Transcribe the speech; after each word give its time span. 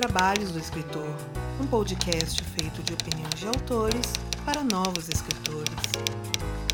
Trabalhos 0.00 0.50
do 0.52 0.58
Escritor, 0.58 1.14
um 1.60 1.66
podcast 1.66 2.42
feito 2.42 2.82
de 2.82 2.94
opiniões 2.94 3.34
de 3.38 3.46
autores 3.46 4.14
para 4.46 4.64
novos 4.64 5.10
escritores. 5.10 6.69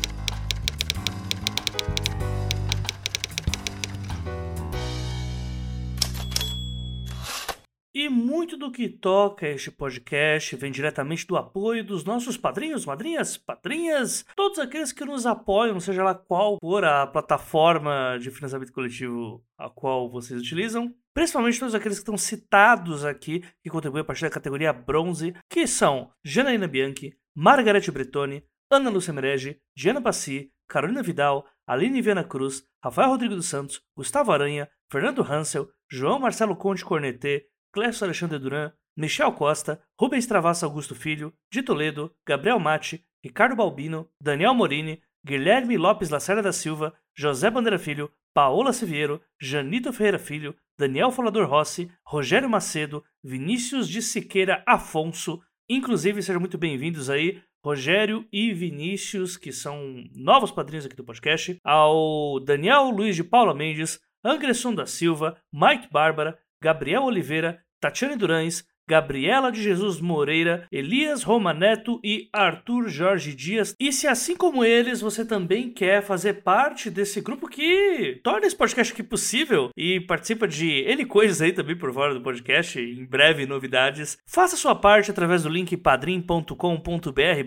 Muito 8.47 8.55
do 8.55 8.71
que 8.71 8.87
toca 8.87 9.45
este 9.45 9.69
podcast 9.69 10.55
vem 10.55 10.71
diretamente 10.71 11.27
do 11.27 11.35
apoio 11.35 11.83
dos 11.83 12.05
nossos 12.05 12.37
padrinhos, 12.37 12.85
madrinhas, 12.85 13.35
padrinhas, 13.35 14.25
todos 14.37 14.57
aqueles 14.57 14.93
que 14.93 15.03
nos 15.03 15.25
apoiam, 15.25 15.81
seja 15.81 16.01
lá 16.01 16.15
qual 16.15 16.57
for 16.61 16.85
a 16.85 17.05
plataforma 17.05 18.17
de 18.21 18.31
financiamento 18.31 18.71
coletivo 18.71 19.43
a 19.57 19.69
qual 19.69 20.09
vocês 20.09 20.39
utilizam. 20.39 20.95
Principalmente 21.13 21.59
todos 21.59 21.75
aqueles 21.75 21.97
que 21.97 22.03
estão 22.03 22.17
citados 22.17 23.03
aqui, 23.03 23.43
que 23.61 23.69
contribuem 23.69 24.01
a 24.01 24.05
partir 24.05 24.21
da 24.21 24.29
categoria 24.29 24.71
bronze, 24.71 25.35
que 25.49 25.67
são 25.67 26.09
Janaína 26.23 26.69
Bianchi, 26.69 27.13
Margarete 27.35 27.91
Bretoni, 27.91 28.41
Ana 28.71 28.89
Lúcia 28.89 29.11
Merege, 29.11 29.59
Diana 29.75 30.01
Passi, 30.01 30.53
Carolina 30.69 31.03
Vidal, 31.03 31.45
Aline 31.67 32.01
Viana 32.01 32.23
Cruz, 32.23 32.63
Rafael 32.81 33.09
Rodrigo 33.09 33.35
dos 33.35 33.47
Santos, 33.47 33.81
Gustavo 33.93 34.31
Aranha, 34.31 34.69
Fernando 34.89 35.21
Hansel, 35.21 35.67
João 35.91 36.17
Marcelo 36.17 36.55
Conde 36.55 36.85
Cornetê, 36.85 37.45
Clécio 37.77 38.05
Alexandre 38.05 38.39
Duran, 38.39 38.71
Michel 38.97 39.31
Costa, 39.33 39.79
Rubens 40.01 40.25
Travassa 40.25 40.65
Augusto 40.65 40.95
Filho, 40.95 41.31
de 41.53 41.61
Toledo, 41.61 42.11
Gabriel 42.27 42.59
Mate, 42.59 43.05
Ricardo 43.23 43.55
Balbino, 43.55 44.09
Daniel 44.19 44.55
Morini, 44.55 44.99
Guilherme 45.23 45.77
Lopes 45.77 46.09
Lacerda 46.09 46.41
da 46.41 46.51
Silva, 46.51 46.91
José 47.15 47.51
Bandeira 47.51 47.77
Filho, 47.77 48.11
Paola 48.33 48.73
Siviero, 48.73 49.21
Janito 49.39 49.93
Ferreira 49.93 50.17
Filho, 50.17 50.55
Daniel 50.75 51.11
Falador 51.11 51.47
Rossi, 51.47 51.91
Rogério 52.03 52.49
Macedo, 52.49 53.03
Vinícius 53.23 53.87
de 53.87 54.01
Siqueira 54.01 54.63
Afonso. 54.65 55.39
Inclusive, 55.69 56.23
sejam 56.23 56.39
muito 56.39 56.57
bem-vindos 56.57 57.11
aí, 57.11 57.39
Rogério 57.63 58.27
e 58.33 58.55
Vinícius, 58.55 59.37
que 59.37 59.51
são 59.51 60.03
novos 60.15 60.49
padrinhos 60.49 60.87
aqui 60.87 60.95
do 60.95 61.05
podcast, 61.05 61.59
ao 61.63 62.39
Daniel 62.39 62.89
Luiz 62.89 63.15
de 63.15 63.23
Paula 63.23 63.53
Mendes, 63.53 63.99
Angresson 64.25 64.73
da 64.73 64.87
Silva, 64.87 65.39
Mike 65.53 65.89
Bárbara, 65.91 66.39
Gabriel 66.59 67.03
Oliveira, 67.03 67.63
Tatiane 67.79 68.15
Durães, 68.15 68.65
Gabriela 68.89 69.51
de 69.51 69.61
Jesus 69.61 69.99
Moreira, 69.99 70.65
Elias 70.71 71.21
Roma 71.21 71.53
Neto 71.53 71.99
e 72.03 72.29
Arthur 72.31 72.87
Jorge 72.87 73.35
Dias. 73.35 73.75
E 73.77 73.91
se 73.91 74.07
assim 74.07 74.35
como 74.35 74.63
eles, 74.63 75.01
você 75.01 75.25
também 75.25 75.69
quer 75.69 76.01
fazer 76.01 76.35
parte 76.35 76.89
desse 76.89 77.19
grupo 77.19 77.49
que 77.49 78.21
torna 78.23 78.47
esse 78.47 78.55
podcast 78.55 78.93
aqui 78.93 79.03
possível 79.03 79.71
e 79.75 79.99
participa 79.99 80.47
de 80.47 80.85
N 80.89 81.05
coisas 81.05 81.41
aí 81.41 81.51
também 81.51 81.77
por 81.77 81.93
fora 81.93 82.13
do 82.13 82.21
podcast, 82.21 82.79
em 82.79 83.05
breve 83.05 83.45
novidades, 83.45 84.17
faça 84.25 84.55
sua 84.55 84.73
parte 84.73 85.11
através 85.11 85.43
do 85.43 85.49
link 85.49 85.75
padrim.com.br 85.75 86.53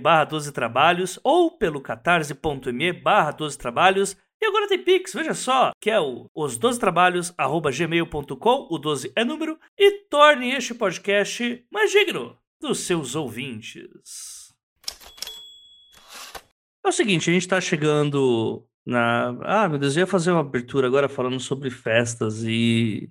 barra 0.01 0.25
12 0.25 0.53
trabalhos 0.53 1.19
ou 1.25 1.56
pelo 1.56 1.81
catarse.me 1.81 2.92
barra 2.92 3.31
12 3.31 3.56
trabalhos 3.56 4.17
e 4.41 4.46
agora 4.46 4.69
tem 4.69 4.83
Pix, 4.83 5.12
veja 5.12 5.34
só, 5.34 5.72
que 5.80 5.91
é 5.91 6.00
o 6.00 6.30
os12trabalhos@gmail.com, 6.34 8.69
o 8.70 8.78
12 8.78 9.12
é 9.14 9.24
número, 9.24 9.58
e 9.78 10.05
torne 10.08 10.52
este 10.52 10.74
podcast 10.74 11.64
mais 11.70 11.91
digno 11.91 12.38
dos 12.61 12.80
seus 12.80 13.14
ouvintes. 13.14 14.50
É 16.84 16.88
o 16.88 16.92
seguinte, 16.92 17.28
a 17.28 17.33
gente 17.33 17.46
tá 17.46 17.61
chegando 17.61 18.64
na. 18.86 19.36
Ah, 19.42 19.68
meu 19.68 19.78
Deus, 19.78 19.96
eu 19.96 20.01
ia 20.01 20.06
fazer 20.06 20.30
uma 20.30 20.40
abertura 20.40 20.86
agora 20.86 21.08
falando 21.08 21.39
sobre 21.39 21.70
festas 21.70 22.42
e 22.42 23.11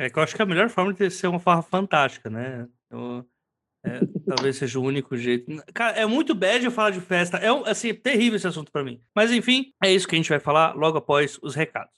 É 0.00 0.08
que 0.08 0.16
eu 0.16 0.22
acho 0.22 0.36
que 0.36 0.40
é 0.40 0.44
a 0.44 0.48
melhor 0.48 0.68
forma 0.68 0.94
de 0.94 1.10
ser 1.10 1.26
uma 1.26 1.40
farra 1.40 1.60
fantástica, 1.60 2.30
né? 2.30 2.68
Eu, 2.88 3.26
é, 3.84 3.98
talvez 4.28 4.56
seja 4.56 4.78
o 4.78 4.82
único 4.84 5.16
jeito. 5.16 5.50
Cara, 5.74 5.96
é 5.96 6.06
muito 6.06 6.36
bad 6.36 6.64
eu 6.64 6.70
falar 6.70 6.90
de 6.90 7.00
festa. 7.00 7.38
É 7.38 7.48
assim, 7.68 7.92
terrível 7.92 8.36
esse 8.36 8.46
assunto 8.46 8.70
para 8.70 8.84
mim. 8.84 9.00
Mas 9.12 9.32
enfim, 9.32 9.72
é 9.82 9.92
isso 9.92 10.06
que 10.06 10.14
a 10.14 10.18
gente 10.18 10.28
vai 10.28 10.38
falar 10.38 10.74
logo 10.74 10.98
após 10.98 11.36
os 11.42 11.56
recados. 11.56 11.92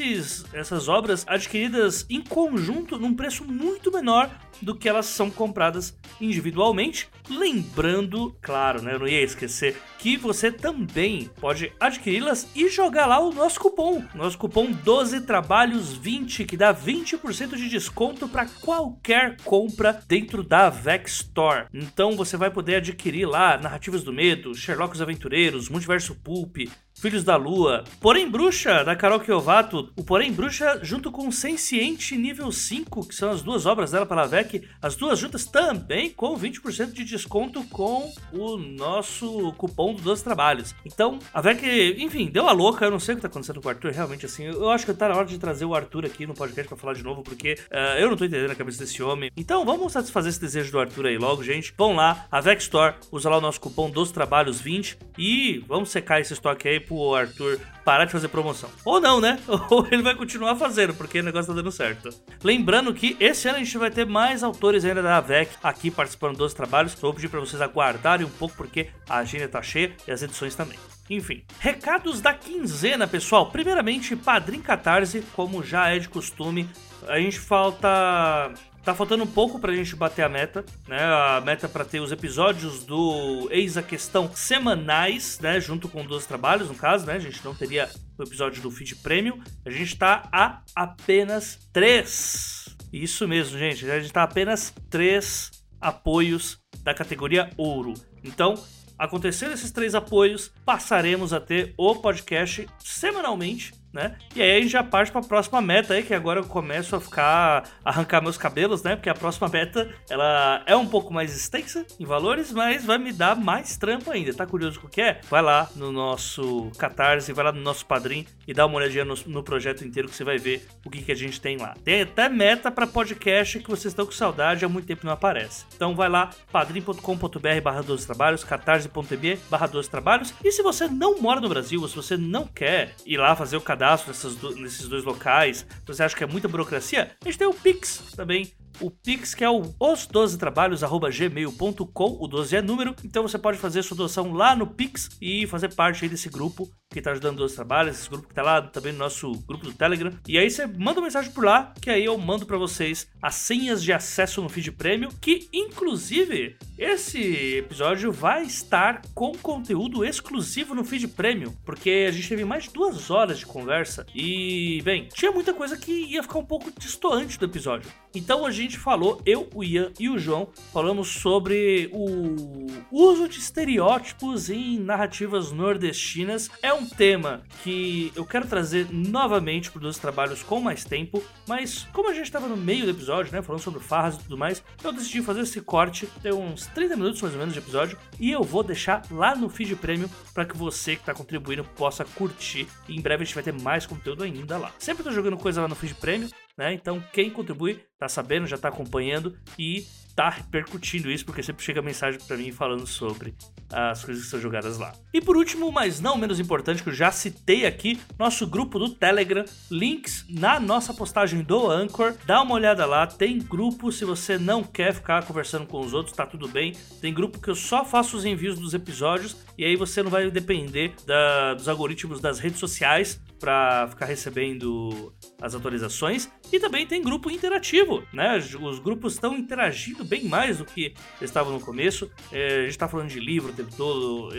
essas 0.54 0.90
obras 0.90 1.24
adquiridas 1.26 2.06
em 2.10 2.22
conjunto 2.22 3.00
num 3.00 3.14
preço 3.14 3.46
muito 3.46 3.90
menor 3.92 4.30
do 4.62 4.76
que 4.76 4.90
elas 4.90 5.06
são 5.06 5.32
compradas 5.32 5.98
individualmente. 6.20 7.10
Lembrando, 7.30 8.36
claro, 8.42 8.82
né, 8.82 8.94
eu 8.94 9.00
não 9.00 9.08
ia 9.08 9.24
esquecer, 9.24 9.82
que 9.98 10.18
você 10.18 10.52
também 10.52 11.30
pode 11.40 11.72
adquiri-las 11.80 12.48
e 12.56 12.68
jogar 12.70 13.06
lá 13.06 13.20
o 13.20 13.34
nosso 13.34 13.60
cupom. 13.60 14.04
Nosso 14.14 14.38
cupom 14.38 14.72
12 14.72 15.22
trabalhos 15.22 15.94
20 15.94 16.46
que 16.46 16.58
dá 16.58 16.74
20% 16.74 17.56
de 17.56 17.70
desconto 17.70 18.28
para 18.28 18.46
qualquer 18.46 19.38
compra 19.44 20.04
dentro 20.08 20.44
da 20.44 20.70
Vex 20.70 21.14
Store. 21.22 21.68
Então 21.74 22.18
você 22.18 22.36
vai 22.36 22.52
poder 22.52 22.76
adquirir 22.76 23.26
lá 23.26 23.58
Narrativas 23.58 24.04
do 24.04 24.12
Medo, 24.12 24.54
Sherlock 24.54 24.94
os 24.94 25.02
Aventureiros, 25.02 25.70
Multiverso 25.70 26.16
Pulp, 26.16 26.58
Filhos 26.94 27.24
da 27.24 27.36
Lua, 27.36 27.84
Porém 28.00 28.30
Bruxa, 28.30 28.84
da 28.84 28.96
Carol 28.96 29.20
Kiovato, 29.20 29.92
o 29.96 30.04
Porém 30.04 30.32
Bruxa 30.32 30.80
junto 30.84 31.12
com 31.12 31.32
Senciente 31.32 32.16
nível 32.16 32.52
5, 32.52 33.08
que 33.08 33.16
são 33.16 33.32
as 33.32 33.42
duas 33.42 33.66
obras 33.66 33.92
dela 33.92 34.06
para 34.06 34.24
a 34.24 34.28
VEC, 34.28 34.68
as 34.82 34.96
duas 34.96 35.18
juntas 35.18 35.46
também 35.46 36.12
com 36.12 36.38
20% 36.38 36.92
de 36.92 37.04
desconto 37.04 37.64
com 37.70 38.14
o 38.32 38.58
nosso 38.58 39.54
cupom 39.54 39.96
dos 39.96 40.22
trabalhos. 40.22 40.76
Então, 40.86 41.18
a 41.34 41.42
VEC, 41.42 41.96
enfim, 41.98 42.28
deu 42.28 42.48
a 42.48 42.52
louca, 42.52 42.86
eu 42.86 42.92
não 42.92 43.00
sei 43.00 43.14
o 43.14 43.18
que 43.18 43.22
tá 43.22 43.28
acontecendo 43.28 43.62
com 43.62 43.68
o 43.68 43.72
Arthur, 43.72 43.92
realmente 43.92 44.26
assim, 44.26 44.46
eu 44.46 44.70
acho 44.70 44.86
que 44.86 44.94
tá 44.94 45.08
na 45.08 45.16
hora 45.16 45.26
de 45.26 45.40
trazer 45.40 45.66
o 45.66 45.74
Arthur 45.74 46.06
aqui 46.06 46.28
no 46.28 46.34
podcast 46.34 46.68
para 46.68 46.78
falar 46.78 46.94
de 46.94 47.04
novo, 47.04 47.24
porque 47.24 47.54
uh, 47.72 47.98
eu 47.98 48.10
não 48.10 48.18
tô 48.18 48.26
entendendo 48.26 48.52
a 48.52 48.56
cabeça 48.56 48.80
desse 48.80 49.02
homem. 49.02 49.32
Então, 49.36 49.66
vamos 49.66 49.94
satisfazer 49.94 50.30
esse 50.30 50.42
desejo 50.42 50.72
do 50.72 50.80
Arthur 50.80 51.08
aí 51.08 51.18
logo, 51.18 51.44
gente. 51.44 51.74
Vão 51.78 51.96
lá, 51.96 52.28
a 52.32 52.42
VEC 52.42 52.62
Store, 52.62 52.96
usa 53.12 53.30
lá 53.30 53.38
o 53.38 53.42
nosso 53.42 53.60
cupom 53.60 53.90
dos 53.90 54.12
trabalhos 54.12 54.60
20 54.60 54.98
e 55.18 55.64
vamos 55.68 55.90
secar 55.90 56.20
esse 56.20 56.34
estoque 56.34 56.68
aí 56.68 56.81
pro 56.82 57.16
Arthur 57.16 57.60
parar 57.84 58.06
de 58.06 58.12
fazer 58.12 58.28
promoção. 58.28 58.70
Ou 58.86 59.00
não, 59.00 59.20
né? 59.20 59.40
Ou 59.70 59.88
ele 59.92 60.02
vai 60.02 60.16
continuar 60.16 60.56
fazendo, 60.56 60.94
porque 60.94 61.20
o 61.20 61.24
negócio 61.24 61.52
tá 61.52 61.56
dando 61.56 61.72
certo. 61.72 62.10
Lembrando 62.44 62.94
que 62.94 63.16
esse 63.20 63.48
ano 63.48 63.58
a 63.58 63.64
gente 63.64 63.78
vai 63.78 63.90
ter 63.90 64.06
mais 64.06 64.44
autores 64.44 64.86
ainda 64.86 65.02
da 65.02 65.18
AVEC 65.18 65.52
aqui 65.64 65.90
participando 65.90 66.38
dos 66.38 66.54
trabalhos. 66.54 66.94
Então, 66.94 67.04
vou 67.04 67.14
pedir 67.14 67.30
para 67.30 67.40
vocês 67.40 67.62
aguardarem 67.62 68.26
um 68.26 68.30
pouco, 68.30 68.56
porque 68.56 68.90
a 69.10 69.18
agenda 69.18 69.48
tá 69.48 69.62
cheia 69.62 69.94
e 70.08 70.12
as 70.12 70.22
edições 70.22 70.56
também. 70.56 70.78
Enfim, 71.10 71.44
recados 71.60 72.22
da 72.22 72.34
quinzena, 72.34 73.08
pessoal. 73.08 73.52
Primeiramente, 73.52 74.16
Padrim 74.16 74.62
Catarse, 74.62 75.24
como 75.34 75.64
já 75.64 75.90
é 75.90 76.00
de 76.00 76.08
costume. 76.08 76.70
A 77.08 77.20
gente 77.20 77.40
falta 77.40 78.54
Tá 78.84 78.96
faltando 78.96 79.24
um 79.24 79.28
pouco 79.28 79.60
pra 79.60 79.76
gente 79.76 79.96
bater 79.96 80.24
a 80.24 80.30
meta, 80.30 80.66
né? 80.88 81.00
A 81.00 81.40
meta 81.46 81.70
para 81.70 81.86
ter 81.86 82.00
os 82.00 82.12
episódios 82.12 82.84
do 82.84 83.48
Eis 83.52 83.78
a 83.78 83.84
Questão 83.84 84.32
semanais, 84.34 85.40
né? 85.40 85.62
Junto 85.62 85.88
com 85.88 86.04
12 86.04 86.28
trabalhos, 86.28 86.68
no 86.68 86.74
caso, 86.74 87.06
né? 87.06 87.14
A 87.14 87.20
gente 87.20 87.46
não 87.46 87.54
teria 87.54 87.88
o 88.18 88.24
episódio 88.24 88.60
do 88.60 88.72
feed 88.72 88.96
premium. 88.96 89.40
A 89.64 89.70
gente 89.70 89.96
tá 89.96 90.28
a 90.32 90.62
apenas 90.76 91.60
três. 91.72 92.76
Isso 92.92 93.28
mesmo, 93.28 93.58
gente. 93.58 93.90
A 93.90 94.00
gente 94.00 94.12
tá 94.12 94.22
a 94.22 94.26
apenas 94.26 94.74
três 94.90 95.52
apoios 95.80 96.58
da 96.84 96.94
categoria 96.94 97.52
ouro. 97.58 97.94
Então, 98.24 98.56
acontecendo 98.98 99.54
esses 99.54 99.72
três 99.72 99.94
apoios, 99.94 100.52
passaremos 100.66 101.34
a 101.34 101.40
ter 101.40 101.76
o 101.78 101.96
podcast 101.98 102.68
semanalmente 102.80 103.80
né? 103.94 104.16
E 104.36 104.42
aí 104.42 104.58
a 104.58 104.62
gente 104.62 104.72
já 104.72 104.84
parte 104.84 105.12
para 105.12 105.22
a 105.22 105.24
próxima 105.24 105.62
meta 105.62 105.94
aí, 105.94 106.04
que 106.04 106.14
agora 106.14 106.40
eu 106.40 106.46
começo 106.46 106.96
a 106.96 107.02
ficar 107.02 107.64
arrancar 107.84 108.22
meus 108.22 108.38
cabelos, 108.38 108.84
né? 108.84 108.96
Porque 108.96 109.10
a 109.10 109.14
próxima 109.14 109.48
meta, 109.48 109.90
ela 110.10 110.64
é 110.66 110.76
um 110.76 110.88
pouco 110.88 111.14
mais 111.14 111.36
extensa 111.36 111.86
em 112.00 112.06
valores, 112.06 112.52
mas 112.52 112.86
vai 112.86 112.98
me 112.98 113.12
dar 113.12 113.36
mais 113.36 113.78
trampo 113.78 114.12
ainda. 114.12 114.34
Tá 114.34 114.46
curioso 114.46 114.80
o 114.84 114.90
que 114.90 115.02
é? 115.02 115.22
Vai 115.30 115.42
lá 115.42 115.70
no 115.76 115.92
nosso 115.92 116.72
Catarse, 116.78 117.34
vai 117.34 117.46
lá 117.46 117.52
no 117.52 117.62
nosso 117.62 117.86
Padrim 117.86 118.26
e 118.52 118.54
dá 118.54 118.66
uma 118.66 118.76
olhadinha 118.76 119.06
no, 119.06 119.16
no 119.28 119.42
projeto 119.42 119.86
inteiro 119.86 120.10
que 120.10 120.16
você 120.16 120.26
vai 120.26 120.38
ver 120.38 120.68
o 120.86 120.90
que, 120.90 121.02
que 121.02 121.12
a 121.14 121.16
gente 121.16 121.40
tem 121.40 121.56
lá. 121.56 121.74
Tem 121.86 122.02
até 122.02 122.28
meta 122.28 122.70
para 122.70 122.86
podcast 122.86 123.60
que 123.60 123.70
vocês 123.70 123.94
estão 123.94 124.06
com 124.06 124.12
saudade, 124.12 124.66
há 124.66 124.70
muito 124.70 124.86
tempo 124.86 125.06
não 125.06 125.14
aparece. 125.14 125.64
Então 125.74 125.96
vai 125.96 126.10
lá, 126.10 126.32
padrim.com.br 126.52 127.62
barra 127.64 127.82
12 127.82 128.06
trabalhos, 128.06 128.44
catarse.me 128.44 129.38
barra 129.50 129.68
12 129.68 129.90
trabalhos. 129.90 130.34
E 130.44 130.52
se 130.52 130.62
você 130.62 130.86
não 130.90 131.22
mora 131.22 131.40
no 131.40 131.48
Brasil, 131.48 131.82
ou 131.82 131.88
se 131.88 131.96
você 131.96 132.18
não 132.18 132.46
quer 132.46 132.94
ir 133.06 133.16
lá 133.16 133.38
fazer 133.38 133.56
o 133.56 133.62
cadastro 133.62 134.10
nessas 134.10 134.36
nesses 134.58 134.90
dois 134.90 135.06
locais, 135.06 135.60
se 135.60 135.88
você 135.88 136.04
acha 136.04 136.16
que 136.16 136.24
é 136.26 136.28
muita 136.28 136.50
burocracia, 136.50 137.12
a 137.22 137.26
gente 137.26 137.38
tem 137.38 137.48
o 137.48 137.54
Pix 137.54 138.12
também, 138.18 138.52
o 138.80 138.92
Pix, 138.92 139.34
que 139.34 139.44
é 139.44 139.50
o 139.50 139.64
os12trabalhos.gmail.com, 139.80 142.18
o 142.20 142.28
12 142.28 142.56
é 142.56 142.62
número, 142.62 142.96
então 143.04 143.24
você 143.24 143.38
pode 143.38 143.58
fazer 143.58 143.84
sua 143.84 143.98
doação 143.98 144.32
lá 144.34 144.56
no 144.56 144.68
Pix 144.68 145.10
e 145.22 145.46
fazer 145.48 145.74
parte 145.74 146.04
aí 146.04 146.10
desse 146.10 146.30
grupo 146.30 146.70
que 146.92 147.02
tá 147.02 147.12
ajudando 147.12 147.40
os 147.40 147.54
trabalhos, 147.54 147.98
esse 147.98 148.10
grupo 148.10 148.28
que 148.28 148.34
tá 148.34 148.44
lá 148.44 148.62
também 148.62 148.92
no 148.92 149.00
nosso 149.00 149.32
grupo 149.48 149.66
do 149.66 149.74
Telegram. 149.74 150.12
E 150.28 150.38
aí 150.38 150.50
você 150.50 150.68
manda 150.68 151.00
uma 151.00 151.06
mensagem 151.06 151.32
por 151.32 151.46
lá, 151.46 151.74
que 151.82 151.90
aí 151.90 152.04
eu 152.04 152.18
mando 152.18 152.46
para 152.46 152.58
vocês 152.58 153.08
as 153.22 153.36
senhas 153.36 153.82
de 153.82 153.94
acesso 153.94 154.42
no 154.42 154.50
feed 154.50 154.74
prêmio, 154.74 155.10
que 155.22 155.48
inclusive 155.54 156.58
esse 156.78 157.58
episódio 157.58 158.12
vai 158.12 158.44
estar 158.44 159.02
com 159.16 159.32
conteúdo 159.38 160.04
exclusivo 160.04 160.76
no 160.76 160.84
feed 160.84 161.08
prêmio, 161.08 161.56
porque 161.66 162.08
a 162.10 162.12
gente 162.12 162.28
teve 162.28 162.44
mais 162.44 162.66
de 162.66 162.72
duas 162.72 163.10
horas 163.10 163.40
de 163.40 163.46
conversa 163.46 164.06
e, 164.14 164.82
bem, 164.84 165.08
tinha 165.14 165.32
muita 165.32 165.54
coisa 165.54 165.78
que 165.78 165.92
ia 165.92 166.22
ficar 166.22 166.40
um 166.40 166.46
pouco 166.46 166.72
distoante 166.78 167.40
do 167.40 167.46
episódio. 167.46 167.90
Então 168.14 168.46
a 168.46 168.52
gente 168.52 168.78
falou, 168.78 169.22
eu, 169.26 169.48
o 169.54 169.64
Ian 169.64 169.92
e 170.00 170.10
o 170.10 170.20
João, 170.20 170.50
falamos 170.74 171.08
sobre 171.08 171.90
o 171.94 172.68
uso 172.92 173.28
de 173.28 173.40
estereótipos 173.40 174.50
em 174.50 174.78
narrativas 174.80 175.52
nordestinas. 175.52 176.50
É 176.62 176.74
um 176.74 176.86
tema 176.86 177.42
que 177.64 178.12
eu 178.16 178.26
quero 178.26 178.48
trazer 178.48 178.88
novamente 178.92 179.72
para 179.72 179.88
os 179.88 179.98
trabalhos 179.98 180.44
com 180.44 180.60
mais 180.60 180.84
tempo, 180.84 181.24
mas 181.48 181.88
como 181.94 182.10
a 182.10 182.14
gente 182.14 182.26
estava 182.26 182.48
no 182.48 182.58
meio 182.58 182.86
do 182.86 182.92
episódio, 182.92 183.32
né, 183.32 183.42
falando 183.42 183.62
sobre 183.62 183.80
farras 183.80 184.16
e 184.16 184.20
tudo 184.20 184.38
mais, 184.38 184.64
eu 184.84 184.92
decidi 184.92 185.22
fazer 185.22 185.42
esse 185.42 185.62
corte, 185.62 186.08
tem 186.22 186.34
uns 186.34 186.68
30 186.68 186.96
minutos 186.96 187.22
mais 187.22 187.34
ou 187.34 187.40
menos 187.40 187.54
de 187.54 187.60
episódio, 187.60 187.98
e 188.20 188.32
eu 188.32 188.44
vou 188.44 188.64
deixar 188.64 189.04
lá 189.10 189.36
no 189.36 189.50
feed 189.50 189.76
prêmio 189.76 190.10
para 190.34 190.46
que 190.46 190.58
você 190.58 190.96
que 190.96 191.02
está 191.02 191.14
contribuindo 191.14 191.64
possa 191.64 192.04
curtir. 192.04 192.68
E 192.88 192.96
em 192.96 193.02
breve 193.02 193.24
a 193.24 193.26
gente 193.26 193.36
vai 193.36 193.44
ter 193.44 193.54
mais 193.54 193.86
conteúdo 193.86 194.24
ainda 194.24 194.58
lá. 194.58 194.72
Sempre 194.78 195.04
tô 195.04 195.12
jogando 195.12 195.38
coisa 195.38 195.62
lá 195.62 195.68
no 195.68 195.76
feed 195.76 195.96
prêmio, 195.96 196.30
né? 196.58 196.74
Então 196.74 197.04
quem 197.14 197.30
contribui 197.30 197.80
tá 197.98 198.10
sabendo, 198.10 198.48
já 198.48 198.58
tá 198.58 198.70
acompanhando 198.70 199.38
e 199.60 199.86
tá 200.16 200.30
repercutindo 200.30 201.10
isso, 201.10 201.26
porque 201.26 201.44
sempre 201.44 201.64
chega 201.64 201.82
mensagem 201.82 202.20
para 202.20 202.38
mim 202.38 202.52
falando 202.52 202.86
sobre 202.86 203.34
as 203.72 204.04
coisas 204.04 204.24
que 204.24 204.30
são 204.30 204.40
jogadas 204.40 204.78
lá. 204.78 204.92
E 205.14 205.22
por 205.22 205.38
último, 205.38 205.72
mas 205.72 206.00
não 206.00 206.18
menos 206.18 206.40
importante, 206.40 206.84
que 206.84 206.90
eu 206.90 206.94
já 206.94 207.12
citei 207.12 207.66
aqui, 207.66 208.00
nosso 208.20 208.46
grupo 208.46 208.78
do 208.78 208.90
Telegram, 208.90 209.46
links 209.70 210.26
na 210.30 210.60
nossa 210.60 210.94
postagem 210.94 211.42
do 211.42 211.70
Anchor, 211.70 212.14
dá 212.26 212.42
uma 212.42 212.56
olhada 212.56 212.86
lá, 212.86 213.08
tem 213.08 213.40
grupo, 213.40 213.92
se 213.92 214.04
você 214.04 214.38
não 214.38 214.64
quer 214.64 214.94
ficar 214.94 215.24
conversando 215.26 215.66
com 215.66 215.80
os 215.80 215.94
outros, 215.94 216.16
tá 216.16 216.26
tudo 216.26 216.48
bem, 216.48 216.74
tem 217.00 217.14
grupo 217.14 217.40
que 217.40 217.50
eu 217.50 217.56
só 217.56 217.86
faço 217.86 218.18
os 218.18 218.26
envios 218.26 218.60
dos 218.60 218.74
episódios, 218.74 219.38
e 219.58 219.64
aí 219.64 219.76
você 219.76 220.04
não 220.04 220.10
vai 220.10 220.30
depender 220.30 220.94
da, 221.06 221.54
dos 221.54 221.70
algoritmos 221.70 222.20
das 222.20 222.40
redes 222.40 222.60
sociais 222.60 223.22
para 223.40 223.88
ficar 223.90 224.06
recebendo 224.06 225.14
as 225.42 225.56
atualizações. 225.56 226.30
E 226.52 226.60
também 226.60 226.86
tem 226.86 227.02
grupo 227.02 227.30
interativo, 227.30 228.04
né? 228.14 228.38
Os 228.38 228.80
grupos 228.80 229.14
estão 229.14 229.36
interagindo 229.36 230.06
bem 230.06 230.26
mais 230.26 230.60
do 230.60 230.66
que 230.66 230.94
estavam 231.20 231.52
no 231.54 231.60
começo. 231.60 232.10
É, 232.32 232.60
a 232.60 232.62
gente 232.62 232.70
está 232.70 232.88
falando 232.88 233.10
de 233.10 233.20
livro 233.20 233.52
o 233.52 233.56
tempo 233.56 233.76
todo 233.76 234.32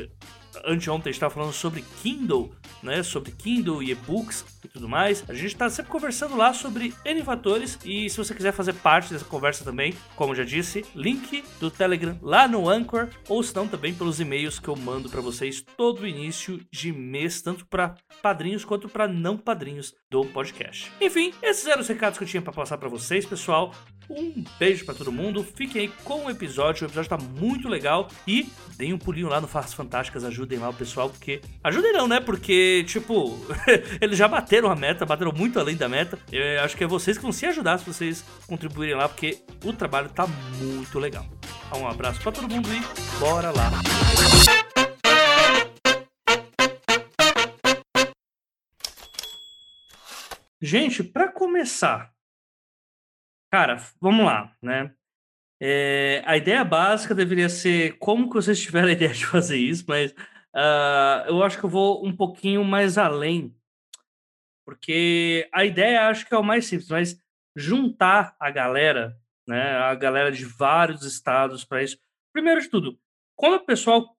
anteontem 0.64 1.10
a 1.10 1.12
gente 1.12 1.14
estava 1.14 1.32
falando 1.32 1.52
sobre 1.52 1.84
Kindle, 2.02 2.52
né? 2.82 3.02
Sobre 3.02 3.32
Kindle 3.32 3.82
e 3.82 3.90
e-books 3.90 4.44
e 4.64 4.68
tudo 4.68 4.88
mais. 4.88 5.24
A 5.28 5.34
gente 5.34 5.46
está 5.46 5.68
sempre 5.70 5.90
conversando 5.90 6.36
lá 6.36 6.52
sobre 6.52 6.94
N 7.04 7.22
fatores 7.22 7.78
e 7.84 8.08
se 8.08 8.16
você 8.16 8.34
quiser 8.34 8.52
fazer 8.52 8.74
parte 8.74 9.12
dessa 9.12 9.24
conversa 9.24 9.64
também, 9.64 9.94
como 10.16 10.34
já 10.34 10.44
disse, 10.44 10.84
link 10.94 11.44
do 11.60 11.70
Telegram 11.70 12.18
lá 12.22 12.46
no 12.48 12.68
Anchor 12.68 13.08
ou 13.28 13.42
se 13.42 13.54
não 13.54 13.68
também 13.68 13.94
pelos 13.94 14.20
e-mails 14.20 14.58
que 14.58 14.68
eu 14.68 14.76
mando 14.76 15.08
para 15.08 15.20
vocês 15.20 15.62
todo 15.76 16.06
início 16.06 16.60
de 16.70 16.92
mês, 16.92 17.40
tanto 17.42 17.66
para 17.66 17.94
padrinhos 18.20 18.64
quanto 18.64 18.88
para 18.88 19.08
não 19.08 19.36
padrinhos 19.36 19.94
do 20.10 20.24
podcast. 20.26 20.90
Enfim, 21.00 21.32
esses 21.42 21.66
eram 21.66 21.82
os 21.82 21.88
recados 21.88 22.18
que 22.18 22.24
eu 22.24 22.28
tinha 22.28 22.42
para 22.42 22.52
passar 22.52 22.78
para 22.78 22.88
vocês, 22.88 23.24
pessoal. 23.24 23.72
Um 24.10 24.44
beijo 24.58 24.84
para 24.84 24.94
todo 24.94 25.12
mundo. 25.12 25.42
Fiquem 25.42 25.82
aí 25.82 25.88
com 26.04 26.26
o 26.26 26.30
episódio. 26.30 26.84
O 26.84 26.88
episódio 26.88 27.08
tá 27.08 27.16
muito 27.16 27.68
legal 27.68 28.08
e 28.26 28.48
deem 28.76 28.92
um 28.92 28.98
pulinho 28.98 29.28
lá 29.28 29.40
no 29.40 29.46
Farras 29.46 29.72
Fantásticas, 29.72 30.24
ajuda 30.24 30.41
ajudem 30.42 30.58
lá 30.58 30.68
o 30.70 30.74
pessoal, 30.74 31.08
porque. 31.08 31.40
Ajudem 31.62 31.92
não, 31.92 32.08
né? 32.08 32.20
Porque, 32.20 32.84
tipo, 32.86 33.38
eles 34.00 34.18
já 34.18 34.26
bateram 34.26 34.70
a 34.70 34.76
meta, 34.76 35.06
bateram 35.06 35.32
muito 35.32 35.58
além 35.58 35.76
da 35.76 35.88
meta. 35.88 36.18
Eu 36.30 36.60
acho 36.62 36.76
que 36.76 36.84
é 36.84 36.86
vocês 36.86 37.16
que 37.16 37.22
vão 37.22 37.32
se 37.32 37.46
ajudar 37.46 37.78
se 37.78 37.86
vocês 37.86 38.24
contribuírem 38.46 38.96
lá, 38.96 39.08
porque 39.08 39.38
o 39.64 39.72
trabalho 39.72 40.08
tá 40.08 40.26
muito 40.26 40.98
legal. 40.98 41.24
Um 41.74 41.86
abraço 41.86 42.20
para 42.20 42.32
todo 42.32 42.52
mundo 42.52 42.68
e 42.68 43.18
bora 43.18 43.50
lá! 43.50 43.70
Gente, 50.60 51.02
para 51.02 51.28
começar, 51.28 52.12
cara, 53.50 53.78
vamos 54.00 54.24
lá, 54.24 54.54
né? 54.62 54.92
É, 55.64 56.24
a 56.26 56.36
ideia 56.36 56.64
básica 56.64 57.14
deveria 57.14 57.48
ser 57.48 57.96
como 57.98 58.28
que 58.28 58.34
vocês 58.34 58.60
tiveram 58.60 58.88
a 58.88 58.92
ideia 58.92 59.12
de 59.14 59.24
fazer 59.24 59.56
isso, 59.56 59.84
mas 59.86 60.12
Uh, 60.54 61.28
eu 61.28 61.42
acho 61.42 61.58
que 61.58 61.64
eu 61.64 61.70
vou 61.70 62.04
um 62.06 62.14
pouquinho 62.14 62.64
mais 62.64 62.98
além, 62.98 63.54
porque 64.64 65.48
a 65.52 65.64
ideia 65.64 66.08
acho 66.08 66.26
que 66.26 66.34
é 66.34 66.38
o 66.38 66.44
mais 66.44 66.66
simples, 66.66 66.88
mas 66.88 67.18
juntar 67.56 68.36
a 68.38 68.50
galera, 68.50 69.18
né, 69.46 69.76
a 69.76 69.94
galera 69.94 70.30
de 70.30 70.44
vários 70.44 71.04
estados 71.04 71.64
para 71.64 71.82
isso. 71.82 71.98
Primeiro 72.32 72.60
de 72.60 72.68
tudo, 72.68 72.98
como 73.36 73.56
o 73.56 73.64
pessoal 73.64 74.16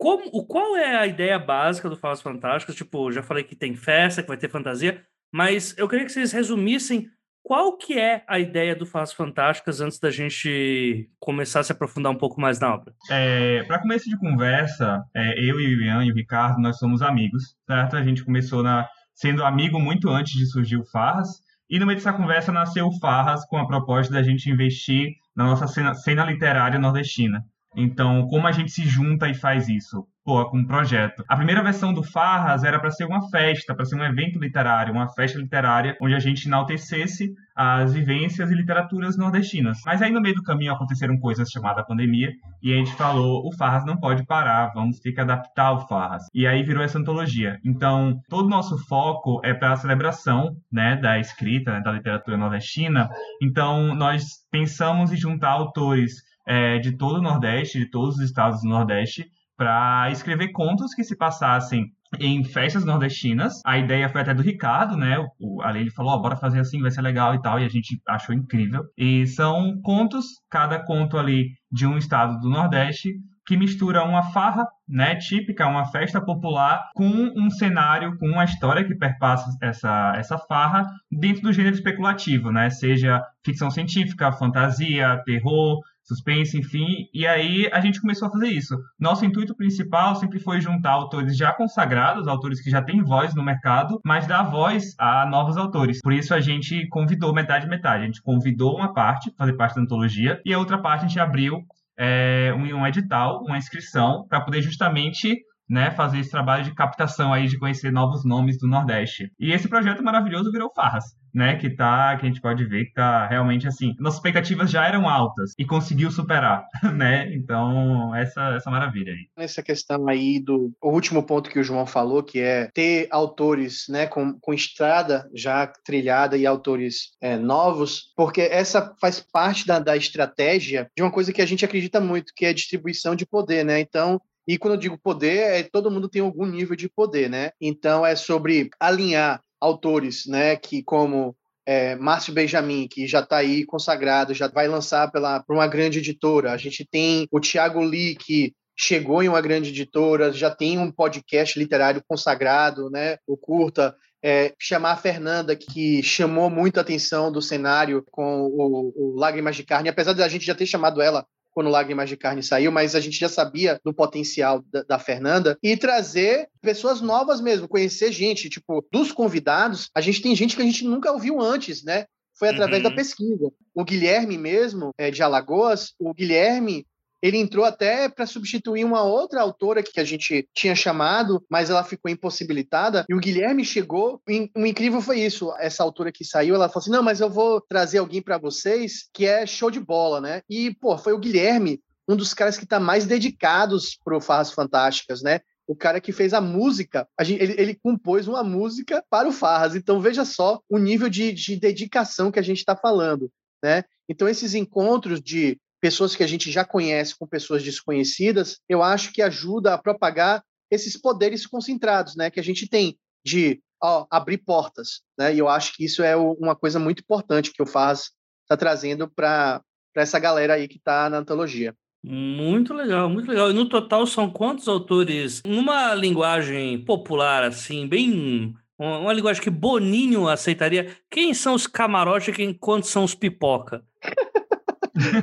como, 0.00 0.30
o 0.32 0.46
qual 0.46 0.76
é 0.76 0.96
a 0.96 1.06
ideia 1.06 1.38
básica 1.38 1.86
do 1.88 1.96
Falas 1.96 2.22
Fantásticas? 2.22 2.74
Tipo, 2.74 3.12
já 3.12 3.22
falei 3.22 3.44
que 3.44 3.54
tem 3.54 3.76
festa, 3.76 4.22
que 4.22 4.28
vai 4.28 4.38
ter 4.38 4.48
fantasia, 4.48 5.06
mas 5.30 5.76
eu 5.76 5.86
queria 5.86 6.06
que 6.06 6.12
vocês 6.12 6.32
resumissem 6.32 7.10
qual 7.42 7.76
que 7.76 7.98
é 7.98 8.22
a 8.28 8.38
ideia 8.38 8.76
do 8.76 8.86
Falas 8.86 9.12
Fantásticas 9.12 9.80
antes 9.80 9.98
da 9.98 10.10
gente 10.10 11.10
começar 11.18 11.60
a 11.60 11.62
se 11.62 11.72
aprofundar 11.72 12.12
um 12.12 12.18
pouco 12.18 12.40
mais 12.40 12.60
na 12.60 12.74
obra? 12.74 12.94
É, 13.10 13.62
Para 13.64 13.80
começo 13.80 14.08
de 14.08 14.18
conversa, 14.18 15.02
é, 15.14 15.32
eu 15.38 15.60
e 15.60 15.76
o 15.76 15.82
Ian 15.82 16.04
e 16.04 16.12
o 16.12 16.14
Ricardo, 16.14 16.60
nós 16.60 16.78
somos 16.78 17.02
amigos, 17.02 17.56
certo? 17.66 17.96
A 17.96 18.02
gente 18.02 18.24
começou 18.24 18.62
na, 18.62 18.86
sendo 19.14 19.44
amigo 19.44 19.80
muito 19.80 20.08
antes 20.08 20.32
de 20.32 20.46
surgir 20.46 20.76
o 20.76 20.84
Farras, 20.84 21.28
e 21.68 21.78
no 21.78 21.86
meio 21.86 21.98
dessa 21.98 22.12
conversa 22.12 22.50
nasceu 22.50 22.86
o 22.86 22.98
Farras 22.98 23.44
com 23.46 23.56
a 23.56 23.66
proposta 23.66 24.12
da 24.12 24.22
gente 24.22 24.50
investir 24.50 25.12
na 25.36 25.44
nossa 25.44 25.66
cena, 25.66 25.94
cena 25.94 26.24
literária 26.24 26.78
nordestina. 26.78 27.44
Então, 27.76 28.26
como 28.28 28.46
a 28.46 28.52
gente 28.52 28.70
se 28.70 28.86
junta 28.86 29.28
e 29.28 29.34
faz 29.34 29.68
isso? 29.68 30.06
Pô, 30.24 30.44
com 30.50 30.58
um 30.58 30.66
projeto. 30.66 31.24
A 31.26 31.36
primeira 31.36 31.62
versão 31.62 31.94
do 31.94 32.02
Farras 32.02 32.62
era 32.62 32.78
para 32.78 32.90
ser 32.90 33.04
uma 33.04 33.28
festa, 33.30 33.74
para 33.74 33.84
ser 33.84 33.96
um 33.96 34.04
evento 34.04 34.38
literário, 34.38 34.92
uma 34.92 35.08
festa 35.08 35.38
literária 35.38 35.96
onde 36.00 36.14
a 36.14 36.18
gente 36.18 36.46
enaltecesse 36.46 37.32
as 37.56 37.92
vivências 37.92 38.50
e 38.50 38.54
literaturas 38.54 39.16
nordestinas. 39.16 39.78
Mas 39.84 40.02
aí 40.02 40.10
no 40.10 40.20
meio 40.20 40.34
do 40.34 40.42
caminho 40.42 40.72
aconteceram 40.72 41.18
coisas 41.18 41.48
chamadas 41.48 41.86
pandemia 41.86 42.30
e 42.62 42.72
a 42.72 42.76
gente 42.76 42.92
falou, 42.92 43.46
o 43.46 43.56
Farras 43.56 43.84
não 43.84 43.96
pode 43.96 44.24
parar, 44.24 44.72
vamos 44.74 45.00
ter 45.00 45.12
que 45.12 45.20
adaptar 45.20 45.72
o 45.72 45.86
Farras. 45.86 46.24
E 46.34 46.46
aí 46.46 46.62
virou 46.62 46.82
essa 46.82 46.98
antologia. 46.98 47.58
Então, 47.64 48.20
todo 48.28 48.46
o 48.46 48.50
nosso 48.50 48.76
foco 48.86 49.40
é 49.42 49.54
para 49.54 49.72
a 49.72 49.76
celebração, 49.76 50.54
né, 50.70 50.96
da 50.96 51.18
escrita, 51.18 51.72
né, 51.72 51.80
da 51.80 51.92
literatura 51.92 52.36
nordestina. 52.36 53.08
Então, 53.42 53.94
nós 53.94 54.22
pensamos 54.50 55.12
em 55.12 55.16
juntar 55.16 55.50
autores 55.50 56.29
é, 56.46 56.78
de 56.78 56.96
todo 56.96 57.18
o 57.18 57.22
Nordeste, 57.22 57.78
de 57.78 57.90
todos 57.90 58.16
os 58.16 58.22
estados 58.22 58.62
do 58.62 58.68
Nordeste, 58.68 59.26
para 59.56 60.10
escrever 60.10 60.52
contos 60.52 60.94
que 60.94 61.04
se 61.04 61.16
passassem 61.16 61.92
em 62.18 62.42
festas 62.42 62.84
nordestinas. 62.84 63.60
A 63.64 63.78
ideia 63.78 64.08
foi 64.08 64.22
até 64.22 64.34
do 64.34 64.42
Ricardo, 64.42 64.96
né? 64.96 65.16
O, 65.38 65.62
ali 65.62 65.80
ele 65.80 65.90
falou, 65.90 66.14
oh, 66.14 66.22
bora 66.22 66.36
fazer 66.36 66.60
assim, 66.60 66.80
vai 66.80 66.90
ser 66.90 67.02
legal 67.02 67.34
e 67.34 67.42
tal, 67.42 67.60
e 67.60 67.64
a 67.64 67.68
gente 67.68 68.00
achou 68.08 68.34
incrível. 68.34 68.84
E 68.96 69.26
são 69.26 69.80
contos, 69.82 70.26
cada 70.50 70.82
conto 70.84 71.18
ali 71.18 71.50
de 71.70 71.86
um 71.86 71.96
estado 71.96 72.40
do 72.40 72.48
Nordeste, 72.48 73.10
que 73.46 73.56
mistura 73.56 74.04
uma 74.04 74.22
farra, 74.22 74.64
né, 74.88 75.16
típica, 75.16 75.66
uma 75.66 75.84
festa 75.84 76.24
popular, 76.24 76.88
com 76.94 77.32
um 77.36 77.50
cenário, 77.50 78.16
com 78.16 78.26
uma 78.28 78.44
história 78.44 78.84
que 78.84 78.94
perpassa 78.94 79.50
essa, 79.60 80.12
essa 80.16 80.38
farra 80.38 80.86
dentro 81.10 81.42
do 81.42 81.52
gênero 81.52 81.74
especulativo, 81.74 82.52
né, 82.52 82.70
seja 82.70 83.20
ficção 83.44 83.68
científica, 83.68 84.30
fantasia, 84.30 85.20
terror, 85.24 85.80
suspense, 86.10 86.58
enfim. 86.58 87.06
E 87.14 87.26
aí 87.26 87.68
a 87.72 87.80
gente 87.80 88.00
começou 88.00 88.28
a 88.28 88.30
fazer 88.30 88.48
isso. 88.48 88.76
Nosso 88.98 89.24
intuito 89.24 89.54
principal 89.54 90.16
sempre 90.16 90.40
foi 90.40 90.60
juntar 90.60 90.90
autores 90.90 91.36
já 91.36 91.52
consagrados, 91.52 92.26
autores 92.26 92.60
que 92.62 92.70
já 92.70 92.82
têm 92.82 93.02
voz 93.02 93.34
no 93.34 93.44
mercado, 93.44 94.00
mas 94.04 94.26
dar 94.26 94.42
voz 94.42 94.94
a 94.98 95.26
novos 95.26 95.56
autores. 95.56 96.00
Por 96.02 96.12
isso 96.12 96.34
a 96.34 96.40
gente 96.40 96.86
convidou 96.88 97.32
metade 97.32 97.68
metade. 97.68 98.02
A 98.02 98.06
gente 98.06 98.22
convidou 98.22 98.76
uma 98.76 98.92
parte, 98.92 99.32
fazer 99.36 99.54
parte 99.54 99.76
da 99.76 99.82
antologia, 99.82 100.40
e 100.44 100.52
a 100.52 100.58
outra 100.58 100.78
parte 100.78 101.04
a 101.04 101.08
gente 101.08 101.20
abriu 101.20 101.60
é, 101.98 102.52
um, 102.54 102.86
edital, 102.86 103.42
uma 103.44 103.58
inscrição, 103.58 104.26
para 104.28 104.40
poder 104.40 104.62
justamente 104.62 105.36
né, 105.68 105.90
fazer 105.92 106.18
esse 106.18 106.30
trabalho 106.30 106.64
de 106.64 106.74
captação 106.74 107.32
aí 107.32 107.46
de 107.46 107.58
conhecer 107.58 107.92
novos 107.92 108.24
nomes 108.24 108.58
do 108.58 108.66
Nordeste. 108.66 109.30
E 109.38 109.52
esse 109.52 109.68
projeto 109.68 110.02
maravilhoso 110.02 110.50
virou 110.50 110.72
Farras, 110.74 111.04
né, 111.34 111.56
que 111.56 111.70
tá, 111.70 112.16
que 112.16 112.26
a 112.26 112.28
gente 112.28 112.40
pode 112.40 112.64
ver 112.64 112.86
que 112.86 112.94
tá 112.94 113.26
realmente 113.26 113.66
assim, 113.66 113.94
nossas 113.98 114.18
expectativas 114.18 114.70
já 114.70 114.86
eram 114.86 115.08
altas 115.08 115.52
e 115.58 115.64
conseguiu 115.64 116.10
superar, 116.10 116.66
né? 116.94 117.32
Então, 117.34 118.14
essa 118.14 118.54
essa 118.54 118.70
maravilha 118.70 119.12
aí. 119.12 119.28
Nessa 119.36 119.62
questão 119.62 120.08
aí 120.08 120.38
do 120.38 120.72
o 120.80 120.90
último 120.90 121.22
ponto 121.22 121.50
que 121.50 121.58
o 121.58 121.64
João 121.64 121.86
falou, 121.86 122.22
que 122.22 122.40
é 122.40 122.68
ter 122.74 123.08
autores, 123.10 123.86
né, 123.88 124.06
com, 124.06 124.38
com 124.40 124.54
estrada 124.54 125.28
já 125.34 125.66
trilhada 125.84 126.36
e 126.36 126.46
autores 126.46 127.10
é, 127.20 127.36
novos, 127.36 128.12
porque 128.16 128.42
essa 128.42 128.94
faz 129.00 129.20
parte 129.20 129.66
da, 129.66 129.78
da 129.78 129.96
estratégia 129.96 130.90
de 130.96 131.02
uma 131.02 131.10
coisa 131.10 131.32
que 131.32 131.42
a 131.42 131.46
gente 131.46 131.64
acredita 131.64 132.00
muito, 132.00 132.32
que 132.34 132.44
é 132.44 132.50
a 132.50 132.54
distribuição 132.54 133.14
de 133.14 133.26
poder, 133.26 133.64
né? 133.64 133.80
Então, 133.80 134.20
e 134.46 134.58
quando 134.58 134.74
eu 134.74 134.80
digo 134.80 134.98
poder, 134.98 135.60
é 135.60 135.62
todo 135.62 135.90
mundo 135.90 136.08
tem 136.08 136.22
algum 136.22 136.46
nível 136.46 136.74
de 136.74 136.88
poder, 136.88 137.30
né? 137.30 137.50
Então 137.60 138.04
é 138.04 138.16
sobre 138.16 138.70
alinhar 138.80 139.40
autores, 139.60 140.26
né, 140.26 140.56
que 140.56 140.82
como 140.82 141.36
é, 141.66 141.94
Márcio 141.96 142.32
Benjamin, 142.32 142.88
que 142.88 143.06
já 143.06 143.20
está 143.20 143.36
aí 143.36 143.64
consagrado, 143.64 144.34
já 144.34 144.48
vai 144.48 144.66
lançar 144.66 145.10
pela 145.12 145.40
por 145.40 145.54
uma 145.54 145.66
grande 145.66 145.98
editora. 145.98 146.52
A 146.52 146.56
gente 146.56 146.84
tem 146.84 147.28
o 147.30 147.38
Tiago 147.38 147.80
Lee, 147.80 148.16
que 148.16 148.52
chegou 148.76 149.22
em 149.22 149.28
uma 149.28 149.40
grande 149.40 149.70
editora, 149.70 150.32
já 150.32 150.50
tem 150.50 150.78
um 150.78 150.90
podcast 150.90 151.58
literário 151.58 152.02
consagrado, 152.08 152.90
né? 152.90 153.18
O 153.26 153.36
Curta. 153.36 153.94
É, 154.22 154.52
chamar 154.58 154.92
a 154.92 154.96
Fernanda, 154.96 155.56
que 155.56 156.02
chamou 156.02 156.50
muito 156.50 156.76
a 156.76 156.82
atenção 156.82 157.32
do 157.32 157.40
cenário 157.40 158.04
com 158.10 158.42
o, 158.42 158.92
o 158.94 159.18
Lágrimas 159.18 159.56
de 159.56 159.62
Carne, 159.62 159.88
apesar 159.88 160.12
de 160.12 160.22
a 160.22 160.28
gente 160.28 160.44
já 160.44 160.54
ter 160.54 160.66
chamado 160.66 161.00
ela 161.00 161.24
quando 161.52 161.70
Lágrimas 161.70 162.08
de 162.08 162.16
Carne 162.16 162.42
saiu, 162.42 162.70
mas 162.72 162.94
a 162.94 163.00
gente 163.00 163.18
já 163.18 163.28
sabia 163.28 163.80
do 163.84 163.92
potencial 163.92 164.62
da, 164.72 164.82
da, 164.82 164.98
Fernanda 164.98 165.58
e 165.62 165.76
trazer 165.76 166.48
pessoas 166.60 167.00
novas 167.00 167.40
mesmo, 167.40 167.68
conhecer 167.68 168.12
gente, 168.12 168.48
tipo, 168.48 168.86
dos 168.92 169.12
convidados, 169.12 169.90
a 169.94 170.00
gente 170.00 170.22
tem 170.22 170.34
gente 170.34 170.56
que 170.56 170.62
a 170.62 170.64
gente 170.64 170.84
nunca 170.84 171.12
ouviu 171.12 171.40
antes, 171.40 171.82
né? 171.84 172.06
Foi 172.38 172.48
através 172.48 172.82
uhum. 172.82 172.88
da 172.88 172.96
pesquisa. 172.96 173.50
O 173.74 173.84
Guilherme 173.84 174.38
mesmo, 174.38 174.92
é, 174.96 175.10
de 175.10 175.22
Alagoas, 175.22 175.92
o 175.98 176.14
Guilherme, 176.14 176.86
ele 177.22 177.36
entrou 177.36 177.64
até 177.64 178.08
para 178.08 178.26
substituir 178.26 178.84
uma 178.84 179.02
outra 179.02 179.42
autora 179.42 179.82
que 179.82 180.00
a 180.00 180.04
gente 180.04 180.48
tinha 180.54 180.74
chamado, 180.74 181.44
mas 181.50 181.68
ela 181.68 181.84
ficou 181.84 182.10
impossibilitada. 182.10 183.04
E 183.08 183.14
o 183.14 183.20
Guilherme 183.20 183.64
chegou. 183.64 184.20
E 184.28 184.50
o 184.56 184.66
incrível 184.66 185.00
foi 185.00 185.20
isso. 185.20 185.52
Essa 185.58 185.82
autora 185.82 186.10
que 186.10 186.24
saiu, 186.24 186.54
ela 186.54 186.68
falou 186.68 186.82
assim: 186.82 186.90
não, 186.90 187.02
mas 187.02 187.20
eu 187.20 187.30
vou 187.30 187.60
trazer 187.60 187.98
alguém 187.98 188.22
para 188.22 188.38
vocês 188.38 189.08
que 189.12 189.26
é 189.26 189.46
show 189.46 189.70
de 189.70 189.80
bola, 189.80 190.20
né? 190.20 190.42
E, 190.48 190.74
pô, 190.74 190.96
foi 190.96 191.12
o 191.12 191.18
Guilherme, 191.18 191.80
um 192.08 192.16
dos 192.16 192.32
caras 192.32 192.56
que 192.56 192.64
está 192.64 192.80
mais 192.80 193.04
dedicados 193.06 193.98
pro 194.02 194.20
Farras 194.20 194.52
Fantásticas, 194.52 195.22
né? 195.22 195.40
o 195.70 195.76
cara 195.76 196.00
que 196.00 196.10
fez 196.10 196.34
a 196.34 196.40
música, 196.40 197.06
a 197.16 197.22
gente, 197.22 197.40
ele, 197.40 197.54
ele, 197.56 197.74
compôs 197.80 198.26
uma 198.26 198.42
música 198.42 199.04
para 199.08 199.28
o 199.28 199.32
Farras. 199.32 199.76
Então, 199.76 200.00
veja 200.00 200.24
só 200.24 200.60
o 200.68 200.78
nível 200.78 201.08
de, 201.08 201.32
de 201.32 201.54
dedicação 201.54 202.32
que 202.32 202.40
a 202.40 202.42
gente 202.42 202.58
está 202.58 202.74
falando. 202.74 203.30
Né? 203.62 203.84
Então, 204.08 204.28
esses 204.28 204.54
encontros 204.54 205.20
de 205.20 205.60
pessoas 205.80 206.14
que 206.14 206.22
a 206.22 206.26
gente 206.26 206.50
já 206.50 206.64
conhece 206.64 207.16
com 207.18 207.26
pessoas 207.26 207.62
desconhecidas, 207.62 208.58
eu 208.68 208.82
acho 208.82 209.12
que 209.12 209.22
ajuda 209.22 209.74
a 209.74 209.78
propagar 209.78 210.42
esses 210.70 210.96
poderes 210.96 211.46
concentrados, 211.46 212.14
né, 212.14 212.30
que 212.30 212.38
a 212.38 212.44
gente 212.44 212.68
tem 212.68 212.98
de 213.24 213.60
ó, 213.82 214.06
abrir 214.10 214.38
portas, 214.38 215.00
né? 215.18 215.34
E 215.34 215.38
eu 215.38 215.48
acho 215.48 215.74
que 215.74 215.84
isso 215.84 216.02
é 216.02 216.14
uma 216.16 216.54
coisa 216.54 216.78
muito 216.78 217.00
importante 217.00 217.52
que 217.52 217.62
o 217.62 217.66
Faz 217.66 218.10
está 218.42 218.56
trazendo 218.56 219.08
para 219.08 219.62
essa 219.96 220.18
galera 220.18 220.54
aí 220.54 220.68
que 220.68 220.76
está 220.76 221.08
na 221.08 221.18
antologia. 221.18 221.74
Muito 222.02 222.72
legal, 222.72 223.08
muito 223.10 223.28
legal. 223.28 223.50
E 223.50 223.54
no 223.54 223.68
total 223.68 224.06
são 224.06 224.30
quantos 224.30 224.68
autores? 224.68 225.42
Numa 225.44 225.94
linguagem 225.94 226.82
popular, 226.84 227.44
assim, 227.44 227.86
bem. 227.86 228.54
Uma 228.78 229.12
linguagem 229.12 229.42
que 229.42 229.50
Boninho 229.50 230.26
aceitaria. 230.26 230.96
Quem 231.10 231.34
são 231.34 231.54
os 231.54 231.66
camarotes 231.66 232.28
e 232.28 232.32
quem, 232.32 232.54
quantos 232.54 232.88
são 232.88 233.04
os 233.04 233.14
pipoca? 233.14 233.84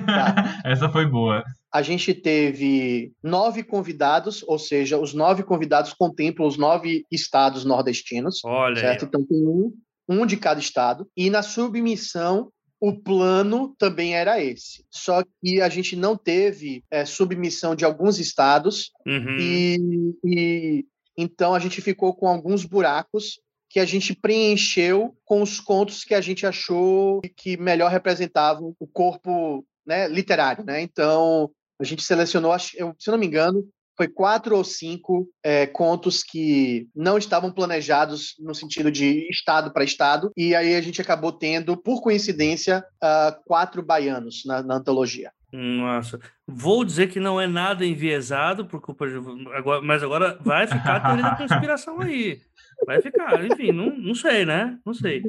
Tá. 0.06 0.62
Essa 0.66 0.90
foi 0.90 1.06
boa. 1.06 1.44
A 1.72 1.82
gente 1.82 2.14
teve 2.14 3.12
nove 3.24 3.64
convidados, 3.64 4.44
ou 4.48 4.58
seja, 4.58 4.98
os 4.98 5.14
nove 5.14 5.44
convidados 5.44 5.94
contemplam 5.94 6.48
os 6.48 6.58
nove 6.58 7.06
estados 7.12 7.66
nordestinos. 7.66 8.42
Olha. 8.44 8.80
Certo? 8.80 9.04
Aí. 9.04 9.08
Então 9.08 9.26
tem 9.26 9.48
um, 9.48 9.74
um 10.08 10.26
de 10.26 10.38
cada 10.38 10.60
estado. 10.60 11.08
E 11.16 11.30
na 11.30 11.42
submissão, 11.42 12.52
o 12.80 12.94
plano 12.94 13.76
também 13.78 14.16
era 14.16 14.42
esse. 14.42 14.86
Só 14.92 15.24
que 15.42 15.62
a 15.62 15.70
gente 15.70 15.96
não 15.96 16.16
teve 16.16 16.84
é, 16.92 17.06
submissão 17.06 17.76
de 17.76 17.84
alguns 17.84 18.20
estados 18.20 18.92
uhum. 19.06 19.38
e, 19.40 20.16
e 20.24 20.86
então 21.18 21.56
a 21.56 21.60
gente 21.60 21.82
ficou 21.82 22.16
com 22.16 22.28
alguns 22.28 22.64
buracos 22.64 23.40
que 23.78 23.82
a 23.82 23.86
gente 23.86 24.16
preencheu 24.16 25.16
com 25.24 25.40
os 25.40 25.60
contos 25.60 26.04
que 26.04 26.16
a 26.16 26.20
gente 26.20 26.48
achou 26.48 27.22
que 27.36 27.56
melhor 27.58 27.92
representavam 27.92 28.76
o 28.80 28.88
corpo 28.88 29.64
né, 29.86 30.08
literário. 30.08 30.66
Né? 30.66 30.82
Então, 30.82 31.52
a 31.80 31.84
gente 31.84 32.02
selecionou, 32.02 32.58
se 32.58 32.76
não 33.12 33.20
me 33.20 33.28
engano, 33.28 33.64
foi 33.96 34.08
quatro 34.08 34.58
ou 34.58 34.64
cinco 34.64 35.30
é, 35.44 35.68
contos 35.68 36.24
que 36.24 36.88
não 36.96 37.20
estavam 37.20 37.52
planejados 37.52 38.34
no 38.40 38.56
sentido 38.56 38.92
de 38.92 39.30
estado 39.30 39.72
para 39.72 39.84
estado, 39.84 40.32
e 40.36 40.56
aí 40.56 40.74
a 40.74 40.82
gente 40.82 41.00
acabou 41.00 41.32
tendo, 41.32 41.78
por 41.78 42.02
coincidência, 42.02 42.84
uh, 42.96 43.44
quatro 43.46 43.84
baianos 43.84 44.42
na, 44.44 44.64
na, 44.64 44.78
antologia. 44.78 45.32
Nossa, 45.54 46.20
vou 46.48 46.84
dizer 46.84 47.10
que 47.12 47.20
não 47.20 47.40
é 47.40 47.46
nada 47.46 47.86
enviesado, 47.86 48.66
por 48.66 48.82
culpa 48.82 49.08
de... 49.08 49.18
agora, 49.54 49.82
mas 49.84 50.02
agora 50.02 50.36
vai 50.42 50.66
ficar 50.66 50.96
a 50.96 51.00
teoria 51.00 51.24
da 51.24 51.36
conspiração 51.36 52.02
aí. 52.02 52.42
Vai 52.86 53.02
ficar, 53.02 53.44
enfim, 53.46 53.72
não, 53.72 53.96
não 53.96 54.16
sei, 54.16 54.46
né? 54.46 54.78
Não 54.86 54.94
sei. 54.94 55.24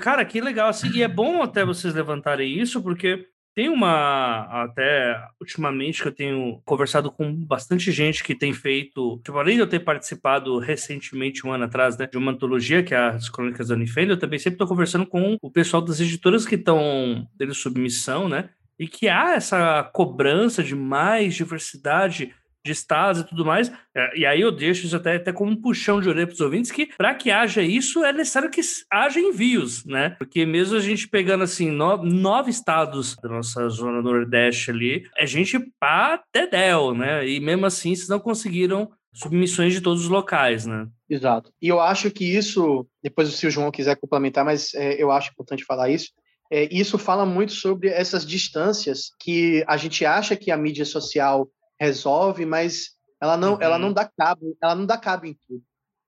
Cara, 0.00 0.24
que 0.24 0.40
legal, 0.40 0.68
assim, 0.68 0.90
e 0.94 1.02
é 1.02 1.08
bom 1.08 1.42
até 1.42 1.64
vocês 1.64 1.94
levantarem 1.94 2.58
isso, 2.58 2.82
porque 2.82 3.28
tem 3.54 3.68
uma, 3.68 4.64
até 4.64 5.16
ultimamente, 5.40 6.02
que 6.02 6.08
eu 6.08 6.14
tenho 6.14 6.60
conversado 6.64 7.10
com 7.12 7.32
bastante 7.32 7.92
gente 7.92 8.24
que 8.24 8.34
tem 8.34 8.52
feito, 8.52 9.20
tipo, 9.24 9.38
além 9.38 9.54
de 9.54 9.60
eu 9.60 9.66
ter 9.68 9.78
participado 9.80 10.58
recentemente, 10.58 11.46
um 11.46 11.52
ano 11.52 11.64
atrás, 11.64 11.96
né, 11.96 12.08
de 12.10 12.18
uma 12.18 12.32
antologia, 12.32 12.82
que 12.82 12.94
é 12.94 12.98
as 12.98 13.28
Crônicas 13.28 13.68
da 13.68 13.76
Unifend, 13.76 14.10
eu 14.10 14.18
também 14.18 14.40
sempre 14.40 14.54
estou 14.54 14.66
conversando 14.66 15.06
com 15.06 15.36
o 15.40 15.50
pessoal 15.50 15.80
das 15.80 16.00
editoras 16.00 16.44
que 16.44 16.56
estão 16.56 17.28
tendo 17.38 17.54
submissão, 17.54 18.28
né, 18.28 18.48
e 18.76 18.88
que 18.88 19.08
há 19.08 19.34
essa 19.34 19.84
cobrança 19.92 20.62
de 20.64 20.74
mais 20.74 21.34
diversidade 21.34 22.34
de 22.64 22.72
estados 22.72 23.20
e 23.20 23.24
tudo 23.24 23.44
mais. 23.44 23.70
É, 23.94 24.18
e 24.18 24.26
aí 24.26 24.40
eu 24.40 24.50
deixo 24.50 24.86
isso 24.86 24.96
até, 24.96 25.16
até 25.16 25.32
como 25.32 25.50
um 25.50 25.60
puxão 25.60 26.00
de 26.00 26.08
orelha 26.08 26.26
para 26.26 26.34
os 26.34 26.40
ouvintes, 26.40 26.70
que 26.70 26.86
para 26.96 27.14
que 27.14 27.30
haja 27.30 27.62
isso 27.62 28.04
é 28.04 28.12
necessário 28.12 28.50
que 28.50 28.60
haja 28.90 29.20
envios, 29.20 29.84
né? 29.84 30.10
Porque 30.10 30.46
mesmo 30.46 30.76
a 30.76 30.80
gente 30.80 31.08
pegando 31.08 31.44
assim 31.44 31.70
no, 31.70 31.96
nove 31.98 32.50
estados 32.50 33.16
da 33.16 33.28
nossa 33.28 33.68
zona 33.68 34.00
nordeste 34.00 34.70
ali, 34.70 35.06
é 35.16 35.26
gente 35.26 35.58
pá 35.78 36.22
Dedel, 36.32 36.94
né? 36.94 37.28
E 37.28 37.38
mesmo 37.40 37.66
assim, 37.66 37.94
vocês 37.94 38.08
não 38.08 38.18
conseguiram 38.18 38.90
submissões 39.12 39.72
de 39.72 39.80
todos 39.80 40.02
os 40.02 40.08
locais, 40.08 40.66
né? 40.66 40.88
Exato. 41.08 41.52
E 41.62 41.68
eu 41.68 41.80
acho 41.80 42.10
que 42.10 42.24
isso, 42.24 42.86
depois 43.02 43.28
se 43.32 43.46
o 43.46 43.50
João 43.50 43.70
quiser 43.70 43.96
complementar, 43.96 44.44
mas 44.44 44.74
é, 44.74 45.00
eu 45.00 45.10
acho 45.12 45.30
importante 45.30 45.64
falar 45.64 45.88
isso, 45.88 46.08
é, 46.50 46.68
isso 46.72 46.98
fala 46.98 47.24
muito 47.24 47.52
sobre 47.52 47.88
essas 47.88 48.26
distâncias 48.26 49.10
que 49.20 49.64
a 49.66 49.76
gente 49.76 50.04
acha 50.04 50.36
que 50.36 50.50
a 50.50 50.56
mídia 50.56 50.84
social 50.84 51.48
resolve, 51.84 52.44
mas 52.46 52.90
ela 53.20 53.36
não, 53.36 53.54
uhum. 53.54 53.58
ela 53.60 53.78
não 53.78 53.92
dá 53.92 54.04
cabo, 54.04 54.56
ela 54.62 54.74
não 54.74 54.86
dá 54.86 54.96
cabo 54.96 55.26
em 55.26 55.36
tudo. 55.46 55.62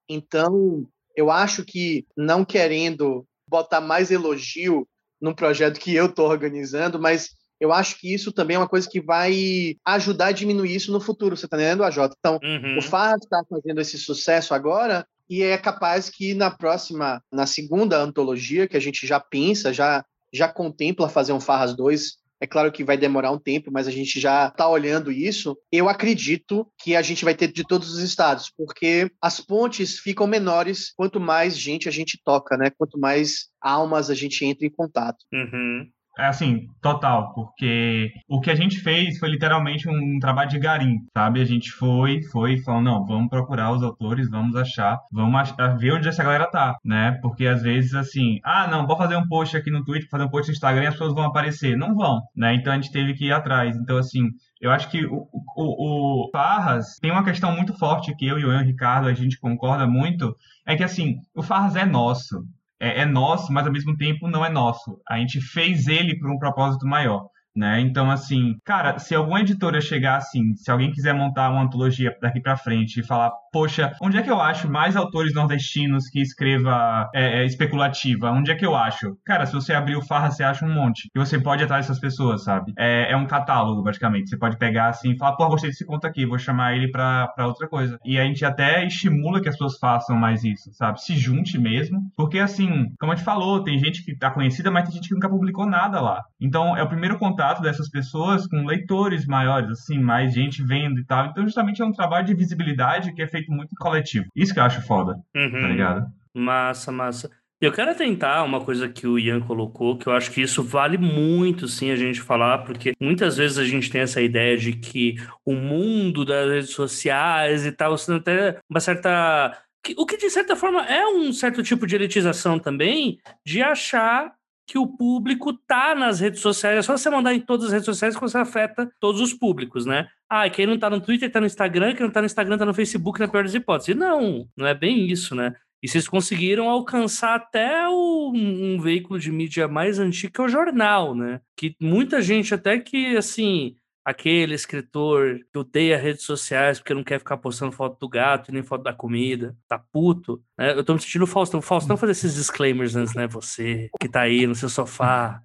Então, 0.09 0.87
eu 1.15 1.31
acho 1.31 1.65
que 1.65 2.07
não 2.17 2.45
querendo 2.45 3.27
botar 3.49 3.81
mais 3.81 4.11
elogio 4.11 4.87
num 5.21 5.35
projeto 5.35 5.81
que 5.81 5.95
eu 5.95 6.07
estou 6.07 6.29
organizando, 6.29 6.99
mas 6.99 7.31
eu 7.59 7.73
acho 7.73 7.99
que 7.99 8.13
isso 8.13 8.33
também 8.33 8.57
é 8.57 8.59
uma 8.59 8.69
coisa 8.69 8.89
que 8.89 9.01
vai 9.01 9.77
ajudar 9.85 10.27
a 10.27 10.33
diminuir 10.33 10.75
isso 10.75 10.93
no 10.93 11.01
futuro, 11.01 11.37
você 11.37 11.47
está 11.47 11.57
entendendo, 11.57 11.85
AJ? 11.85 12.11
Então, 12.19 12.39
uhum. 12.43 12.79
o 12.79 12.83
Farras 12.83 13.23
está 13.23 13.43
fazendo 13.49 13.81
esse 13.81 13.99
sucesso 13.99 14.53
agora 14.53 15.07
e 15.29 15.43
é 15.43 15.57
capaz 15.57 16.11
que 16.11 16.35
na 16.35 16.51
próxima, 16.51 17.23
na 17.33 17.47
segunda 17.47 17.99
antologia, 17.99 18.69
que 18.69 18.77
a 18.77 18.81
gente 18.81 19.07
já 19.07 19.19
pensa, 19.19 19.73
já, 19.73 20.05
já 20.33 20.49
contempla 20.49 21.09
fazer 21.09 21.33
um 21.33 21.41
Farras 21.41 21.75
2 21.75 22.19
é 22.41 22.47
claro 22.47 22.71
que 22.71 22.85
vai 22.85 22.97
demorar 22.97 23.31
um 23.31 23.39
tempo, 23.39 23.71
mas 23.73 23.89
a 23.89 23.91
gente 23.91 24.21
já 24.21 24.49
está 24.49 24.69
olhando 24.69 25.11
isso. 25.11 25.57
Eu 25.73 25.89
acredito 25.89 26.71
que 26.79 26.95
a 26.95 27.03
gente 27.03 27.25
vai 27.25 27.35
ter 27.35 27.49
de 27.49 27.65
todos 27.65 27.91
os 27.91 28.01
estados, 28.01 28.51
porque 28.57 29.11
as 29.21 29.41
pontes 29.41 29.99
ficam 29.99 30.27
menores 30.27 30.93
quanto 30.97 31.19
mais 31.19 31.59
gente 31.59 31.89
a 31.89 31.93
gente 31.93 32.21
toca, 32.23 32.57
né? 32.57 32.71
Quanto 32.77 32.99
mais 32.99 33.49
almas 33.61 34.11
a 34.11 34.15
gente 34.15 34.45
entra 34.45 34.67
em 34.67 34.71
contato. 34.71 35.25
Uhum. 35.33 35.89
É 36.19 36.25
assim, 36.27 36.67
total, 36.81 37.35
porque 37.35 38.11
o 38.27 38.41
que 38.41 38.51
a 38.51 38.55
gente 38.55 38.81
fez 38.81 39.19
foi 39.19 39.29
literalmente 39.29 39.87
um 39.87 40.19
trabalho 40.19 40.49
de 40.49 40.59
garim, 40.59 40.97
sabe? 41.13 41.43
A 41.43 41.45
gente 41.45 41.71
foi, 41.73 42.23
foi 42.33 42.57
falou, 42.63 42.81
não, 42.81 43.05
vamos 43.05 43.29
procurar 43.29 43.71
os 43.73 43.83
autores, 43.83 44.31
vamos 44.31 44.57
achar, 44.57 44.99
vamos 45.13 45.39
achar, 45.39 45.77
ver 45.77 45.93
onde 45.93 46.09
essa 46.09 46.25
galera 46.25 46.47
tá, 46.47 46.75
né? 46.83 47.19
Porque 47.21 47.47
às 47.47 47.61
vezes, 47.63 47.93
assim, 47.95 48.39
ah, 48.43 48.67
não, 48.67 48.87
vou 48.87 48.97
fazer 48.97 49.15
um 49.17 49.29
post 49.29 49.57
aqui 49.59 49.71
no 49.71 49.85
Twitter, 49.85 50.09
fazer 50.09 50.25
um 50.25 50.31
post 50.31 50.49
no 50.49 50.55
Instagram 50.55 50.85
e 50.85 50.87
as 50.87 50.95
pessoas 50.95 51.13
vão 51.13 51.25
aparecer. 51.25 51.77
Não 51.77 51.95
vão, 51.95 52.21
né? 52.35 52.55
Então 52.55 52.73
a 52.73 52.77
gente 52.77 52.91
teve 52.91 53.13
que 53.13 53.27
ir 53.27 53.33
atrás. 53.33 53.77
Então, 53.77 53.99
assim, 53.99 54.31
eu 54.59 54.71
acho 54.71 54.89
que 54.91 55.05
o, 55.05 55.29
o, 55.55 56.27
o 56.27 56.31
Farras 56.31 56.97
tem 56.99 57.11
uma 57.11 57.25
questão 57.25 57.55
muito 57.55 57.77
forte 57.77 58.15
que 58.17 58.27
eu 58.27 58.39
e 58.39 58.45
o 58.45 58.53
Ian 58.53 58.63
Ricardo 58.63 59.07
a 59.07 59.13
gente 59.13 59.39
concorda 59.39 59.87
muito, 59.87 60.35
é 60.67 60.75
que 60.75 60.83
assim, 60.83 61.17
o 61.35 61.43
Farras 61.43 61.77
é 61.77 61.85
nosso. 61.85 62.43
É, 62.81 63.03
é 63.03 63.07
nosso, 63.07 63.53
mas 63.53 63.67
ao 63.67 63.73
mesmo 63.73 63.97
tempo 63.97 64.29
não 64.29 64.45
é 64.45 64.51
nosso. 64.51 65.01
A 65.09 65.19
gente 65.19 65.41
fez 65.41 65.87
ele 65.87 66.19
por 66.19 66.31
um 66.31 66.39
propósito 66.39 66.87
maior 66.87 67.29
né? 67.57 67.81
Então, 67.81 68.11
assim, 68.11 68.57
cara, 68.65 68.99
se 68.99 69.15
alguma 69.15 69.41
editora 69.41 69.81
chegar 69.81 70.17
assim, 70.17 70.55
se 70.55 70.71
alguém 70.71 70.93
quiser 70.93 71.15
montar 71.15 71.51
uma 71.51 71.63
antologia 71.63 72.15
daqui 72.21 72.41
para 72.41 72.57
frente 72.57 73.01
e 73.01 73.07
falar, 73.07 73.33
poxa, 73.53 73.93
onde 74.03 74.19
é 74.19 74.23
que 74.23 74.31
eu 74.31 74.41
acho 74.41 74.71
mais 74.71 74.97
autores 74.97 75.33
nordestinos 75.35 76.09
que 76.09 76.21
escreva 76.21 77.09
é, 77.15 77.41
é, 77.41 77.45
especulativa? 77.47 78.31
Onde 78.31 78.51
é 78.51 78.55
que 78.55 78.67
eu 78.67 78.75
acho? 78.75 79.17
Cara, 79.25 79.47
se 79.47 79.55
você 79.55 79.73
abrir 79.73 79.97
o 79.97 80.03
Farra, 80.03 80.31
você 80.31 80.45
acha 80.45 80.65
um 80.65 80.73
monte. 80.73 81.09
E 81.15 81.19
você 81.19 81.39
pode 81.39 81.65
atrás 81.65 81.87
dessas 81.87 82.01
pessoas, 82.01 82.45
sabe? 82.45 82.73
É, 82.79 83.13
é 83.13 83.17
um 83.17 83.27
catálogo, 83.27 83.83
basicamente. 83.83 84.29
Você 84.29 84.37
pode 84.37 84.59
pegar 84.59 84.89
assim 84.89 85.13
e 85.13 85.19
falar, 85.19 85.37
pô, 85.37 85.49
gostei 85.49 85.71
desse 85.71 85.87
conto 85.87 86.07
aqui, 86.07 86.27
vou 86.27 86.39
chamar 86.39 86.77
ele 86.77 86.91
pra, 86.91 87.29
pra 87.29 87.47
outra 87.47 87.67
coisa. 87.69 87.99
E 88.05 88.19
a 88.19 88.25
gente 88.25 88.45
até 88.45 88.85
estimula 88.85 89.41
que 89.41 89.49
as 89.49 89.55
pessoas 89.55 89.79
façam 89.79 90.17
mais 90.17 90.45
isso, 90.45 90.73
sabe? 90.73 91.01
Se 91.01 91.17
junte 91.17 91.59
mesmo. 91.59 92.01
Porque, 92.17 92.39
assim, 92.39 92.87
como 92.99 93.13
a 93.13 93.15
gente 93.15 93.25
falou, 93.25 93.65
tem 93.65 93.79
gente 93.79 94.05
que 94.05 94.17
tá 94.17 94.31
conhecida, 94.31 94.71
mas 94.71 94.85
tem 94.85 94.95
gente 94.95 95.09
que 95.09 95.15
nunca 95.15 95.31
publicou 95.31 95.67
nada 95.67 96.01
lá. 96.01 96.23
Então, 96.41 96.77
é 96.77 96.83
o 96.83 96.89
primeiro 96.89 97.19
contato 97.19 97.63
dessas 97.63 97.89
pessoas 97.89 98.47
com 98.47 98.65
leitores 98.65 99.27
maiores, 99.27 99.71
assim, 99.71 99.99
mais 99.99 100.35
gente 100.35 100.63
vendo 100.63 101.01
e 101.01 101.05
tal. 101.05 101.27
Então, 101.27 101.45
justamente 101.45 101.81
é 101.81 101.85
um 101.85 101.93
trabalho 101.93 102.27
de 102.27 102.35
visibilidade 102.35 103.15
que 103.15 103.23
é 103.23 103.27
feito 103.27 103.51
muito 103.51 103.75
coletivo. 103.79 104.27
Isso 104.35 104.53
que 104.53 104.61
eu 104.61 104.65
acho 104.65 104.83
foda, 104.83 105.15
tá 105.15 105.41
uhum. 105.41 105.51
tá 105.51 105.69
ligado? 105.69 106.07
Massa, 106.35 106.93
massa. 106.93 107.31
Eu 107.59 107.73
quero 107.73 107.95
tentar 107.95 108.43
uma 108.43 108.61
coisa 108.61 108.87
que 108.87 109.07
o 109.07 109.19
Ian 109.19 109.41
colocou, 109.41 109.97
que 109.97 110.07
eu 110.07 110.13
acho 110.13 110.31
que 110.31 110.43
isso 110.43 110.63
vale 110.63 110.99
muito, 110.99 111.67
sim, 111.67 111.91
a 111.91 111.97
gente 111.97 112.21
falar, 112.21 112.59
porque 112.59 112.93
muitas 113.01 113.39
vezes 113.39 113.57
a 113.57 113.65
gente 113.65 113.91
tem 113.91 114.03
essa 114.03 114.21
ideia 114.21 114.59
de 114.59 114.75
que 114.75 115.17
o 115.43 115.55
mundo 115.55 116.23
das 116.23 116.51
redes 116.51 116.71
sociais 116.71 117.65
e 117.65 117.73
tal, 117.73 117.97
sendo 117.97 118.19
até 118.19 118.59
uma 118.69 118.79
certa 118.79 119.57
o 119.97 120.05
que 120.05 120.17
de 120.17 120.29
certa 120.29 120.57
forma 120.57 120.85
é 120.85 121.07
um 121.07 121.33
certo 121.33 121.63
tipo 121.63 121.87
de 121.87 121.95
elitização 121.95 122.59
também, 122.59 123.19
de 123.45 123.63
achar 123.63 124.35
que 124.67 124.79
o 124.79 124.87
público 124.87 125.53
tá 125.53 125.95
nas 125.95 126.21
redes 126.21 126.41
sociais. 126.41 126.79
É 126.79 126.83
só 126.83 126.97
você 126.97 127.09
mandar 127.09 127.33
em 127.33 127.41
todas 127.41 127.67
as 127.67 127.73
redes 127.73 127.87
sociais 127.87 128.15
que 128.15 128.21
você 128.21 128.37
afeta 128.37 128.91
todos 129.01 129.21
os 129.21 129.33
públicos, 129.33 129.87
né? 129.87 130.09
Ah, 130.29 130.51
quem 130.51 130.67
não 130.67 130.79
tá 130.79 130.91
no 130.91 131.01
Twitter 131.01 131.31
tá 131.31 131.41
no 131.41 131.47
Instagram, 131.47 131.95
quem 131.95 132.05
não 132.05 132.13
tá 132.13 132.21
no 132.21 132.27
Instagram 132.27 132.59
tá 132.59 132.67
no 132.67 132.75
Facebook, 132.75 133.21
na 133.21 133.29
pior 133.29 133.45
das 133.45 133.55
hipóteses. 133.55 133.95
Não, 133.95 134.49
não 134.57 134.67
é 134.67 134.75
bem 134.75 135.07
isso, 135.07 135.35
né? 135.35 135.55
E 135.83 135.89
vocês 135.89 136.09
conseguiram 136.09 136.69
alcançar 136.69 137.37
até 137.37 137.87
o, 137.89 138.33
um 138.35 138.81
veículo 138.81 139.21
de 139.21 139.31
mídia 139.31 139.69
mais 139.69 139.99
antigo, 139.99 140.33
que 140.33 140.41
é 140.41 140.45
o 140.45 140.49
jornal, 140.49 141.15
né? 141.15 141.41
Que 141.57 141.77
muita 141.81 142.21
gente 142.21 142.53
até 142.53 142.79
que, 142.79 143.17
assim, 143.17 143.77
aquele 144.07 144.55
escritor 144.55 145.41
que 145.53 145.59
odeia 145.59 145.99
redes 145.99 146.23
sociais 146.23 146.79
porque 146.79 146.95
não 146.95 147.03
quer 147.03 147.19
ficar 147.19 147.37
postando 147.39 147.73
foto 147.73 147.99
do 147.99 148.09
gato 148.09 148.53
nem 148.53 148.63
foto 148.63 148.85
da 148.85 148.93
comida, 148.93 149.57
tá 149.67 149.81
puto. 149.93 150.41
Né? 150.57 150.79
Eu 150.79 150.85
tô 150.85 150.95
me 150.95 151.01
sentindo 151.01 151.27
Faustão. 151.27 151.61
Faustão 151.61 151.97
fazer 151.97 152.13
esses 152.13 152.37
disclaimers 152.37 152.95
antes, 152.95 153.15
né? 153.15 153.27
Você 153.27 153.91
que 154.01 154.09
tá 154.09 154.21
aí 154.21 154.47
no 154.47 154.55
seu 154.55 154.69
sofá, 154.69 155.43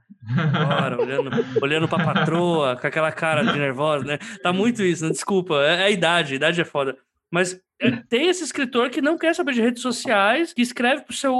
agora, 0.53 1.01
olhando, 1.01 1.31
olhando 1.59 1.87
pra 1.87 2.05
patroa, 2.05 2.75
com 2.75 2.85
aquela 2.85 3.11
cara 3.11 3.43
de 3.43 3.57
nervosa, 3.57 4.05
né? 4.05 4.19
Tá 4.43 4.53
muito 4.53 4.83
isso, 4.83 5.03
né? 5.03 5.09
Desculpa, 5.09 5.55
é, 5.63 5.81
é 5.81 5.83
a 5.85 5.89
idade, 5.89 6.33
a 6.33 6.35
idade 6.35 6.61
é 6.61 6.65
foda. 6.65 6.95
Mas 7.31 7.59
tem 8.09 8.27
esse 8.27 8.43
escritor 8.43 8.89
que 8.89 9.01
não 9.01 9.17
quer 9.17 9.33
saber 9.35 9.53
de 9.53 9.61
redes 9.61 9.81
sociais, 9.81 10.53
que 10.53 10.61
escreve 10.61 11.03
pro 11.03 11.15
seu 11.15 11.37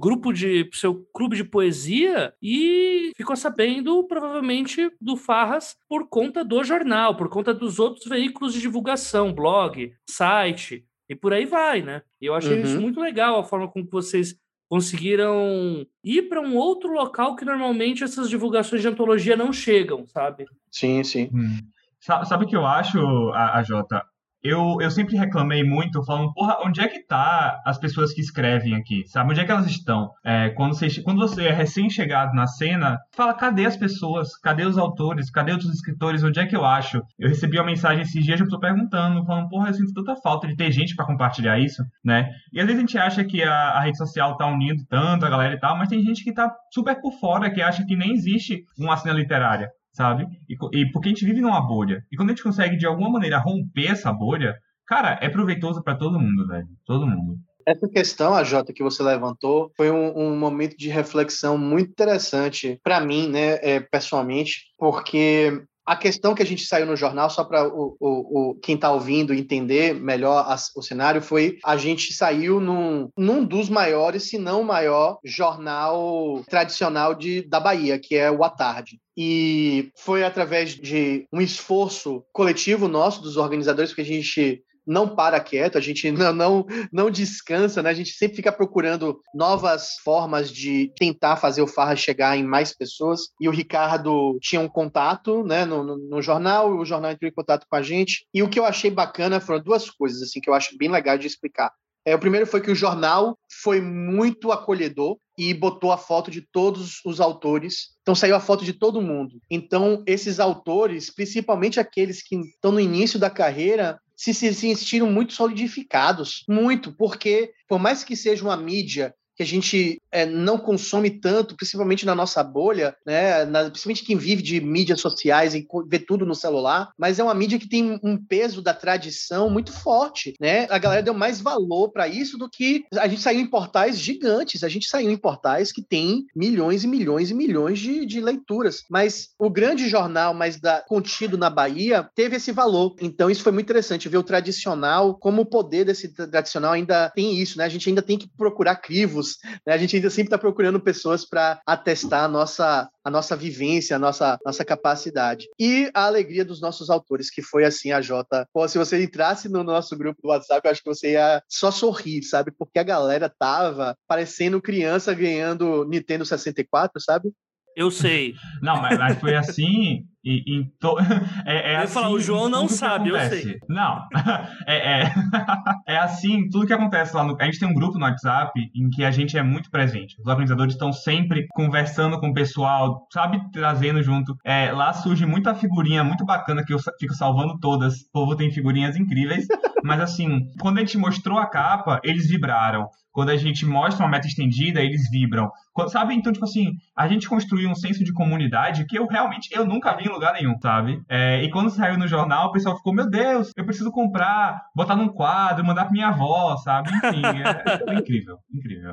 grupo 0.00 0.32
de. 0.32 0.64
pro 0.64 0.78
seu 0.78 1.06
clube 1.12 1.36
de 1.36 1.44
poesia 1.44 2.32
e 2.42 3.12
ficou 3.16 3.36
sabendo, 3.36 4.04
provavelmente, 4.04 4.90
do 5.00 5.16
Farras 5.16 5.76
por 5.88 6.08
conta 6.08 6.44
do 6.44 6.62
jornal, 6.64 7.16
por 7.16 7.28
conta 7.28 7.52
dos 7.52 7.78
outros 7.78 8.06
veículos 8.06 8.52
de 8.52 8.60
divulgação, 8.60 9.32
blog, 9.32 9.92
site, 10.08 10.84
e 11.08 11.14
por 11.14 11.32
aí 11.32 11.44
vai, 11.44 11.82
né? 11.82 12.02
E 12.20 12.26
eu 12.26 12.34
achei 12.34 12.56
uhum. 12.56 12.62
isso 12.62 12.80
muito 12.80 13.00
legal, 13.00 13.38
a 13.38 13.44
forma 13.44 13.68
como 13.68 13.88
vocês 13.90 14.34
conseguiram 14.68 15.86
ir 16.02 16.22
para 16.28 16.40
um 16.40 16.56
outro 16.56 16.92
local 16.92 17.36
que 17.36 17.44
normalmente 17.44 18.02
essas 18.02 18.28
divulgações 18.28 18.82
de 18.82 18.88
antologia 18.88 19.36
não 19.36 19.52
chegam, 19.52 20.04
sabe? 20.06 20.44
Sim, 20.70 21.04
sim. 21.04 21.30
Hum. 21.32 21.58
Sabe 22.00 22.44
o 22.44 22.48
que 22.48 22.56
eu 22.56 22.66
acho, 22.66 22.98
a, 23.30 23.58
a 23.58 23.62
Jota? 23.62 24.04
Eu, 24.42 24.76
eu 24.80 24.90
sempre 24.90 25.16
reclamei 25.16 25.64
muito, 25.64 26.04
falando, 26.04 26.32
porra, 26.32 26.58
onde 26.64 26.80
é 26.80 26.88
que 26.88 27.04
tá 27.04 27.60
as 27.64 27.78
pessoas 27.78 28.12
que 28.12 28.20
escrevem 28.20 28.74
aqui, 28.74 29.02
sabe? 29.06 29.30
Onde 29.30 29.40
é 29.40 29.44
que 29.44 29.50
elas 29.50 29.66
estão? 29.66 30.10
É, 30.24 30.50
quando, 30.50 30.74
você, 30.74 31.02
quando 31.02 31.18
você 31.18 31.46
é 31.46 31.52
recém-chegado 31.52 32.34
na 32.34 32.46
cena, 32.46 32.98
fala, 33.12 33.34
cadê 33.34 33.66
as 33.66 33.76
pessoas? 33.76 34.36
Cadê 34.38 34.64
os 34.64 34.78
autores? 34.78 35.30
Cadê 35.30 35.52
outros 35.52 35.72
escritores? 35.72 36.22
Onde 36.22 36.40
é 36.40 36.46
que 36.46 36.56
eu 36.56 36.64
acho? 36.64 37.02
Eu 37.18 37.28
recebi 37.28 37.58
uma 37.58 37.66
mensagem 37.66 38.02
esses 38.02 38.24
dias, 38.24 38.40
eu 38.40 38.48
tô 38.48 38.58
perguntando, 38.58 39.24
falando, 39.24 39.48
porra, 39.48 39.68
eu 39.70 39.74
sinto 39.74 39.92
tanta 39.92 40.16
falta 40.20 40.46
de 40.46 40.56
ter 40.56 40.70
gente 40.70 40.94
para 40.94 41.06
compartilhar 41.06 41.58
isso, 41.58 41.82
né? 42.04 42.30
E 42.52 42.60
às 42.60 42.66
vezes 42.66 42.78
a 42.78 42.86
gente 42.86 42.98
acha 42.98 43.24
que 43.24 43.42
a, 43.42 43.70
a, 43.70 43.80
rede 43.80 43.98
social 43.98 44.36
tá 44.36 44.46
unindo 44.46 44.84
tanto 44.88 45.26
a 45.26 45.30
galera 45.30 45.54
e 45.54 45.58
tal, 45.58 45.76
mas 45.76 45.88
tem 45.88 46.02
gente 46.02 46.22
que 46.22 46.32
tá 46.32 46.52
super 46.72 47.00
por 47.00 47.12
fora, 47.18 47.50
que 47.50 47.60
acha 47.60 47.84
que 47.84 47.96
nem 47.96 48.12
existe 48.12 48.64
uma 48.78 48.96
cena 48.96 49.14
literária, 49.14 49.68
sabe? 49.96 50.26
E, 50.48 50.54
e, 50.78 50.92
porque 50.92 51.08
a 51.08 51.12
gente 51.12 51.24
vive 51.24 51.40
numa 51.40 51.60
bolha. 51.60 52.04
E 52.12 52.16
quando 52.16 52.28
a 52.28 52.32
gente 52.32 52.42
consegue, 52.42 52.76
de 52.76 52.86
alguma 52.86 53.08
maneira, 53.08 53.38
romper 53.38 53.92
essa 53.92 54.12
bolha, 54.12 54.54
cara, 54.86 55.18
é 55.22 55.28
proveitoso 55.28 55.82
para 55.82 55.96
todo 55.96 56.20
mundo, 56.20 56.46
velho. 56.46 56.68
Todo 56.84 57.06
mundo. 57.06 57.38
Essa 57.66 57.88
questão, 57.88 58.32
a 58.34 58.44
Jota, 58.44 58.72
que 58.72 58.82
você 58.82 59.02
levantou, 59.02 59.72
foi 59.76 59.90
um, 59.90 60.16
um 60.16 60.38
momento 60.38 60.76
de 60.76 60.88
reflexão 60.88 61.58
muito 61.58 61.90
interessante 61.90 62.78
para 62.84 63.00
mim, 63.00 63.28
né, 63.28 63.54
é, 63.60 63.80
pessoalmente, 63.80 64.66
porque 64.78 65.64
a 65.86 65.96
questão 65.96 66.34
que 66.34 66.42
a 66.42 66.46
gente 66.46 66.66
saiu 66.66 66.84
no 66.84 66.96
jornal, 66.96 67.30
só 67.30 67.44
para 67.44 67.68
o, 67.68 67.96
o, 68.00 68.50
o, 68.50 68.54
quem 68.56 68.74
está 68.74 68.90
ouvindo 68.90 69.32
entender 69.32 69.94
melhor 69.94 70.44
o 70.74 70.82
cenário, 70.82 71.22
foi 71.22 71.58
a 71.64 71.76
gente 71.76 72.12
saiu 72.12 72.58
num, 72.58 73.08
num 73.16 73.44
dos 73.44 73.68
maiores, 73.68 74.24
se 74.24 74.36
não 74.36 74.62
o 74.62 74.64
maior, 74.64 75.18
jornal 75.24 76.42
tradicional 76.48 77.14
de, 77.14 77.42
da 77.42 77.60
Bahia, 77.60 77.98
que 77.98 78.16
é 78.16 78.30
o 78.30 78.42
A 78.42 78.50
Tarde. 78.50 78.98
E 79.16 79.90
foi 79.96 80.24
através 80.24 80.74
de 80.74 81.26
um 81.32 81.40
esforço 81.40 82.22
coletivo 82.32 82.86
nosso, 82.86 83.22
dos 83.22 83.36
organizadores, 83.36 83.94
que 83.94 84.02
a 84.02 84.04
gente 84.04 84.62
não 84.86 85.14
para 85.14 85.40
quieto, 85.40 85.76
a 85.76 85.80
gente 85.80 86.10
não, 86.12 86.32
não, 86.32 86.66
não 86.92 87.10
descansa, 87.10 87.82
né? 87.82 87.90
A 87.90 87.94
gente 87.94 88.10
sempre 88.10 88.36
fica 88.36 88.52
procurando 88.52 89.20
novas 89.34 89.96
formas 90.04 90.50
de 90.50 90.92
tentar 90.98 91.36
fazer 91.36 91.62
o 91.62 91.66
Farra 91.66 91.96
chegar 91.96 92.36
em 92.36 92.44
mais 92.44 92.72
pessoas. 92.72 93.28
E 93.40 93.48
o 93.48 93.52
Ricardo 93.52 94.38
tinha 94.40 94.60
um 94.60 94.68
contato, 94.68 95.42
né, 95.44 95.64
no, 95.64 95.82
no, 95.82 95.96
no 95.96 96.22
jornal, 96.22 96.76
o 96.76 96.84
jornal 96.84 97.10
entrou 97.10 97.28
em 97.28 97.34
contato 97.34 97.66
com 97.68 97.76
a 97.76 97.82
gente. 97.82 98.26
E 98.32 98.42
o 98.42 98.48
que 98.48 98.58
eu 98.58 98.64
achei 98.64 98.90
bacana 98.90 99.40
foram 99.40 99.62
duas 99.62 99.90
coisas, 99.90 100.22
assim, 100.22 100.40
que 100.40 100.48
eu 100.48 100.54
acho 100.54 100.76
bem 100.78 100.90
legal 100.90 101.18
de 101.18 101.26
explicar. 101.26 101.72
É, 102.06 102.14
o 102.14 102.20
primeiro 102.20 102.46
foi 102.46 102.60
que 102.60 102.70
o 102.70 102.74
jornal 102.74 103.36
foi 103.50 103.80
muito 103.80 104.52
acolhedor 104.52 105.18
e 105.36 105.52
botou 105.52 105.90
a 105.90 105.98
foto 105.98 106.30
de 106.30 106.40
todos 106.40 107.00
os 107.04 107.20
autores. 107.20 107.96
Então 108.00 108.14
saiu 108.14 108.36
a 108.36 108.40
foto 108.40 108.64
de 108.64 108.72
todo 108.72 109.02
mundo. 109.02 109.40
Então 109.50 110.04
esses 110.06 110.38
autores, 110.38 111.12
principalmente 111.12 111.80
aqueles 111.80 112.22
que 112.22 112.36
estão 112.36 112.70
no 112.70 112.78
início 112.78 113.18
da 113.18 113.28
carreira, 113.28 113.98
se, 114.16 114.32
se 114.32 114.52
sentiram 114.54 115.10
muito 115.12 115.34
solidificados, 115.34 116.42
muito, 116.48 116.92
porque 116.92 117.52
por 117.68 117.78
mais 117.78 118.02
que 118.02 118.16
seja 118.16 118.42
uma 118.42 118.56
mídia 118.56 119.14
que 119.36 119.42
a 119.42 119.46
gente 119.46 120.00
é, 120.10 120.24
não 120.24 120.58
consome 120.58 121.10
tanto, 121.10 121.54
principalmente 121.54 122.06
na 122.06 122.14
nossa 122.14 122.42
bolha, 122.42 122.96
né? 123.04 123.44
Na, 123.44 123.64
principalmente 123.70 124.04
quem 124.04 124.16
vive 124.16 124.42
de 124.42 124.60
mídias 124.60 125.00
sociais 125.00 125.54
e 125.54 125.66
vê 125.88 125.98
tudo 125.98 126.24
no 126.24 126.34
celular, 126.34 126.90
mas 126.98 127.18
é 127.18 127.22
uma 127.22 127.34
mídia 127.34 127.58
que 127.58 127.68
tem 127.68 128.00
um 128.02 128.16
peso 128.16 128.62
da 128.62 128.72
tradição 128.72 129.50
muito 129.50 129.72
forte, 129.72 130.34
né? 130.40 130.66
A 130.70 130.78
galera 130.78 131.02
deu 131.02 131.14
mais 131.14 131.40
valor 131.40 131.90
para 131.90 132.08
isso 132.08 132.38
do 132.38 132.48
que 132.48 132.84
a 132.94 133.06
gente 133.06 133.22
saiu 133.22 133.40
em 133.40 133.46
portais 133.46 133.98
gigantes, 133.98 134.64
a 134.64 134.68
gente 134.68 134.88
saiu 134.88 135.10
em 135.10 135.16
portais 135.16 135.70
que 135.70 135.82
tem 135.82 136.24
milhões 136.34 136.84
e 136.84 136.88
milhões 136.88 137.30
e 137.30 137.34
milhões 137.34 137.78
de, 137.78 138.06
de 138.06 138.20
leituras, 138.20 138.84
mas 138.88 139.30
o 139.38 139.50
grande 139.50 139.88
jornal 139.88 140.32
mais 140.32 140.58
da, 140.58 140.80
contido 140.80 141.36
na 141.36 141.50
Bahia 141.50 142.08
teve 142.14 142.36
esse 142.36 142.52
valor. 142.52 142.96
Então 143.00 143.30
isso 143.30 143.42
foi 143.42 143.52
muito 143.52 143.66
interessante 143.66 144.08
ver 144.08 144.18
o 144.18 144.22
tradicional, 144.22 145.14
como 145.14 145.42
o 145.42 145.46
poder 145.46 145.84
desse 145.84 146.08
tradicional 146.08 146.72
ainda 146.72 147.10
tem 147.10 147.38
isso, 147.38 147.58
né? 147.58 147.64
A 147.64 147.68
gente 147.68 147.88
ainda 147.88 148.02
tem 148.02 148.16
que 148.16 148.28
procurar 148.36 148.76
crivos, 148.76 149.25
né? 149.66 149.72
A 149.74 149.78
gente 149.78 149.96
ainda 149.96 150.10
sempre 150.10 150.28
está 150.28 150.38
procurando 150.38 150.80
pessoas 150.80 151.24
para 151.24 151.60
atestar 151.66 152.24
a 152.24 152.28
nossa, 152.28 152.88
a 153.04 153.10
nossa 153.10 153.36
vivência, 153.36 153.96
a 153.96 153.98
nossa, 153.98 154.38
nossa 154.44 154.64
capacidade. 154.64 155.46
E 155.58 155.90
a 155.94 156.06
alegria 156.06 156.44
dos 156.44 156.60
nossos 156.60 156.90
autores, 156.90 157.30
que 157.30 157.42
foi 157.42 157.64
assim, 157.64 157.92
a 157.92 158.00
Jota. 158.00 158.46
Pô, 158.52 158.66
se 158.68 158.78
você 158.78 159.02
entrasse 159.02 159.48
no 159.48 159.62
nosso 159.62 159.96
grupo 159.96 160.20
do 160.22 160.28
WhatsApp, 160.28 160.66
eu 160.66 160.72
acho 160.72 160.82
que 160.82 160.88
você 160.88 161.12
ia 161.12 161.42
só 161.48 161.70
sorrir, 161.70 162.22
sabe? 162.22 162.50
Porque 162.50 162.78
a 162.78 162.84
galera 162.84 163.32
tava 163.38 163.96
parecendo 164.06 164.60
criança 164.60 165.14
ganhando 165.14 165.84
Nintendo 165.84 166.24
64, 166.24 167.00
sabe? 167.00 167.32
Eu 167.76 167.90
sei. 167.90 168.34
Não, 168.62 168.80
mas, 168.80 168.98
mas 168.98 169.20
foi 169.20 169.34
assim 169.36 170.06
e, 170.26 170.42
e 170.58 170.64
to... 170.80 170.96
é, 171.46 171.74
é 171.74 171.76
assim 171.76 171.94
falar, 171.94 172.10
o 172.10 172.18
João 172.18 172.48
não 172.48 172.66
sabe, 172.66 173.10
eu 173.10 173.16
acontece. 173.16 173.42
sei. 173.42 173.58
Não, 173.68 174.02
é, 174.66 175.02
é, 175.02 175.14
é 175.94 175.98
assim, 175.98 176.48
tudo 176.48 176.66
que 176.66 176.72
acontece 176.72 177.14
lá 177.14 177.22
no... 177.22 177.36
A 177.40 177.44
gente 177.44 177.60
tem 177.60 177.68
um 177.68 177.74
grupo 177.74 177.96
no 177.96 178.04
WhatsApp 178.04 178.58
em 178.74 178.90
que 178.90 179.04
a 179.04 179.12
gente 179.12 179.38
é 179.38 179.42
muito 179.42 179.70
presente. 179.70 180.16
Os 180.18 180.26
organizadores 180.26 180.74
estão 180.74 180.92
sempre 180.92 181.46
conversando 181.50 182.18
com 182.18 182.30
o 182.30 182.34
pessoal, 182.34 183.06
sabe, 183.12 183.40
trazendo 183.52 184.02
junto. 184.02 184.34
É, 184.44 184.72
lá 184.72 184.92
surge 184.92 185.24
muita 185.24 185.54
figurinha 185.54 186.02
muito 186.02 186.24
bacana 186.24 186.64
que 186.64 186.74
eu 186.74 186.78
fico 186.98 187.14
salvando 187.14 187.56
todas. 187.60 188.00
O 188.00 188.10
povo 188.12 188.34
tem 188.34 188.50
figurinhas 188.50 188.96
incríveis. 188.96 189.46
Mas 189.84 190.00
assim, 190.00 190.40
quando 190.60 190.78
a 190.78 190.80
gente 190.80 190.98
mostrou 190.98 191.38
a 191.38 191.46
capa, 191.46 192.00
eles 192.02 192.28
vibraram. 192.28 192.88
Quando 193.16 193.30
a 193.30 193.36
gente 193.38 193.64
mostra 193.64 194.04
uma 194.04 194.10
meta 194.10 194.26
estendida, 194.26 194.82
eles 194.82 195.08
vibram. 195.10 195.50
Quando- 195.72 195.90
sabe? 195.90 196.12
Então, 196.14 196.30
tipo 196.30 196.44
assim, 196.44 196.72
a 196.94 197.08
gente 197.08 197.26
construiu 197.26 197.70
um 197.70 197.74
senso 197.74 198.04
de 198.04 198.12
comunidade 198.12 198.84
que 198.84 198.98
eu 198.98 199.06
realmente 199.06 199.48
eu 199.56 199.64
nunca 199.66 199.96
vi 199.96 200.04
em 200.04 200.12
lugar 200.12 200.34
nenhum, 200.34 200.54
sabe? 200.60 201.00
É, 201.08 201.42
e 201.42 201.50
quando 201.50 201.70
saiu 201.70 201.96
no 201.96 202.06
jornal, 202.06 202.48
o 202.48 202.52
pessoal 202.52 202.76
ficou, 202.76 202.92
meu 202.92 203.08
Deus, 203.08 203.52
eu 203.56 203.64
preciso 203.64 203.90
comprar, 203.90 204.60
botar 204.74 204.96
num 204.96 205.08
quadro, 205.08 205.64
mandar 205.64 205.84
pra 205.84 205.92
minha 205.92 206.08
avó, 206.08 206.58
sabe? 206.58 206.90
Enfim, 206.90 207.22
é, 207.24 207.78
foi 207.78 207.94
incrível, 208.04 208.36
incrível. 208.52 208.92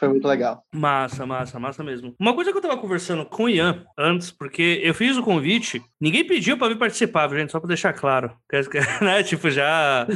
Foi 0.00 0.08
muito 0.08 0.26
legal. 0.26 0.64
Massa, 0.72 1.26
massa, 1.26 1.60
massa 1.60 1.84
mesmo. 1.84 2.14
Uma 2.18 2.34
coisa 2.34 2.50
que 2.50 2.56
eu 2.56 2.62
tava 2.62 2.78
conversando 2.78 3.26
com 3.26 3.44
o 3.44 3.48
Ian 3.50 3.84
antes, 3.98 4.30
porque 4.30 4.80
eu 4.82 4.94
fiz 4.94 5.18
o 5.18 5.22
convite, 5.22 5.82
ninguém 6.00 6.26
pediu 6.26 6.56
pra 6.56 6.68
vir 6.68 6.78
participar, 6.78 7.28
gente, 7.28 7.52
só 7.52 7.60
pra 7.60 7.68
deixar 7.68 7.92
claro. 7.92 8.34
Né? 9.02 9.22
Tipo, 9.22 9.50
já 9.50 10.06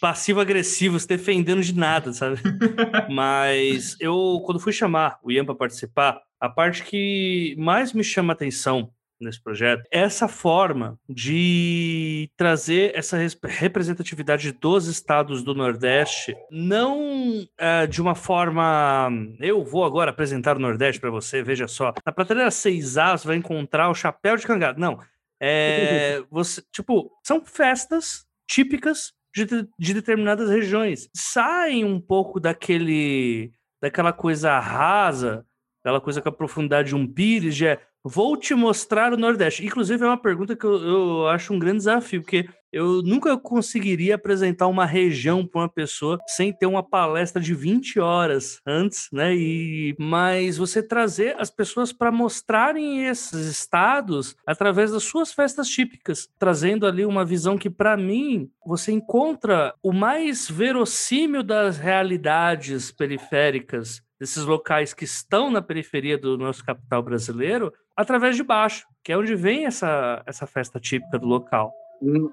passivo-agressivo, 0.00 0.98
se 0.98 1.06
defendendo 1.06 1.62
de 1.62 1.74
nada, 1.74 2.12
sabe? 2.14 2.40
Mas 3.10 3.94
eu, 4.00 4.42
quando 4.46 4.58
fui 4.58 4.72
chamar 4.72 5.18
o 5.22 5.30
Ian 5.30 5.44
pra 5.44 5.54
participar, 5.54 6.20
a 6.40 6.48
parte 6.48 6.82
que 6.82 7.54
mais 7.58 7.92
me 7.92 8.02
chama 8.02 8.32
atenção 8.32 8.90
nesse 9.20 9.42
projeto 9.42 9.82
essa 9.90 10.28
forma 10.28 10.98
de 11.08 12.30
trazer 12.36 12.92
essa 12.94 13.16
res- 13.16 13.38
representatividade 13.42 14.52
dos 14.52 14.86
estados 14.86 15.42
do 15.42 15.54
Nordeste, 15.54 16.36
não 16.50 17.46
eh, 17.58 17.86
de 17.86 18.00
uma 18.00 18.14
forma. 18.14 19.10
Eu 19.40 19.64
vou 19.64 19.84
agora 19.84 20.10
apresentar 20.10 20.56
o 20.56 20.60
Nordeste 20.60 21.00
para 21.00 21.10
você, 21.10 21.42
veja 21.42 21.66
só. 21.68 21.92
Na 22.04 22.12
prateleira 22.12 22.50
6A 22.50 23.16
você 23.18 23.26
vai 23.26 23.36
encontrar 23.36 23.88
o 23.90 23.94
chapéu 23.94 24.36
de 24.36 24.46
cangado. 24.46 24.80
Não. 24.80 24.98
É, 25.40 26.22
você, 26.30 26.62
tipo, 26.72 27.10
são 27.24 27.44
festas 27.44 28.24
típicas 28.48 29.12
de, 29.34 29.44
de- 29.44 29.68
de 29.78 29.94
determinadas 29.94 30.48
regiões. 30.50 31.08
Saem 31.14 31.84
um 31.84 32.00
pouco 32.00 32.40
daquele 32.40 33.52
daquela 33.80 34.12
coisa 34.12 34.58
rasa, 34.58 35.44
aquela 35.80 36.00
coisa 36.00 36.20
com 36.20 36.28
a 36.28 36.32
profundidade 36.32 36.88
de 36.88 36.96
um 36.96 37.06
pires, 37.06 37.54
de 37.54 37.66
é, 37.66 37.80
vou 38.04 38.36
te 38.36 38.54
mostrar 38.54 39.12
o 39.12 39.16
Nordeste. 39.16 39.64
Inclusive, 39.64 40.02
é 40.04 40.06
uma 40.06 40.20
pergunta 40.20 40.56
que 40.56 40.64
eu, 40.64 40.82
eu 40.82 41.26
acho 41.28 41.52
um 41.52 41.58
grande 41.58 41.78
desafio, 41.78 42.22
porque 42.22 42.48
eu 42.72 43.02
nunca 43.02 43.36
conseguiria 43.38 44.14
apresentar 44.14 44.66
uma 44.66 44.84
região 44.84 45.46
para 45.46 45.62
uma 45.62 45.68
pessoa 45.68 46.18
sem 46.26 46.52
ter 46.52 46.66
uma 46.66 46.82
palestra 46.82 47.40
de 47.40 47.54
20 47.54 47.98
horas 47.98 48.60
antes, 48.66 49.08
né? 49.10 49.34
E 49.34 49.96
mas 49.98 50.58
você 50.58 50.82
trazer 50.82 51.34
as 51.38 51.50
pessoas 51.50 51.92
para 51.92 52.12
mostrarem 52.12 53.06
esses 53.06 53.46
estados 53.46 54.36
através 54.46 54.92
das 54.92 55.02
suas 55.02 55.32
festas 55.32 55.68
típicas, 55.68 56.28
trazendo 56.38 56.86
ali 56.86 57.06
uma 57.06 57.24
visão 57.24 57.56
que 57.56 57.70
para 57.70 57.96
mim 57.96 58.50
você 58.66 58.92
encontra 58.92 59.74
o 59.82 59.92
mais 59.92 60.48
verossímil 60.48 61.42
das 61.42 61.78
realidades 61.78 62.92
periféricas 62.92 64.02
desses 64.20 64.44
locais 64.44 64.92
que 64.92 65.04
estão 65.04 65.50
na 65.50 65.62
periferia 65.62 66.18
do 66.18 66.36
nosso 66.36 66.64
capital 66.64 67.02
brasileiro 67.02 67.72
através 67.96 68.36
de 68.36 68.42
baixo, 68.42 68.86
que 69.02 69.12
é 69.12 69.16
onde 69.18 69.34
vem 69.34 69.66
essa, 69.66 70.22
essa 70.26 70.46
festa 70.46 70.78
típica 70.80 71.18
do 71.18 71.26
local. 71.26 71.72
Uhum. 72.00 72.30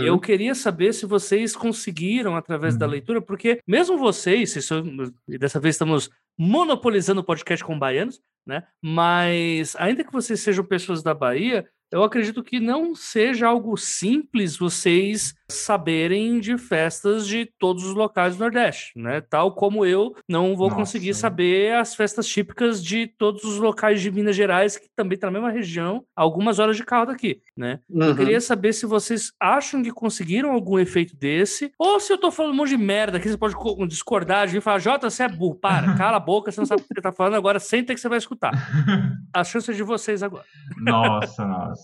E 0.00 0.06
Eu 0.06 0.18
queria 0.18 0.54
saber 0.54 0.92
se 0.94 1.04
vocês 1.04 1.54
conseguiram, 1.54 2.34
através 2.36 2.76
da 2.76 2.86
Uhum. 2.86 2.92
leitura, 2.92 3.20
porque 3.20 3.60
mesmo 3.66 3.98
vocês, 3.98 4.56
isso, 4.56 4.82
e 5.28 5.36
dessa 5.38 5.60
vez 5.60 5.74
estamos 5.74 6.10
monopolizando 6.38 7.20
o 7.20 7.24
podcast 7.24 7.64
com 7.64 7.78
baianos, 7.78 8.20
né? 8.46 8.64
Mas 8.82 9.76
ainda 9.76 10.02
que 10.02 10.12
vocês 10.12 10.40
sejam 10.40 10.64
pessoas 10.64 11.02
da 11.02 11.12
Bahia, 11.14 11.68
eu 11.92 12.02
acredito 12.02 12.42
que 12.42 12.58
não 12.58 12.94
seja 12.94 13.46
algo 13.46 13.76
simples 13.76 14.56
vocês 14.56 15.34
saberem 15.50 16.40
de 16.40 16.56
festas 16.56 17.26
de 17.28 17.44
todos 17.58 17.84
os 17.84 17.94
locais 17.94 18.36
do 18.36 18.40
Nordeste, 18.40 18.98
né? 18.98 19.20
Tal 19.20 19.54
como 19.54 19.84
eu 19.84 20.14
não 20.26 20.56
vou 20.56 20.68
Nossa. 20.68 20.76
conseguir 20.80 21.12
saber 21.12 21.74
as 21.74 21.94
festas 21.94 22.26
típicas 22.26 22.82
de 22.82 23.06
todos 23.06 23.44
os 23.44 23.58
locais 23.58 24.00
de 24.00 24.10
Minas 24.10 24.34
Gerais, 24.34 24.78
que 24.78 24.88
também 24.96 25.14
está 25.16 25.26
na 25.26 25.32
mesma 25.34 25.50
região, 25.50 26.04
algumas 26.16 26.58
horas 26.58 26.76
de 26.76 26.84
carro 26.84 27.04
daqui, 27.06 27.42
né? 27.54 27.80
Eu 27.90 28.08
Uhum. 28.08 28.14
queria 28.14 28.40
saber 28.40 28.72
se 28.72 28.86
vocês 28.86 29.30
acham 29.38 29.82
que 29.82 29.90
conseguiram 29.90 30.52
algum 30.52 30.78
efeito 30.78 31.14
desse, 31.14 31.70
ou 31.78 32.00
se 32.00 32.10
eu 32.12 32.16
tô 32.18 32.30
falando 32.30 32.52
um 32.52 32.56
monte 32.56 32.70
de 32.70 32.78
merda 32.78 33.18
aqui, 33.18 33.28
você 33.28 33.36
pode 33.36 33.54
co- 33.54 33.86
discordar 33.86 34.46
de 34.46 34.54
mim 34.54 34.58
e 34.58 34.62
falar, 34.62 34.78
Jota, 34.78 35.10
você 35.10 35.24
é 35.24 35.28
burro, 35.28 35.56
para, 35.56 35.92
cala 35.94 36.16
a 36.16 36.20
boca, 36.20 36.50
você 36.50 36.60
não 36.60 36.66
sabe 36.66 36.80
o 36.82 36.86
que 36.88 36.94
você 36.94 37.02
tá 37.02 37.12
falando, 37.12 37.34
agora 37.34 37.60
senta 37.60 37.94
que 37.94 38.00
você 38.00 38.08
vai 38.08 38.16
escutar. 38.18 38.52
A 39.34 39.44
chance 39.44 39.70
é 39.70 39.74
de 39.74 39.82
vocês 39.82 40.22
agora. 40.22 40.44
Nossa, 40.78 41.46
nossa. 41.46 41.81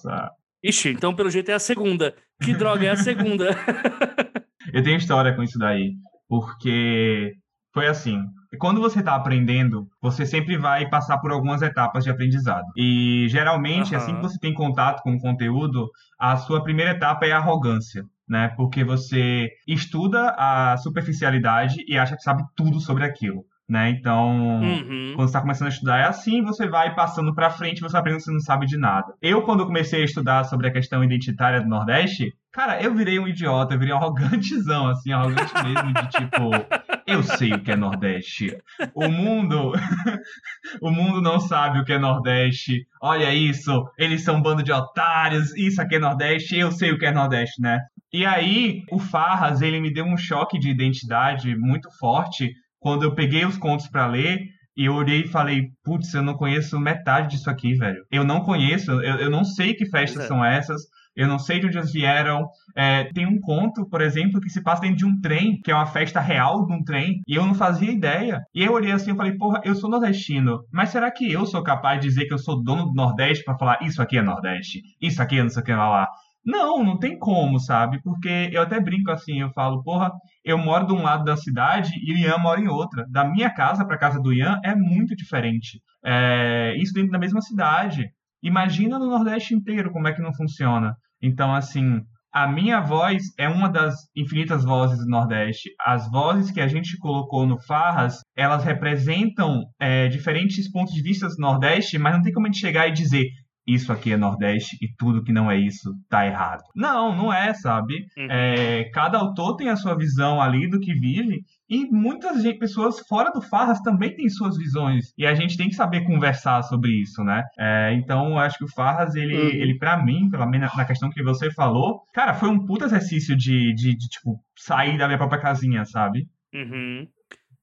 Ixi, 0.62 0.90
então 0.90 1.14
pelo 1.14 1.30
jeito 1.30 1.50
é 1.50 1.54
a 1.54 1.58
segunda. 1.58 2.14
Que 2.42 2.54
droga 2.54 2.86
é 2.86 2.90
a 2.90 2.96
segunda? 2.96 3.50
Eu 4.72 4.82
tenho 4.82 4.96
história 4.96 5.34
com 5.34 5.42
isso 5.42 5.58
daí, 5.58 5.94
porque 6.28 7.32
foi 7.72 7.86
assim. 7.86 8.22
Quando 8.58 8.80
você 8.80 9.00
está 9.00 9.14
aprendendo, 9.14 9.86
você 10.00 10.24
sempre 10.24 10.56
vai 10.56 10.88
passar 10.88 11.18
por 11.18 11.30
algumas 11.30 11.60
etapas 11.60 12.02
de 12.02 12.10
aprendizado. 12.10 12.64
E 12.76 13.26
geralmente, 13.28 13.94
Aham. 13.94 14.02
assim 14.02 14.14
que 14.16 14.22
você 14.22 14.38
tem 14.38 14.54
contato 14.54 15.02
com 15.02 15.14
o 15.14 15.20
conteúdo, 15.20 15.90
a 16.18 16.36
sua 16.36 16.62
primeira 16.62 16.92
etapa 16.92 17.26
é 17.26 17.32
a 17.32 17.36
arrogância, 17.36 18.02
né? 18.26 18.48
Porque 18.56 18.82
você 18.82 19.50
estuda 19.66 20.34
a 20.38 20.76
superficialidade 20.78 21.76
e 21.86 21.98
acha 21.98 22.16
que 22.16 22.22
sabe 22.22 22.42
tudo 22.56 22.80
sobre 22.80 23.04
aquilo, 23.04 23.44
né? 23.68 23.90
Então, 23.90 24.60
Uhum. 24.62 25.12
quando 25.14 25.18
você 25.18 25.24
está 25.26 25.40
começando 25.40 25.66
a 25.66 25.70
estudar 25.70 25.98
é 25.98 26.04
assim, 26.04 26.42
você 26.42 26.66
vai 26.66 26.94
passando 26.94 27.34
para 27.34 27.50
frente, 27.50 27.80
você 27.80 27.96
aprende 27.96 28.18
que 28.18 28.24
você 28.24 28.32
não 28.32 28.40
sabe 28.40 28.66
de 28.66 28.78
nada. 28.78 29.12
Eu, 29.20 29.42
quando 29.42 29.66
comecei 29.66 30.02
a 30.02 30.04
estudar 30.04 30.44
sobre 30.44 30.68
a 30.68 30.72
questão 30.72 31.04
identitária 31.04 31.60
do 31.60 31.68
Nordeste, 31.68 32.32
cara, 32.52 32.82
eu 32.82 32.94
virei 32.94 33.18
um 33.18 33.28
idiota, 33.28 33.74
eu 33.74 33.78
virei 33.78 33.94
um 33.94 33.98
arrogantezão, 33.98 34.88
assim, 34.88 35.12
arrogante 35.12 35.52
mesmo, 35.62 35.92
de 35.92 36.08
tipo, 36.08 36.50
eu 37.06 37.22
sei 37.22 37.52
o 37.52 37.60
que 37.60 37.70
é 37.72 37.76
Nordeste. 37.76 38.56
O 38.94 39.08
mundo, 39.08 39.72
o 40.80 40.90
mundo 40.90 41.20
não 41.20 41.38
sabe 41.40 41.78
o 41.80 41.84
que 41.84 41.92
é 41.92 41.98
Nordeste. 41.98 42.86
Olha 43.02 43.32
isso, 43.34 43.84
eles 43.98 44.22
são 44.24 44.36
um 44.36 44.42
bando 44.42 44.62
de 44.62 44.72
otários, 44.72 45.54
isso 45.56 45.80
aqui 45.80 45.96
é 45.96 45.98
Nordeste, 45.98 46.56
eu 46.56 46.70
sei 46.72 46.90
o 46.92 46.98
que 46.98 47.06
é 47.06 47.12
Nordeste, 47.12 47.60
né? 47.60 47.80
E 48.12 48.24
aí, 48.24 48.84
o 48.90 48.98
Farras, 48.98 49.60
ele 49.60 49.80
me 49.80 49.92
deu 49.92 50.04
um 50.06 50.16
choque 50.16 50.58
de 50.58 50.70
identidade 50.70 51.54
muito 51.56 51.90
forte 51.98 52.52
quando 52.78 53.02
eu 53.02 53.14
peguei 53.14 53.44
os 53.44 53.56
contos 53.56 53.88
para 53.88 54.06
ler 54.06 54.38
e 54.76 54.84
eu 54.84 54.94
olhei 54.94 55.22
e 55.22 55.28
falei, 55.28 55.70
putz, 55.82 56.14
eu 56.14 56.22
não 56.22 56.34
conheço 56.34 56.78
metade 56.78 57.36
disso 57.36 57.50
aqui, 57.50 57.74
velho. 57.74 58.04
Eu 58.10 58.22
não 58.22 58.40
conheço, 58.40 58.92
eu, 58.92 59.16
eu 59.16 59.30
não 59.30 59.44
sei 59.44 59.74
que 59.74 59.86
festas 59.86 60.24
é. 60.24 60.26
são 60.28 60.44
essas, 60.44 60.82
eu 61.16 61.26
não 61.26 61.36
sei 61.36 61.58
de 61.58 61.66
onde 61.66 61.76
elas 61.76 61.92
vieram. 61.92 62.48
É, 62.76 63.10
tem 63.12 63.26
um 63.26 63.40
conto, 63.40 63.84
por 63.88 64.00
exemplo, 64.00 64.40
que 64.40 64.48
se 64.48 64.62
passa 64.62 64.82
dentro 64.82 64.98
de 64.98 65.04
um 65.04 65.20
trem, 65.20 65.60
que 65.60 65.72
é 65.72 65.74
uma 65.74 65.86
festa 65.86 66.20
real 66.20 66.64
de 66.64 66.72
um 66.72 66.84
trem, 66.84 67.20
e 67.26 67.34
eu 67.34 67.44
não 67.44 67.54
fazia 67.54 67.90
ideia. 67.90 68.40
E 68.54 68.62
eu 68.62 68.72
olhei 68.72 68.92
assim 68.92 69.12
e 69.12 69.16
falei, 69.16 69.32
porra, 69.36 69.60
eu 69.64 69.74
sou 69.74 69.90
nordestino, 69.90 70.60
mas 70.72 70.90
será 70.90 71.10
que 71.10 71.30
eu 71.30 71.44
sou 71.44 71.60
capaz 71.64 72.00
de 72.00 72.06
dizer 72.06 72.26
que 72.26 72.34
eu 72.34 72.38
sou 72.38 72.62
dono 72.62 72.86
do 72.86 72.94
Nordeste 72.94 73.42
para 73.42 73.58
falar 73.58 73.78
isso 73.82 74.00
aqui 74.00 74.16
é 74.16 74.22
Nordeste, 74.22 74.80
isso 75.02 75.20
aqui 75.20 75.38
é 75.38 75.42
não 75.42 75.50
sei 75.50 75.60
o 75.60 75.64
que 75.64 75.72
lá 75.72 75.88
lá? 75.88 76.08
Não, 76.46 76.84
não 76.84 76.98
tem 76.98 77.18
como, 77.18 77.58
sabe? 77.58 78.00
Porque 78.00 78.48
eu 78.52 78.62
até 78.62 78.80
brinco 78.80 79.10
assim, 79.10 79.40
eu 79.40 79.50
falo, 79.50 79.82
porra, 79.82 80.12
eu 80.50 80.58
moro 80.58 80.86
de 80.86 80.92
um 80.92 81.02
lado 81.02 81.24
da 81.24 81.36
cidade 81.36 81.90
e 82.02 82.12
o 82.12 82.16
Ian 82.16 82.38
mora 82.38 82.60
em 82.60 82.68
outra. 82.68 83.06
Da 83.10 83.24
minha 83.24 83.50
casa 83.50 83.84
para 83.86 83.98
casa 83.98 84.20
do 84.20 84.32
Ian 84.32 84.58
é 84.64 84.74
muito 84.74 85.14
diferente. 85.14 85.80
É, 86.04 86.74
isso 86.76 86.92
dentro 86.92 87.10
da 87.10 87.18
mesma 87.18 87.40
cidade. 87.40 88.10
Imagina 88.42 88.98
no 88.98 89.10
Nordeste 89.10 89.54
inteiro 89.54 89.90
como 89.90 90.08
é 90.08 90.12
que 90.12 90.22
não 90.22 90.32
funciona. 90.32 90.94
Então, 91.20 91.54
assim, 91.54 92.00
a 92.32 92.46
minha 92.46 92.80
voz 92.80 93.22
é 93.38 93.48
uma 93.48 93.68
das 93.68 93.94
infinitas 94.14 94.64
vozes 94.64 94.98
do 94.98 95.10
Nordeste. 95.10 95.70
As 95.80 96.10
vozes 96.10 96.50
que 96.50 96.60
a 96.60 96.68
gente 96.68 96.96
colocou 96.98 97.46
no 97.46 97.60
Farras, 97.60 98.20
elas 98.36 98.64
representam 98.64 99.64
é, 99.80 100.08
diferentes 100.08 100.70
pontos 100.70 100.94
de 100.94 101.02
vista 101.02 101.26
do 101.26 101.34
Nordeste, 101.38 101.98
mas 101.98 102.14
não 102.14 102.22
tem 102.22 102.32
como 102.32 102.46
a 102.46 102.50
gente 102.50 102.60
chegar 102.60 102.86
e 102.86 102.92
dizer 102.92 103.26
isso 103.68 103.92
aqui 103.92 104.12
é 104.12 104.16
Nordeste 104.16 104.76
e 104.80 104.88
tudo 104.96 105.22
que 105.22 105.32
não 105.32 105.50
é 105.50 105.58
isso 105.58 105.92
tá 106.08 106.26
errado. 106.26 106.62
Não, 106.74 107.14
não 107.14 107.32
é, 107.32 107.52
sabe? 107.52 107.94
Uhum. 108.16 108.26
É, 108.30 108.84
cada 108.92 109.18
autor 109.18 109.56
tem 109.56 109.68
a 109.68 109.76
sua 109.76 109.96
visão 109.96 110.40
ali 110.40 110.68
do 110.68 110.80
que 110.80 110.94
vive 110.94 111.42
e 111.68 111.84
muitas 111.86 112.42
pessoas 112.58 112.98
fora 113.06 113.30
do 113.30 113.42
Farras 113.42 113.80
também 113.80 114.14
têm 114.14 114.28
suas 114.28 114.56
visões 114.56 115.12
e 115.18 115.26
a 115.26 115.34
gente 115.34 115.56
tem 115.56 115.68
que 115.68 115.74
saber 115.74 116.04
conversar 116.04 116.62
sobre 116.62 116.90
isso, 116.92 117.22
né? 117.22 117.42
É, 117.58 117.92
então 117.94 118.30
eu 118.30 118.38
acho 118.38 118.56
que 118.56 118.64
o 118.64 118.72
Farras 118.74 119.14
ele, 119.14 119.36
Uhum. 119.36 119.48
ele 119.48 119.78
para 119.78 120.02
mim, 120.02 120.30
pelo 120.30 120.46
menos 120.46 120.74
na 120.74 120.84
questão 120.84 121.10
que 121.10 121.22
você 121.22 121.50
falou, 121.50 122.00
cara, 122.14 122.34
foi 122.34 122.48
um 122.48 122.64
puta 122.64 122.86
exercício 122.86 123.36
de, 123.36 123.74
de, 123.74 123.94
de, 123.94 124.08
tipo 124.08 124.40
sair 124.56 124.96
da 124.96 125.06
minha 125.06 125.18
própria 125.18 125.40
casinha, 125.40 125.84
sabe? 125.84 126.26
Uhum. 126.54 127.06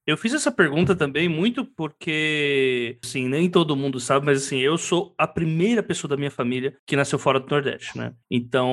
Eu 0.06 0.16
fiz 0.16 0.32
essa 0.32 0.52
pergunta 0.52 0.94
também 0.94 1.28
muito 1.28 1.64
porque, 1.64 2.96
assim, 3.04 3.28
nem 3.28 3.50
todo 3.50 3.74
mundo 3.74 3.98
sabe, 3.98 4.24
mas 4.24 4.44
assim, 4.44 4.58
eu 4.58 4.78
sou 4.78 5.12
a 5.18 5.26
primeira 5.26 5.82
pessoa 5.82 6.08
da 6.08 6.16
minha 6.16 6.30
família 6.30 6.76
que 6.86 6.94
nasceu 6.94 7.18
fora 7.18 7.40
do 7.40 7.50
Nordeste, 7.50 7.98
né? 7.98 8.14
Então, 8.30 8.72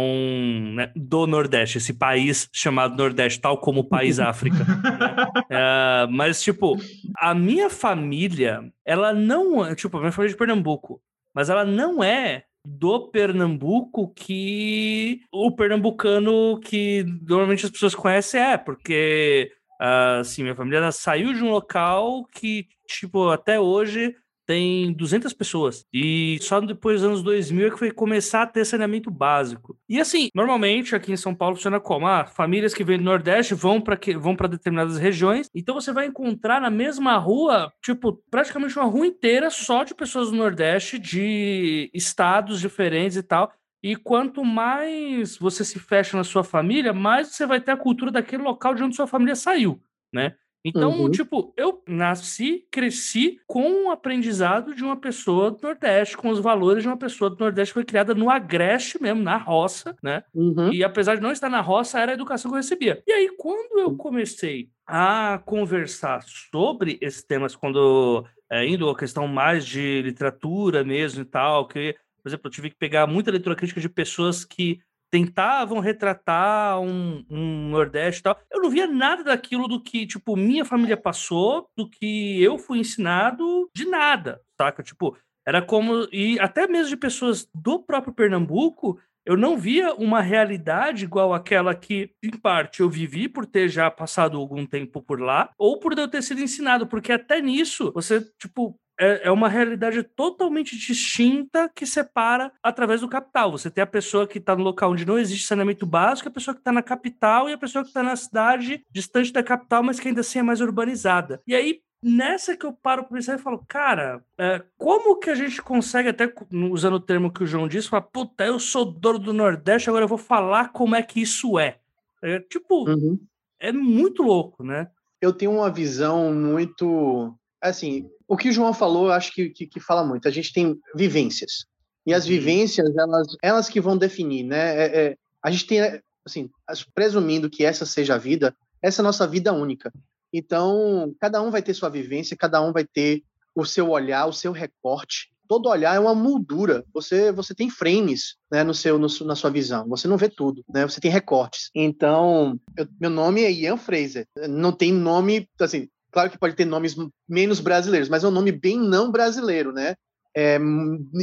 né, 0.75 0.91
do 0.95 1.25
Nordeste, 1.25 1.79
esse 1.79 1.95
país 1.95 2.47
chamado 2.53 2.95
Nordeste, 2.95 3.41
tal 3.41 3.57
como 3.57 3.79
o 3.79 3.89
país 3.89 4.19
África. 4.21 4.57
né? 4.59 6.05
Uh, 6.05 6.11
mas, 6.11 6.39
tipo, 6.43 6.77
a 7.17 7.33
minha 7.33 7.67
família, 7.67 8.71
ela 8.85 9.11
não 9.11 9.65
é, 9.65 9.73
tipo, 9.73 9.97
a 9.97 10.01
minha 10.01 10.11
família 10.11 10.29
é 10.29 10.33
de 10.33 10.37
Pernambuco, 10.37 11.01
mas 11.33 11.49
ela 11.49 11.65
não 11.65 12.03
é 12.03 12.43
do 12.65 13.09
Pernambuco 13.09 14.13
que 14.15 15.21
o 15.31 15.51
pernambucano 15.51 16.59
que 16.61 17.03
normalmente 17.27 17.65
as 17.65 17.71
pessoas 17.71 17.93
conhecem 17.93 18.39
é, 18.39 18.57
porque 18.57 19.51
assim, 19.79 20.43
minha 20.43 20.55
família 20.55 20.91
saiu 20.91 21.33
de 21.33 21.43
um 21.43 21.51
local 21.51 22.25
que, 22.31 22.67
tipo, 22.87 23.29
até 23.29 23.59
hoje 23.59 24.15
tem 24.45 24.91
200 24.93 25.33
pessoas. 25.33 25.85
E 25.93 26.37
só 26.41 26.59
depois 26.59 27.01
dos 27.01 27.09
anos 27.09 27.23
2000 27.23 27.67
é 27.67 27.69
que 27.71 27.79
foi 27.79 27.91
começar 27.91 28.43
a 28.43 28.47
ter 28.47 28.65
saneamento 28.65 29.09
básico. 29.09 29.77
E 29.87 29.99
assim, 29.99 30.29
normalmente 30.33 30.95
aqui 30.95 31.11
em 31.11 31.17
São 31.17 31.33
Paulo 31.33 31.55
funciona 31.55 31.79
como? 31.79 32.07
Ah, 32.07 32.25
famílias 32.25 32.73
que 32.73 32.83
vêm 32.83 32.97
do 32.97 33.03
Nordeste 33.03 33.53
vão 33.53 33.79
para 33.79 33.97
vão 34.19 34.35
para 34.35 34.47
determinadas 34.47 34.97
regiões. 34.97 35.49
Então 35.55 35.75
você 35.75 35.91
vai 35.93 36.07
encontrar 36.07 36.59
na 36.61 36.69
mesma 36.69 37.17
rua, 37.17 37.71
tipo, 37.81 38.21
praticamente 38.29 38.77
uma 38.77 38.85
rua 38.85 39.07
inteira 39.07 39.49
só 39.49 39.83
de 39.83 39.95
pessoas 39.95 40.29
do 40.29 40.37
Nordeste, 40.37 40.99
de 40.99 41.89
estados 41.93 42.59
diferentes 42.59 43.17
e 43.17 43.23
tal. 43.23 43.51
E 43.83 43.97
quanto 43.97 44.45
mais 44.45 45.37
você 45.37 45.65
se 45.65 45.77
fecha 45.77 46.15
na 46.15 46.23
sua 46.23 46.43
família, 46.43 46.93
mais 46.93 47.27
você 47.27 47.45
vai 47.45 47.59
ter 47.59 47.71
a 47.71 47.77
cultura 47.77 48.09
daquele 48.09 48.41
local 48.41 48.73
de 48.73 48.81
onde 48.81 48.95
sua 48.95 49.05
família 49.05 49.35
saiu, 49.35 49.81
né? 50.11 50.35
Então, 50.65 51.01
uhum. 51.01 51.11
tipo, 51.11 51.53
eu 51.57 51.83
nasci, 51.85 52.65
cresci 52.71 53.37
com 53.45 53.87
o 53.87 53.91
aprendizado 53.91 54.73
de 54.73 54.81
uma 54.81 54.95
pessoa 54.95 55.51
do 55.51 55.61
Nordeste, 55.61 56.15
com 56.15 56.29
os 56.29 56.39
valores 56.39 56.83
de 56.83 56.87
uma 56.87 56.95
pessoa 56.95 57.29
do 57.29 57.37
Nordeste 57.37 57.73
que 57.73 57.79
foi 57.79 57.83
criada 57.83 58.15
no 58.15 58.29
agreste 58.29 59.01
mesmo, 59.01 59.21
na 59.21 59.35
roça, 59.35 59.93
né? 60.01 60.23
Uhum. 60.33 60.71
E 60.71 60.81
apesar 60.81 61.15
de 61.15 61.21
não 61.21 61.33
estar 61.33 61.49
na 61.49 61.59
roça, 61.59 61.99
era 61.99 62.13
a 62.13 62.15
educação 62.15 62.49
que 62.49 62.55
eu 62.55 62.61
recebia. 62.61 63.03
E 63.05 63.11
aí, 63.11 63.29
quando 63.37 63.77
eu 63.77 63.97
comecei 63.97 64.69
a 64.87 65.41
conversar 65.45 66.23
sobre 66.23 66.97
esses 67.01 67.23
temas, 67.23 67.57
quando 67.57 68.25
é, 68.49 68.65
indo 68.65 68.89
a 68.89 68.97
questão 68.97 69.27
mais 69.27 69.65
de 69.65 70.01
literatura 70.01 70.83
mesmo 70.83 71.23
e 71.23 71.25
tal, 71.25 71.67
que 71.67 71.93
por 72.23 72.29
exemplo, 72.29 72.47
eu 72.47 72.51
tive 72.51 72.69
que 72.69 72.77
pegar 72.77 73.05
muita 73.05 73.29
leitura 73.29 73.55
crítica 73.55 73.81
de 73.81 73.89
pessoas 73.89 74.45
que 74.45 74.79
tentavam 75.11 75.79
retratar 75.79 76.79
um, 76.79 77.23
um, 77.29 77.69
Nordeste 77.69 78.21
e 78.21 78.23
tal. 78.23 78.39
Eu 78.51 78.61
não 78.63 78.69
via 78.71 78.87
nada 78.87 79.23
daquilo 79.23 79.67
do 79.67 79.79
que, 79.79 80.07
tipo, 80.07 80.35
minha 80.35 80.65
família 80.65 80.97
passou, 80.97 81.67
do 81.77 81.87
que 81.87 82.41
eu 82.41 82.57
fui 82.57 82.79
ensinado, 82.79 83.69
de 83.75 83.85
nada, 83.85 84.41
saca? 84.59 84.81
Tipo, 84.81 85.15
era 85.45 85.61
como. 85.61 86.07
E 86.11 86.39
até 86.39 86.65
mesmo 86.65 86.89
de 86.89 86.97
pessoas 86.97 87.47
do 87.53 87.77
próprio 87.83 88.13
Pernambuco, 88.13 88.99
eu 89.25 89.37
não 89.37 89.55
via 89.55 89.93
uma 89.93 90.19
realidade 90.19 91.05
igual 91.05 91.33
àquela 91.33 91.75
que, 91.75 92.11
em 92.23 92.31
parte, 92.31 92.81
eu 92.81 92.89
vivi 92.89 93.29
por 93.29 93.45
ter 93.45 93.69
já 93.69 93.91
passado 93.91 94.37
algum 94.37 94.65
tempo 94.65 95.01
por 95.01 95.21
lá, 95.21 95.51
ou 95.57 95.79
por 95.79 95.97
eu 95.97 96.07
ter 96.07 96.21
sido 96.21 96.41
ensinado, 96.41 96.87
porque 96.87 97.11
até 97.11 97.39
nisso, 97.39 97.91
você, 97.93 98.19
tipo, 98.39 98.77
é, 98.99 99.27
é 99.27 99.31
uma 99.31 99.49
realidade 99.49 100.03
totalmente 100.03 100.77
distinta 100.77 101.69
que 101.73 101.85
separa 101.85 102.51
através 102.61 103.01
do 103.01 103.09
capital. 103.09 103.51
Você 103.51 103.69
tem 103.69 103.83
a 103.83 103.87
pessoa 103.87 104.27
que 104.27 104.37
está 104.37 104.55
no 104.55 104.63
local 104.63 104.91
onde 104.91 105.05
não 105.05 105.17
existe 105.17 105.47
saneamento 105.47 105.85
básico, 105.85 106.29
a 106.29 106.31
pessoa 106.31 106.53
que 106.53 106.61
está 106.61 106.71
na 106.71 106.83
capital 106.83 107.49
e 107.49 107.53
a 107.53 107.57
pessoa 107.57 107.83
que 107.83 107.89
está 107.89 108.03
na 108.03 108.15
cidade 108.15 108.85
distante 108.91 109.31
da 109.33 109.43
capital, 109.43 109.83
mas 109.83 109.99
que 109.99 110.07
ainda 110.07 110.21
assim 110.21 110.39
é 110.39 110.43
mais 110.43 110.61
urbanizada. 110.61 111.41
E 111.47 111.55
aí, 111.55 111.81
nessa 112.03 112.55
que 112.55 112.65
eu 112.65 112.73
paro 112.73 113.03
para 113.03 113.15
pensar 113.15 113.35
e 113.35 113.41
falo, 113.41 113.63
cara, 113.67 114.23
é, 114.37 114.61
como 114.77 115.17
que 115.17 115.29
a 115.29 115.35
gente 115.35 115.61
consegue, 115.61 116.09
até 116.09 116.31
usando 116.71 116.95
o 116.95 116.99
termo 116.99 117.31
que 117.31 117.43
o 117.43 117.47
João 117.47 117.67
disse, 117.67 117.89
falar, 117.89 118.03
puta, 118.03 118.45
eu 118.45 118.59
sou 118.59 118.85
dono 118.85 119.19
do 119.19 119.33
Nordeste, 119.33 119.89
agora 119.89 120.03
eu 120.03 120.09
vou 120.09 120.17
falar 120.17 120.69
como 120.69 120.95
é 120.95 121.01
que 121.01 121.21
isso 121.21 121.57
é. 121.57 121.77
é 122.21 122.39
tipo, 122.39 122.89
uhum. 122.89 123.19
é 123.59 123.71
muito 123.71 124.21
louco, 124.21 124.63
né? 124.63 124.89
Eu 125.21 125.31
tenho 125.31 125.51
uma 125.51 125.71
visão 125.71 126.33
muito. 126.33 127.33
Assim, 127.61 128.09
o 128.33 128.37
que 128.37 128.49
o 128.49 128.51
João 128.51 128.73
falou, 128.73 129.05
eu 129.05 129.11
acho 129.11 129.31
que, 129.31 129.49
que, 129.49 129.67
que, 129.67 129.79
fala 129.79 130.03
muito. 130.03 130.27
A 130.27 130.31
gente 130.31 130.51
tem 130.51 130.75
vivências. 130.95 131.65
E 132.05 132.13
as 132.13 132.23
uhum. 132.23 132.31
vivências, 132.31 132.95
elas, 132.97 133.27
elas 133.41 133.69
que 133.69 133.79
vão 133.79 133.95
definir, 133.95 134.43
né? 134.43 134.75
É, 134.75 134.85
é, 134.85 135.17
a 135.41 135.51
gente 135.51 135.67
tem, 135.67 135.79
assim, 136.25 136.49
presumindo 136.95 137.49
que 137.49 137.63
essa 137.63 137.85
seja 137.85 138.15
a 138.15 138.17
vida, 138.17 138.55
essa 138.81 139.01
é 139.01 139.03
a 139.03 139.05
nossa 139.05 139.27
vida 139.27 139.53
única. 139.53 139.93
Então, 140.33 141.13
cada 141.19 141.41
um 141.41 141.51
vai 141.51 141.61
ter 141.61 141.75
sua 141.75 141.89
vivência, 141.89 142.35
cada 142.35 142.59
um 142.59 142.73
vai 142.73 142.83
ter 142.83 143.21
o 143.55 143.65
seu 143.65 143.91
olhar, 143.91 144.25
o 144.25 144.33
seu 144.33 144.51
recorte. 144.51 145.31
Todo 145.47 145.69
olhar 145.69 145.95
é 145.95 145.99
uma 145.99 146.15
moldura. 146.15 146.83
Você 146.91 147.31
você 147.31 147.53
tem 147.53 147.69
frames 147.69 148.35
né, 148.51 148.63
no 148.63 148.73
seu 148.73 148.97
no, 148.97 149.07
na 149.25 149.35
sua 149.35 149.51
visão. 149.51 149.87
Você 149.89 150.07
não 150.07 150.17
vê 150.17 150.27
tudo, 150.27 150.63
né? 150.67 150.87
Você 150.87 150.99
tem 150.99 151.11
recortes. 151.11 151.69
Então, 151.75 152.59
eu, 152.75 152.87
meu 152.99 153.11
nome 153.11 153.43
é 153.43 153.51
Ian 153.51 153.77
Fraser. 153.77 154.25
Não 154.49 154.71
tem 154.71 154.91
nome 154.91 155.47
assim. 155.59 155.87
Claro 156.13 156.29
que 156.29 156.37
pode 156.37 156.55
ter 156.55 156.65
nomes 156.65 156.95
menos 157.27 157.59
brasileiros, 157.59 158.07
mas 158.07 158.23
é 158.23 158.27
um 158.27 158.31
nome 158.31 158.51
bem 158.51 158.79
não 158.79 159.11
brasileiro, 159.11 159.73
né? 159.73 159.95
É, 160.35 160.59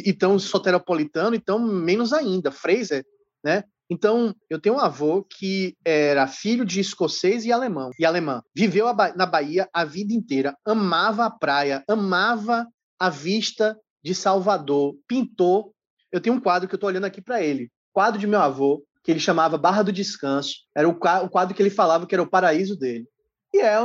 então, 0.04 0.38
soteropolitano, 0.38 1.34
então 1.34 1.58
menos 1.58 2.12
ainda. 2.12 2.50
Fraser, 2.50 3.04
né? 3.42 3.62
Então, 3.88 4.34
eu 4.48 4.60
tenho 4.60 4.76
um 4.76 4.78
avô 4.78 5.24
que 5.24 5.74
era 5.84 6.26
filho 6.26 6.64
de 6.64 6.80
escocês 6.80 7.44
e 7.44 7.52
alemão, 7.52 7.90
e 7.98 8.04
alemã. 8.04 8.42
Viveu 8.54 8.86
na 9.16 9.26
Bahia 9.26 9.68
a 9.72 9.84
vida 9.84 10.12
inteira, 10.12 10.56
amava 10.64 11.24
a 11.24 11.30
praia, 11.30 11.82
amava 11.88 12.66
a 12.98 13.10
vista 13.10 13.76
de 14.02 14.14
Salvador, 14.14 14.96
pintou. 15.08 15.74
Eu 16.12 16.20
tenho 16.20 16.36
um 16.36 16.40
quadro 16.40 16.68
que 16.68 16.74
eu 16.74 16.76
estou 16.76 16.88
olhando 16.88 17.06
aqui 17.06 17.20
para 17.20 17.42
ele, 17.42 17.70
quadro 17.92 18.20
de 18.20 18.26
meu 18.26 18.40
avô, 18.40 18.84
que 19.02 19.10
ele 19.10 19.18
chamava 19.18 19.58
Barra 19.58 19.82
do 19.82 19.92
Descanso. 19.92 20.54
Era 20.76 20.88
o 20.88 20.94
quadro 20.94 21.54
que 21.54 21.62
ele 21.62 21.70
falava 21.70 22.06
que 22.06 22.14
era 22.14 22.22
o 22.22 22.30
paraíso 22.30 22.76
dele. 22.76 23.06
E 23.52 23.60
é 23.60 23.76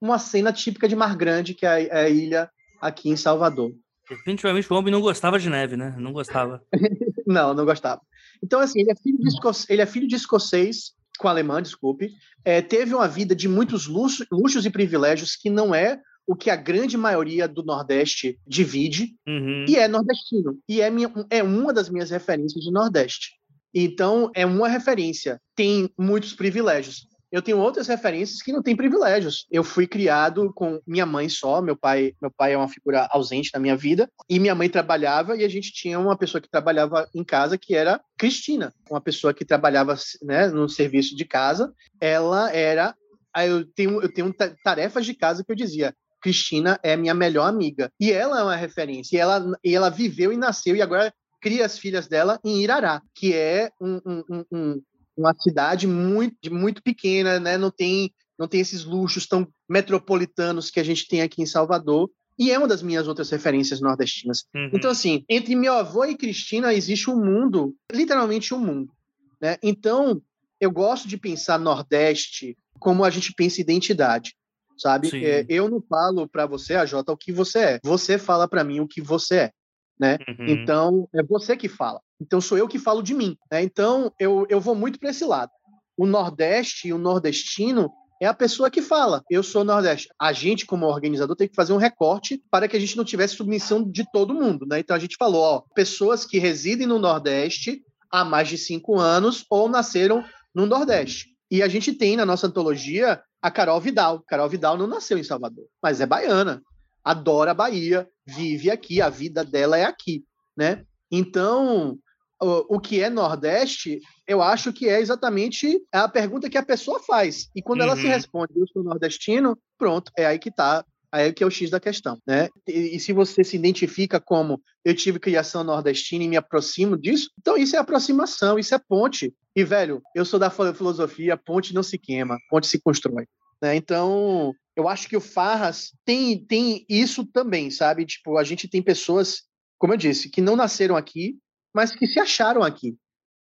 uma 0.00 0.18
cena 0.18 0.52
típica 0.52 0.88
de 0.88 0.96
Mar 0.96 1.16
Grande, 1.16 1.54
que 1.54 1.66
é, 1.66 1.86
é 1.86 2.00
a 2.04 2.08
ilha 2.08 2.50
aqui 2.80 3.10
em 3.10 3.16
Salvador. 3.16 3.72
Definitivamente 4.08 4.72
o 4.72 4.76
homem 4.76 4.92
não 4.92 5.00
gostava 5.00 5.38
de 5.38 5.50
neve, 5.50 5.76
né? 5.76 5.94
Não 5.98 6.12
gostava. 6.12 6.62
não, 7.26 7.52
não 7.52 7.64
gostava. 7.64 8.00
Então, 8.42 8.60
assim, 8.60 8.80
ele 8.80 8.90
é 8.90 8.96
filho 8.96 9.18
de, 9.18 9.28
esco... 9.28 9.50
ele 9.68 9.82
é 9.82 9.86
filho 9.86 10.08
de 10.08 10.14
escocês, 10.14 10.92
com 11.18 11.28
alemã, 11.28 11.60
desculpe. 11.60 12.12
É, 12.44 12.62
teve 12.62 12.94
uma 12.94 13.08
vida 13.08 13.34
de 13.34 13.48
muitos 13.48 13.86
luxos, 13.86 14.26
luxos 14.30 14.64
e 14.64 14.70
privilégios 14.70 15.36
que 15.36 15.50
não 15.50 15.74
é 15.74 16.00
o 16.26 16.36
que 16.36 16.50
a 16.50 16.56
grande 16.56 16.96
maioria 16.96 17.48
do 17.48 17.62
Nordeste 17.62 18.38
divide, 18.46 19.16
uhum. 19.26 19.64
e 19.66 19.76
é 19.76 19.88
nordestino. 19.88 20.58
E 20.68 20.80
é, 20.82 20.90
minha, 20.90 21.10
é 21.30 21.42
uma 21.42 21.72
das 21.72 21.88
minhas 21.88 22.10
referências 22.10 22.62
de 22.62 22.70
Nordeste. 22.70 23.32
Então, 23.74 24.30
é 24.34 24.44
uma 24.44 24.68
referência. 24.68 25.40
Tem 25.54 25.90
muitos 25.98 26.34
privilégios. 26.34 27.06
Eu 27.30 27.42
tenho 27.42 27.58
outras 27.58 27.86
referências 27.86 28.40
que 28.40 28.52
não 28.52 28.62
têm 28.62 28.74
privilégios. 28.74 29.46
Eu 29.50 29.62
fui 29.62 29.86
criado 29.86 30.52
com 30.54 30.80
minha 30.86 31.04
mãe 31.04 31.28
só, 31.28 31.60
meu 31.60 31.76
pai, 31.76 32.14
meu 32.20 32.30
pai 32.30 32.54
é 32.54 32.56
uma 32.56 32.68
figura 32.68 33.06
ausente 33.10 33.50
na 33.52 33.60
minha 33.60 33.76
vida, 33.76 34.10
e 34.28 34.38
minha 34.38 34.54
mãe 34.54 34.68
trabalhava 34.68 35.36
e 35.36 35.44
a 35.44 35.48
gente 35.48 35.72
tinha 35.72 35.98
uma 35.98 36.16
pessoa 36.16 36.40
que 36.40 36.50
trabalhava 36.50 37.08
em 37.14 37.22
casa 37.22 37.58
que 37.58 37.74
era 37.74 38.00
Cristina, 38.16 38.74
uma 38.90 39.00
pessoa 39.00 39.34
que 39.34 39.44
trabalhava, 39.44 39.94
né, 40.22 40.48
no 40.48 40.68
serviço 40.68 41.14
de 41.14 41.24
casa. 41.24 41.72
Ela 42.00 42.50
era 42.52 42.94
eu 43.36 43.64
tenho 43.72 44.02
eu 44.02 44.12
tenho 44.12 44.34
tarefas 44.64 45.06
de 45.06 45.14
casa 45.14 45.44
que 45.44 45.52
eu 45.52 45.56
dizia, 45.56 45.94
Cristina 46.20 46.78
é 46.82 46.96
minha 46.96 47.14
melhor 47.14 47.46
amiga. 47.46 47.92
E 48.00 48.12
ela 48.12 48.40
é 48.40 48.42
uma 48.42 48.56
referência. 48.56 49.16
E 49.16 49.20
ela, 49.20 49.58
e 49.64 49.74
ela 49.74 49.90
viveu 49.90 50.32
e 50.32 50.36
nasceu, 50.36 50.74
e 50.74 50.82
agora 50.82 51.12
cria 51.40 51.64
as 51.64 51.78
filhas 51.78 52.08
dela 52.08 52.38
em 52.44 52.62
Irará, 52.62 53.00
que 53.14 53.34
é 53.34 53.70
um, 53.80 54.00
um, 54.04 54.44
um, 54.52 54.82
uma 55.18 55.34
cidade 55.38 55.86
muito, 55.86 56.52
muito 56.52 56.82
pequena, 56.82 57.40
né? 57.40 57.58
Não 57.58 57.70
tem, 57.70 58.12
não 58.38 58.46
tem 58.46 58.60
esses 58.60 58.84
luxos 58.84 59.26
tão 59.26 59.46
metropolitanos 59.68 60.70
que 60.70 60.80
a 60.80 60.84
gente 60.84 61.06
tem 61.08 61.22
aqui 61.22 61.42
em 61.42 61.46
Salvador. 61.46 62.10
E 62.38 62.52
é 62.52 62.58
uma 62.58 62.68
das 62.68 62.82
minhas 62.82 63.08
outras 63.08 63.30
referências 63.30 63.80
nordestinas. 63.80 64.44
Uhum. 64.54 64.70
Então, 64.72 64.90
assim, 64.90 65.24
entre 65.28 65.56
meu 65.56 65.74
avô 65.74 66.04
e 66.04 66.16
Cristina 66.16 66.72
existe 66.72 67.10
um 67.10 67.16
mundo, 67.16 67.74
literalmente 67.92 68.54
um 68.54 68.60
mundo. 68.60 68.92
Né? 69.40 69.56
Então, 69.60 70.22
eu 70.60 70.70
gosto 70.70 71.08
de 71.08 71.16
pensar 71.16 71.58
Nordeste 71.58 72.56
como 72.78 73.04
a 73.04 73.10
gente 73.10 73.32
pensa 73.32 73.60
identidade, 73.60 74.36
sabe? 74.76 75.10
É, 75.24 75.44
eu 75.48 75.68
não 75.68 75.82
falo 75.82 76.28
para 76.28 76.46
você, 76.46 76.74
a 76.74 76.86
Jota, 76.86 77.10
o 77.10 77.16
que 77.16 77.32
você 77.32 77.58
é. 77.58 77.80
Você 77.82 78.18
fala 78.18 78.46
para 78.46 78.62
mim 78.62 78.78
o 78.78 78.86
que 78.86 79.00
você 79.00 79.34
é 79.34 79.52
né? 79.98 80.18
Uhum. 80.28 80.46
Então, 80.46 81.08
é 81.14 81.22
você 81.22 81.56
que 81.56 81.68
fala. 81.68 82.00
Então, 82.20 82.40
sou 82.40 82.58
eu 82.58 82.68
que 82.68 82.78
falo 82.78 83.02
de 83.02 83.14
mim. 83.14 83.36
Né? 83.50 83.62
Então, 83.62 84.12
eu, 84.18 84.46
eu 84.48 84.60
vou 84.60 84.74
muito 84.74 84.98
para 84.98 85.10
esse 85.10 85.24
lado. 85.24 85.50
O 85.96 86.06
Nordeste 86.06 86.88
e 86.88 86.92
o 86.92 86.98
nordestino 86.98 87.90
é 88.20 88.26
a 88.26 88.34
pessoa 88.34 88.70
que 88.70 88.82
fala, 88.82 89.22
eu 89.30 89.42
sou 89.42 89.62
Nordeste. 89.62 90.08
A 90.20 90.32
gente, 90.32 90.66
como 90.66 90.86
organizador, 90.86 91.36
tem 91.36 91.48
que 91.48 91.54
fazer 91.54 91.72
um 91.72 91.76
recorte 91.76 92.42
para 92.50 92.66
que 92.66 92.76
a 92.76 92.80
gente 92.80 92.96
não 92.96 93.04
tivesse 93.04 93.36
submissão 93.36 93.88
de 93.88 94.04
todo 94.10 94.34
mundo. 94.34 94.66
Né? 94.66 94.80
Então, 94.80 94.96
a 94.96 94.98
gente 94.98 95.16
falou, 95.16 95.40
ó, 95.40 95.62
pessoas 95.74 96.24
que 96.24 96.38
residem 96.38 96.86
no 96.86 96.98
Nordeste 96.98 97.82
há 98.10 98.24
mais 98.24 98.48
de 98.48 98.58
cinco 98.58 98.98
anos 98.98 99.44
ou 99.48 99.68
nasceram 99.68 100.24
no 100.54 100.66
Nordeste. 100.66 101.28
E 101.50 101.62
a 101.62 101.68
gente 101.68 101.92
tem 101.92 102.16
na 102.16 102.26
nossa 102.26 102.46
antologia 102.46 103.22
a 103.40 103.50
Carol 103.50 103.80
Vidal. 103.80 104.22
Carol 104.26 104.48
Vidal 104.48 104.76
não 104.76 104.86
nasceu 104.86 105.16
em 105.16 105.24
Salvador, 105.24 105.66
mas 105.82 106.00
é 106.00 106.06
baiana. 106.06 106.60
Adora 107.04 107.52
a 107.52 107.54
Bahia, 107.54 108.08
vive 108.26 108.70
aqui, 108.70 109.00
a 109.00 109.08
vida 109.08 109.44
dela 109.44 109.78
é 109.78 109.84
aqui, 109.84 110.24
né? 110.56 110.84
Então, 111.10 111.98
o, 112.40 112.76
o 112.76 112.80
que 112.80 113.00
é 113.00 113.10
Nordeste, 113.10 114.00
eu 114.26 114.42
acho 114.42 114.72
que 114.72 114.88
é 114.88 115.00
exatamente 115.00 115.80
a 115.92 116.08
pergunta 116.08 116.48
que 116.48 116.58
a 116.58 116.64
pessoa 116.64 117.00
faz. 117.00 117.48
E 117.54 117.62
quando 117.62 117.80
uhum. 117.80 117.86
ela 117.86 117.96
se 117.96 118.04
uhum. 118.04 118.10
responde, 118.10 118.52
eu 118.56 118.66
sou 118.68 118.82
nordestino, 118.82 119.58
pronto, 119.76 120.12
é 120.16 120.26
aí 120.26 120.38
que 120.38 120.48
está 120.48 120.84
Aí 121.10 121.28
é 121.28 121.32
que 121.32 121.42
é 121.42 121.46
o 121.46 121.50
X 121.50 121.70
da 121.70 121.80
questão, 121.80 122.18
né? 122.26 122.48
E, 122.66 122.96
e, 122.96 123.00
se 123.00 123.12
você 123.14 123.42
se 123.42 123.56
identifica 123.56 124.20
como 124.20 124.60
eu 124.84 124.94
tive 124.94 125.18
criação 125.18 125.64
nordestina 125.64 126.24
e 126.24 126.28
me 126.28 126.36
aproximo 126.36 126.98
disso, 126.98 127.30
então 127.38 127.56
isso 127.56 127.74
é 127.74 127.78
aproximação, 127.78 128.58
isso 128.58 128.74
é 128.74 128.78
ponte. 128.78 129.32
E, 129.56 129.64
velho, 129.64 130.02
eu 130.14 130.24
sou 130.24 130.38
da 130.38 130.50
filosofia, 130.50 131.36
ponte 131.36 131.74
não 131.74 131.82
se 131.82 131.96
queima, 131.96 132.38
ponte 132.50 132.66
se 132.66 132.78
constrói. 132.78 133.26
Né? 133.62 133.74
Então, 133.74 134.52
eu 134.76 134.86
acho 134.86 135.08
que 135.08 135.16
o 135.16 135.20
Farras 135.20 135.92
tem, 136.04 136.44
tem 136.44 136.84
isso 136.88 137.24
também, 137.24 137.70
sabe? 137.70 138.04
Tipo, 138.04 138.36
a 138.36 138.44
gente 138.44 138.68
tem 138.68 138.82
pessoas, 138.82 139.44
como 139.78 139.94
eu 139.94 139.96
disse, 139.96 140.28
que 140.30 140.42
não 140.42 140.56
nasceram 140.56 140.94
aqui, 140.96 141.38
mas 141.78 141.94
que 141.94 142.08
se 142.08 142.18
acharam 142.18 142.64
aqui. 142.64 142.96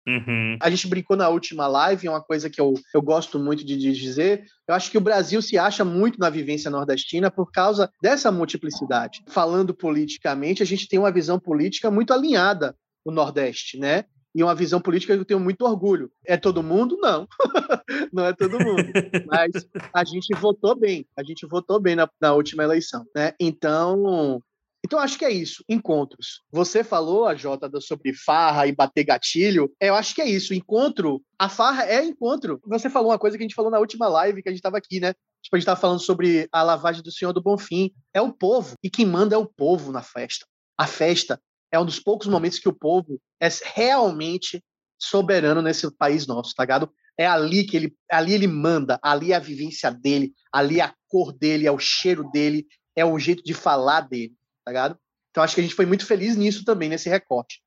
Uhum. 0.07 0.57
A 0.63 0.71
gente 0.71 0.87
brincou 0.87 1.17
na 1.17 1.29
última 1.29 1.67
live, 1.67 2.07
é 2.07 2.11
uma 2.11 2.23
coisa 2.23 2.49
que 2.49 2.61
eu, 2.61 2.75
eu 2.95 3.03
gosto 3.03 3.41
muito 3.41 3.65
de, 3.65 3.77
dizer. 3.77 4.45
Eu 4.69 4.75
acho 4.77 4.89
que 4.89 4.97
o 4.97 5.01
Brasil 5.01 5.43
se 5.43 5.59
acha 5.59 5.85
muito 5.85 6.17
na 6.17 6.31
vivência 6.31 6.71
nordestina 6.71 7.29
por 7.29 7.51
causa 7.51 7.91
dessa 8.01 8.31
multiplicidade. 8.31 9.25
Falando 9.27 9.75
politicamente, 9.75 10.63
a 10.63 10.67
gente 10.67 10.87
tem 10.87 10.97
uma 10.97 11.11
visão 11.11 11.41
política 11.41 11.91
muito 11.91 12.13
alinhada 12.13 12.77
o 13.05 13.11
Nordeste, 13.11 13.79
né? 13.79 14.05
E 14.33 14.45
uma 14.45 14.55
visão 14.55 14.81
política 14.81 15.15
que 15.15 15.21
eu 15.21 15.25
tenho 15.25 15.41
muito 15.41 15.63
orgulho. 15.63 16.09
É 16.25 16.37
todo 16.37 16.63
mundo? 16.63 16.97
Não. 17.01 17.27
não 18.13 18.27
é 18.27 18.33
todo 18.33 18.61
mundo. 18.61 18.93
Mas 19.27 19.51
a 19.93 20.05
gente 20.05 20.33
votou 20.37 20.79
bem. 20.79 21.05
A 21.19 21.25
gente 21.25 21.45
votou 21.49 21.81
bem 21.81 21.97
na, 21.97 22.09
na 22.21 22.33
última 22.33 22.63
eleição. 22.63 23.05
Né? 23.13 23.33
Então, 23.41 24.41
então, 24.85 24.99
acho 24.99 25.19
que 25.19 25.25
é 25.25 25.31
isso, 25.31 25.63
encontros. 25.69 26.43
Você 26.51 26.83
falou, 26.83 27.27
a 27.27 27.35
Jota, 27.35 27.71
sobre 27.81 28.15
farra 28.15 28.67
e 28.67 28.75
bater 28.75 29.05
gatilho. 29.05 29.71
Eu 29.79 29.95
acho 29.95 30.15
que 30.15 30.23
é 30.23 30.29
isso, 30.29 30.55
encontro. 30.55 31.23
A 31.39 31.49
farra 31.49 31.85
é 31.85 32.03
encontro. 32.05 32.61
Você 32.67 32.89
falou 32.89 33.11
uma 33.11 33.19
coisa 33.19 33.37
que 33.37 33.43
a 33.43 33.47
gente 33.47 33.55
falou 33.55 33.71
na 33.71 33.79
última 33.79 34.09
live 34.09 34.43
que 34.43 34.49
a 34.49 34.53
gente 34.53 34.61
estava 34.61 34.79
aqui, 34.79 34.99
né? 34.99 35.13
Tipo, 35.43 35.57
a 35.57 35.59
gente 35.59 35.65
estava 35.65 35.81
falando 35.81 36.01
sobre 36.01 36.49
a 36.51 36.63
lavagem 36.63 37.03
do 37.03 37.13
Senhor 37.13 37.33
do 37.33 37.43
Bonfim. 37.43 37.93
É 38.15 38.23
o 38.23 38.33
povo. 38.33 38.75
E 38.83 38.89
quem 38.89 39.05
manda 39.05 39.35
é 39.35 39.39
o 39.39 39.47
povo 39.47 39.93
na 39.93 40.03
festa. 40.03 40.47
A 40.79 40.87
festa 40.87 41.41
é 41.71 41.79
um 41.79 41.85
dos 41.85 42.01
poucos 42.01 42.27
momentos 42.27 42.59
que 42.59 42.69
o 42.69 42.75
povo 42.75 43.21
é 43.39 43.49
realmente 43.75 44.63
soberano 44.99 45.61
nesse 45.61 45.91
país 45.97 46.27
nosso, 46.27 46.55
tá 46.55 46.63
ligado? 46.63 46.91
É 47.19 47.27
ali 47.27 47.65
que 47.65 47.77
ele, 47.77 47.95
ali 48.11 48.33
ele 48.33 48.47
manda, 48.47 48.99
ali 49.03 49.33
é 49.33 49.37
a 49.37 49.41
vivência 49.41 49.91
dele, 49.91 50.33
ali 50.53 50.81
é 50.81 50.85
a 50.85 50.95
cor 51.07 51.33
dele, 51.33 51.67
é 51.67 51.73
o 51.73 51.79
cheiro 51.79 52.31
dele, 52.31 52.67
é 52.97 53.05
o 53.05 53.19
jeito 53.19 53.43
de 53.43 53.53
falar 53.53 54.03
dele 54.03 54.35
tá 54.65 54.71
ligado? 54.71 54.99
Então 55.31 55.43
acho 55.43 55.55
que 55.55 55.61
a 55.61 55.65
gente 55.65 55.75
foi 55.75 55.87
muito 55.87 56.07
feliz 56.07 56.37
nisso 56.37 56.65
também, 56.65 56.89
nesse 56.89 57.09
recorte. 57.09 57.63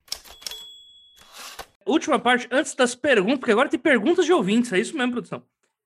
Última 1.85 2.17
parte, 2.17 2.47
antes 2.51 2.75
das 2.75 2.95
perguntas, 2.95 3.39
porque 3.39 3.51
agora 3.51 3.69
tem 3.69 3.79
perguntas 3.79 4.25
de 4.25 4.31
ouvintes, 4.31 4.71
é 4.71 4.79
isso 4.79 4.95
mesmo, 4.95 5.11
produção. 5.11 5.43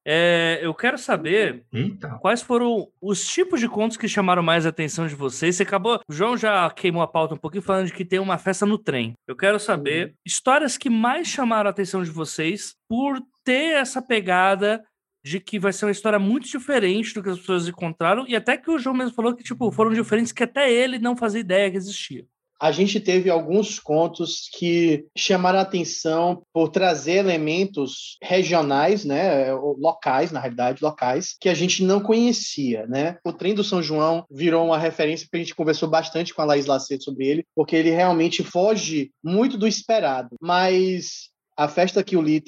É, 0.09 0.59
eu 0.61 0.73
quero 0.73 0.97
saber 0.97 1.65
Eita. 1.73 2.17
quais 2.21 2.41
foram 2.41 2.87
os 3.01 3.27
tipos 3.27 3.59
de 3.59 3.67
contos 3.67 3.97
que 3.97 4.07
chamaram 4.07 4.41
mais 4.41 4.65
a 4.65 4.69
atenção 4.69 5.05
de 5.05 5.13
vocês. 5.13 5.57
Você 5.57 5.63
acabou. 5.63 5.99
O 6.07 6.13
João 6.13 6.37
já 6.37 6.69
queimou 6.69 7.01
a 7.01 7.07
pauta 7.07 7.33
um 7.33 7.37
pouquinho 7.37 7.61
falando 7.61 7.87
de 7.87 7.93
que 7.93 8.05
tem 8.05 8.17
uma 8.17 8.37
festa 8.37 8.65
no 8.65 8.77
trem. 8.77 9.15
Eu 9.27 9.35
quero 9.35 9.59
saber 9.59 10.07
uhum. 10.07 10.13
histórias 10.25 10.77
que 10.77 10.89
mais 10.89 11.27
chamaram 11.27 11.67
a 11.67 11.71
atenção 11.71 12.03
de 12.03 12.09
vocês 12.09 12.73
por 12.87 13.19
ter 13.43 13.75
essa 13.75 14.01
pegada 14.01 14.81
de 15.27 15.39
que 15.39 15.59
vai 15.59 15.73
ser 15.73 15.85
uma 15.85 15.91
história 15.91 16.19
muito 16.19 16.47
diferente 16.47 17.13
do 17.13 17.21
que 17.21 17.29
as 17.29 17.39
pessoas 17.39 17.67
encontraram, 17.67 18.25
e 18.27 18.35
até 18.35 18.57
que 18.57 18.71
o 18.71 18.79
João 18.79 18.95
mesmo 18.95 19.13
falou 19.13 19.35
que, 19.35 19.43
tipo, 19.43 19.71
foram 19.71 19.93
diferentes 19.93 20.31
que 20.31 20.43
até 20.43 20.71
ele 20.71 20.97
não 20.97 21.15
fazia 21.15 21.41
ideia 21.41 21.69
que 21.69 21.77
existia. 21.77 22.25
A 22.59 22.71
gente 22.71 22.99
teve 22.99 23.29
alguns 23.29 23.79
contos 23.79 24.49
que 24.51 25.05
chamaram 25.15 25.59
a 25.59 25.61
atenção 25.61 26.41
por 26.51 26.69
trazer 26.69 27.17
elementos 27.17 28.17
regionais, 28.23 29.05
né, 29.05 29.53
locais, 29.53 30.31
na 30.31 30.39
realidade, 30.39 30.83
locais, 30.83 31.35
que 31.39 31.49
a 31.49 31.53
gente 31.53 31.83
não 31.83 31.99
conhecia, 31.99 32.87
né? 32.87 33.17
O 33.23 33.31
trem 33.31 33.53
do 33.53 33.63
São 33.63 33.83
João 33.83 34.25
virou 34.31 34.65
uma 34.65 34.79
referência 34.79 35.27
que 35.29 35.37
a 35.37 35.39
gente 35.39 35.53
conversou 35.53 35.87
bastante 35.87 36.33
com 36.33 36.41
a 36.41 36.45
Laís 36.45 36.65
Laceto 36.65 37.03
sobre 37.03 37.27
ele, 37.27 37.45
porque 37.55 37.75
ele 37.75 37.91
realmente 37.91 38.43
foge 38.43 39.11
muito 39.23 39.55
do 39.55 39.67
esperado, 39.67 40.35
mas 40.41 41.29
a 41.57 41.67
festa 41.67 42.03
que 42.03 42.15
o 42.15 42.21
Lee 42.21 42.43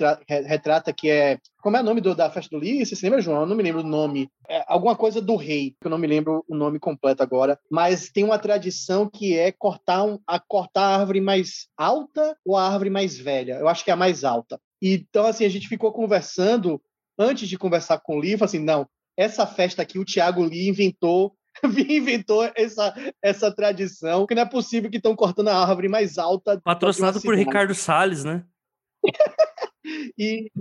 retrata, 0.46 0.94
que 0.94 1.10
é. 1.10 1.40
Como 1.62 1.76
é 1.76 1.82
o 1.82 1.84
nome 1.84 2.00
do, 2.00 2.14
da 2.14 2.30
festa 2.30 2.56
do 2.56 2.62
Lee? 2.62 2.86
Você 2.86 2.96
se 2.96 3.04
lembra, 3.04 3.22
João? 3.22 3.42
Eu 3.42 3.48
não 3.48 3.56
me 3.56 3.64
lembro 3.64 3.82
o 3.82 3.88
nome. 3.88 4.30
É 4.48 4.64
alguma 4.68 4.96
coisa 4.96 5.20
do 5.20 5.36
rei, 5.36 5.76
que 5.82 5.88
eu 5.88 5.90
não 5.90 5.98
me 5.98 6.06
lembro 6.06 6.46
o 6.48 6.56
nome 6.56 6.80
completo 6.80 7.24
agora. 7.24 7.60
Mas 7.72 8.12
tem 8.12 8.24
uma 8.24 8.38
tradição 8.38 9.10
que 9.10 9.36
é 9.36 9.52
cortar, 9.52 10.04
um, 10.04 10.20
a, 10.28 10.40
cortar 10.40 10.82
a 10.84 10.98
árvore 10.98 11.20
mais 11.20 11.68
alta 11.76 12.38
ou 12.46 12.56
a 12.56 12.68
árvore 12.68 12.92
mais 12.92 13.18
velha. 13.18 13.54
Eu 13.54 13.68
acho 13.68 13.84
que 13.84 13.90
é 13.90 13.94
a 13.94 13.98
mais 13.98 14.24
alta. 14.24 14.62
Então, 14.80 15.26
assim, 15.26 15.44
a 15.44 15.50
gente 15.50 15.68
ficou 15.68 15.92
conversando, 15.92 16.80
antes 17.18 17.50
de 17.50 17.58
conversar 17.58 18.00
com 18.00 18.16
o 18.16 18.20
Lee, 18.20 18.38
assim: 18.40 18.60
não, 18.60 18.88
essa 19.18 19.48
festa 19.48 19.82
aqui 19.82 19.98
o 19.98 20.06
Tiago 20.06 20.44
Lee 20.44 20.70
inventou 20.70 21.34
inventou 21.90 22.50
essa, 22.56 22.94
essa 23.22 23.52
tradição, 23.52 24.26
que 24.26 24.36
não 24.36 24.44
é 24.44 24.46
possível 24.46 24.90
que 24.90 24.98
estão 24.98 25.16
cortando 25.16 25.50
a 25.50 25.58
árvore 25.58 25.90
mais 25.90 26.18
alta. 26.18 26.62
Patrocinado 26.64 27.22
por 27.22 27.36
Ricardo 27.36 27.74
Salles, 27.74 28.24
né? 28.24 28.44
E, 30.18 30.52